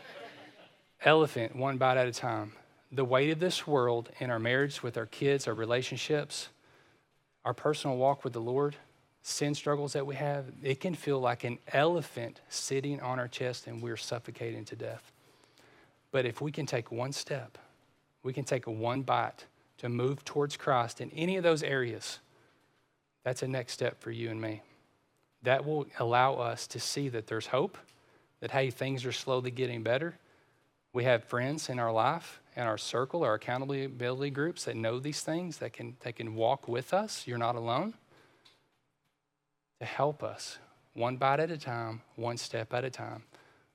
Elephant, 1.04 1.56
one 1.56 1.80
bite 1.80 1.98
at 1.98 2.06
a 2.06 2.12
time. 2.12 2.52
The 2.92 3.04
weight 3.04 3.32
of 3.32 3.40
this 3.40 3.66
world 3.66 4.12
in 4.20 4.30
our 4.30 4.38
marriage, 4.38 4.84
with 4.84 4.98
our 4.98 5.08
kids, 5.08 5.48
our 5.48 5.56
relationships, 5.56 6.50
our 7.44 7.56
personal 7.56 7.98
walk 7.98 8.24
with 8.24 8.34
the 8.34 8.40
Lord, 8.40 8.76
sin 9.22 9.54
struggles 9.54 9.94
that 9.94 10.06
we 10.06 10.16
have, 10.16 10.46
it 10.64 10.80
can 10.80 10.96
feel 10.96 11.20
like 11.20 11.44
an 11.44 11.60
elephant 11.72 12.42
sitting 12.50 13.00
on 13.02 13.20
our 13.20 13.28
chest 13.28 13.68
and 13.68 13.82
we're 13.82 13.98
suffocating 13.98 14.66
to 14.66 14.76
death. 14.76 15.12
But 16.12 16.26
if 16.26 16.42
we 16.42 16.52
can 16.52 16.66
take 16.66 16.92
one 16.92 17.12
step, 17.12 17.58
we 18.24 18.34
can 18.34 18.44
take 18.44 18.66
one 18.68 19.02
bite 19.04 19.46
to 19.78 19.90
move 19.90 20.26
towards 20.26 20.58
Christ 20.58 21.02
in 21.02 21.10
any 21.12 21.38
of 21.38 21.44
those 21.44 21.64
areas, 21.64 22.20
that's 23.24 23.44
a 23.44 23.48
next 23.48 23.74
step 23.74 24.00
for 24.00 24.12
you 24.12 24.30
and 24.30 24.42
me. 24.42 24.62
That 25.44 25.66
will 25.66 25.88
allow 26.00 26.36
us 26.36 26.68
to 26.68 26.80
see 26.80 27.10
that 27.10 27.28
there's 27.28 27.48
hope, 27.48 27.78
that 28.42 28.52
hey, 28.52 28.70
things 28.70 29.06
are 29.06 29.12
slowly 29.12 29.52
getting 29.52 29.82
better. 29.84 30.16
We 30.94 31.04
have 31.06 31.24
friends 31.24 31.70
in 31.70 31.80
our 31.80 31.92
life, 31.92 32.42
in 32.56 32.64
our 32.64 32.78
circle, 32.78 33.24
our 33.24 33.36
accountability 33.36 34.30
groups 34.32 34.66
that 34.66 34.76
know 34.76 35.00
these 35.00 35.22
things, 35.22 35.58
that 35.58 35.74
can, 35.74 35.96
that 36.02 36.16
can 36.16 36.36
walk 36.36 36.68
with 36.68 36.94
us. 36.94 37.26
You're 37.26 37.38
not 37.38 37.56
alone 37.56 37.94
to 39.82 39.86
help 39.86 40.22
us 40.22 40.60
one 40.94 41.18
bite 41.18 41.40
at 41.40 41.50
a 41.50 41.58
time, 41.58 42.04
one 42.16 42.38
step 42.38 42.72
at 42.72 42.86
a 42.86 42.90
time, 42.92 43.24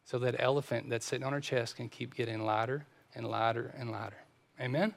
so 0.05 0.21
that 0.21 0.37
elephant 0.39 0.89
that's 0.89 1.05
sitting 1.05 1.27
on 1.27 1.35
our 1.35 1.41
chest 1.41 1.75
can 1.75 1.89
keep 1.89 2.15
getting 2.15 2.45
lighter 2.45 2.87
and 3.17 3.27
lighter 3.27 3.75
and 3.77 3.91
lighter. 3.91 4.23
Amen? 4.61 4.95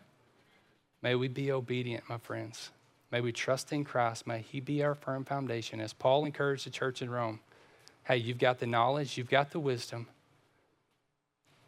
May 1.01 1.15
we 1.15 1.27
be 1.27 1.51
obedient, 1.51 2.03
my 2.07 2.19
friends. 2.19 2.69
May 3.11 3.21
we 3.21 3.31
trust 3.31 3.73
in 3.73 3.85
Christ. 3.85 4.27
May 4.27 4.41
He 4.41 4.59
be 4.59 4.83
our 4.83 4.93
firm 4.93 5.25
foundation. 5.25 5.81
As 5.81 5.93
Paul 5.93 6.25
encouraged 6.25 6.67
the 6.67 6.69
church 6.69 7.01
in 7.01 7.09
Rome 7.09 7.39
hey, 8.03 8.17
you've 8.17 8.39
got 8.39 8.59
the 8.59 8.67
knowledge, 8.67 9.17
you've 9.17 9.29
got 9.29 9.51
the 9.51 9.59
wisdom. 9.59 10.07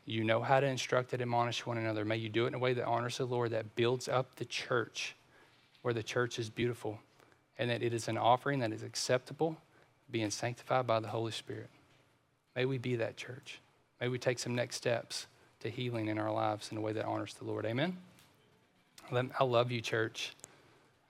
You 0.05 0.23
know 0.23 0.41
how 0.41 0.59
to 0.59 0.67
instruct 0.67 1.13
and 1.13 1.21
admonish 1.21 1.65
one 1.65 1.77
another. 1.77 2.05
May 2.05 2.17
you 2.17 2.29
do 2.29 2.45
it 2.45 2.49
in 2.49 2.53
a 2.55 2.59
way 2.59 2.73
that 2.73 2.85
honors 2.85 3.17
the 3.17 3.25
Lord, 3.25 3.51
that 3.51 3.75
builds 3.75 4.07
up 4.07 4.35
the 4.35 4.45
church, 4.45 5.15
where 5.81 5.93
the 5.93 6.01
church 6.03 6.37
is 6.37 6.49
beautiful 6.49 6.99
and 7.61 7.69
that 7.69 7.83
it 7.83 7.93
is 7.93 8.07
an 8.07 8.17
offering 8.17 8.59
that 8.59 8.73
is 8.73 8.81
acceptable, 8.81 9.55
being 10.09 10.31
sanctified 10.31 10.87
by 10.87 10.99
the 10.99 11.07
Holy 11.07 11.31
Spirit. 11.31 11.69
May 12.55 12.65
we 12.65 12.79
be 12.79 12.95
that 12.95 13.17
church. 13.17 13.61
May 14.01 14.07
we 14.07 14.17
take 14.17 14.39
some 14.39 14.55
next 14.55 14.77
steps 14.77 15.27
to 15.59 15.69
healing 15.69 16.07
in 16.07 16.17
our 16.17 16.31
lives 16.31 16.71
in 16.71 16.77
a 16.79 16.81
way 16.81 16.91
that 16.93 17.05
honors 17.05 17.35
the 17.35 17.45
Lord. 17.45 17.67
Amen. 17.67 17.97
I 19.11 19.43
love 19.43 19.71
you, 19.71 19.79
church. 19.79 20.33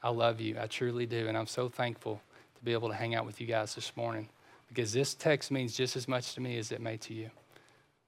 I 0.03 0.09
love 0.09 0.41
you. 0.41 0.57
I 0.59 0.67
truly 0.67 1.05
do. 1.05 1.29
And 1.29 1.37
I'm 1.37 1.47
so 1.47 1.69
thankful 1.69 2.21
to 2.57 2.65
be 2.65 2.73
able 2.73 2.89
to 2.89 2.95
hang 2.95 3.15
out 3.15 3.25
with 3.25 3.39
you 3.39 3.47
guys 3.47 3.73
this 3.73 3.95
morning 3.95 4.27
because 4.67 4.91
this 4.91 5.13
text 5.13 5.51
means 5.51 5.73
just 5.73 5.95
as 5.95 6.05
much 6.05 6.33
to 6.33 6.41
me 6.41 6.57
as 6.57 6.73
it 6.73 6.81
may 6.81 6.97
to 6.97 7.13
you. 7.13 7.29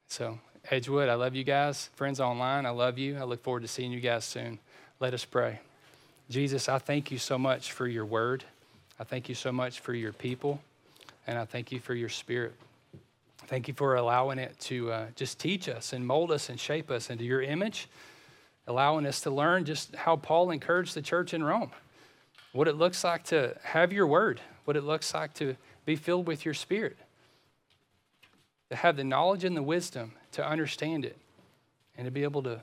So, 0.08 0.38
Edgewood, 0.70 1.08
I 1.08 1.14
love 1.14 1.34
you 1.34 1.46
guys. 1.46 1.90
Friends 1.96 2.20
online, 2.20 2.66
I 2.66 2.72
love 2.72 2.98
you. 2.98 3.18
I 3.18 3.24
look 3.24 3.42
forward 3.42 3.62
to 3.62 3.70
seeing 3.70 3.94
you 3.94 4.02
guys 4.02 4.26
soon. 4.26 4.60
Let 5.00 5.14
us 5.14 5.24
pray. 5.24 5.62
Jesus, 6.30 6.70
I 6.70 6.80
thank 6.80 7.12
you 7.12 7.18
so 7.18 7.38
much 7.38 7.74
for 7.74 7.88
your 7.88 8.06
word. 8.06 8.44
I 9.00 9.04
thank 9.04 9.30
you 9.30 9.36
so 9.36 9.52
much 9.52 9.80
for 9.82 9.94
your 9.94 10.14
people. 10.14 10.60
And 11.28 11.38
I 11.38 11.46
thank 11.46 11.72
you 11.72 11.80
for 11.80 11.94
your 11.94 12.10
spirit. 12.10 12.54
Thank 13.48 13.68
you 13.68 13.74
for 13.74 13.96
allowing 13.96 14.40
it 14.40 14.58
to 14.62 14.92
uh, 14.92 15.06
just 15.16 15.40
teach 15.40 15.68
us 15.68 15.94
and 15.94 16.06
mold 16.06 16.32
us 16.32 16.50
and 16.50 16.60
shape 16.60 16.90
us 16.90 17.10
into 17.10 17.24
your 17.26 17.42
image, 17.42 17.88
allowing 18.68 19.06
us 19.06 19.22
to 19.22 19.32
learn 19.32 19.66
just 19.66 19.96
how 19.96 20.16
Paul 20.16 20.52
encouraged 20.52 20.96
the 20.96 21.02
church 21.02 21.34
in 21.34 21.44
Rome, 21.44 21.72
what 22.54 22.68
it 22.68 22.76
looks 22.76 23.04
like 23.04 23.24
to 23.26 23.56
have 23.64 23.92
your 23.92 24.08
word, 24.08 24.40
what 24.66 24.78
it 24.78 24.84
looks 24.84 25.14
like 25.14 25.34
to 25.36 25.56
be 25.86 25.96
filled 25.96 26.26
with 26.26 26.46
your 26.46 26.54
spirit, 26.54 26.98
to 28.70 28.78
have 28.78 28.96
the 28.96 29.04
knowledge 29.04 29.44
and 29.44 29.58
the 29.58 29.64
wisdom 29.64 30.14
to 30.32 30.46
understand 30.46 31.04
it, 31.04 31.18
and 31.98 32.06
to 32.06 32.12
be 32.12 32.24
able 32.24 32.44
to 32.44 32.62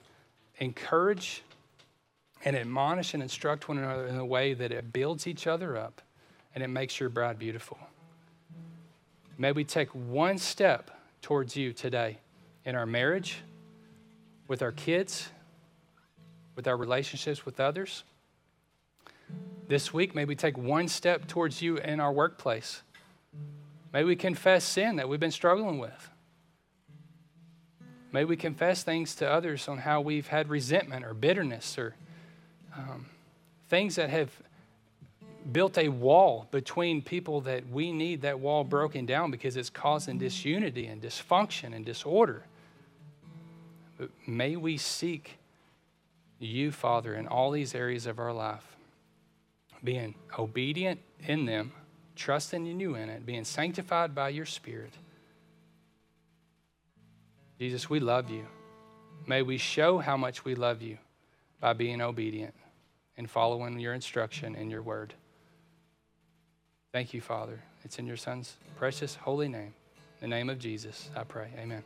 encourage 0.59 1.42
and 2.44 2.57
admonish 2.57 3.14
and 3.14 3.22
instruct 3.22 3.68
one 3.68 3.79
another 3.79 4.07
in 4.07 4.16
a 4.16 4.24
way 4.24 4.55
that 4.55 4.72
it 4.72 4.92
builds 4.92 5.26
each 5.26 5.46
other 5.46 5.76
up 5.76 6.00
and 6.55 6.64
it 6.64 6.68
makes 6.68 6.98
your 6.98 7.09
bride 7.09 7.38
beautiful. 7.38 7.79
May 9.38 9.53
we 9.53 9.64
take 9.64 9.88
one 9.94 10.38
step 10.38 10.90
towards 11.22 11.57
you 11.57 11.72
today 11.72 12.18
in 12.64 12.74
our 12.74 12.87
marriage, 12.87 13.38
with 14.48 14.62
our 14.62 14.72
kids, 14.72 15.29
with 16.56 16.67
our 16.67 16.77
relationships 16.77 17.46
with 17.46 17.60
others. 17.60 18.04
This 19.69 19.94
week, 19.94 20.14
may 20.14 20.25
we 20.25 20.35
take 20.35 20.58
one 20.58 20.88
step 20.88 21.27
towards 21.27 21.62
you 21.62 21.77
in 21.77 22.00
our 22.00 22.12
workplace. 22.12 22.83
May 23.92 24.04
we 24.04 24.17
confess 24.17 24.64
sin 24.64 24.96
that 24.96 25.08
we've 25.08 25.21
been 25.21 25.31
struggling 25.31 25.79
with. 25.79 26.10
May 28.12 28.25
we 28.25 28.37
confess 28.37 28.83
things 28.83 29.14
to 29.17 29.31
others 29.31 29.69
on 29.69 29.79
how 29.79 30.00
we've 30.00 30.27
had 30.27 30.48
resentment 30.48 31.04
or 31.04 31.14
bitterness 31.14 31.79
or 31.79 31.94
um, 32.77 33.06
things 33.68 33.96
that 33.96 34.10
have 34.10 34.31
built 35.52 35.79
a 35.79 35.88
wall 35.88 36.46
between 36.50 37.02
people 37.02 37.40
that 37.42 37.68
we 37.71 37.92
need 37.92 38.23
that 38.23 38.38
wall 38.38 38.64
broken 38.64 39.06
down 39.06 39.31
because 39.31 39.56
it's 39.56 39.71
causing 39.71 40.18
disunity 40.18 40.87
and 40.87 41.00
dysfunction 41.00 41.75
and 41.75 41.85
disorder. 41.85 42.44
But 43.98 44.10
may 44.27 44.56
we 44.56 44.77
seek 44.77 45.38
you, 46.38 46.73
Father, 46.73 47.14
in 47.14 47.27
all 47.27 47.50
these 47.50 47.75
areas 47.75 48.06
of 48.06 48.18
our 48.18 48.33
life, 48.33 48.77
being 49.83 50.14
obedient 50.38 51.00
in 51.27 51.46
them, 51.46 51.73
trusting 52.16 52.66
in 52.66 52.81
you 52.81 52.94
in 52.94 53.08
it, 53.08 53.25
being 53.25 53.44
sanctified 53.44 54.14
by 54.14 54.29
your 54.31 54.46
Spirit, 54.46 54.92
Jesus, 57.58 57.90
we 57.90 58.00
love 58.00 58.31
you. 58.31 58.46
May 59.27 59.42
we 59.42 59.58
show 59.58 59.98
how 59.98 60.16
much 60.16 60.44
we 60.46 60.54
love 60.54 60.81
you 60.81 60.96
by 61.61 61.73
being 61.73 62.00
obedient 62.00 62.54
and 63.17 63.31
following 63.31 63.79
your 63.79 63.94
instruction 63.94 64.56
and 64.56 64.71
your 64.71 64.83
word. 64.83 65.15
Thank 66.92 67.15
you, 67.15 67.21
Father. 67.21 67.63
It's 67.85 67.98
in 67.98 68.06
your 68.06 68.17
Son's 68.17 68.56
precious 68.77 69.15
holy 69.15 69.48
name. 69.48 69.75
The 70.21 70.27
name 70.27 70.50
of 70.50 70.58
Jesus, 70.58 71.11
I 71.15 71.25
pray. 71.25 71.50
Amen. 71.58 71.85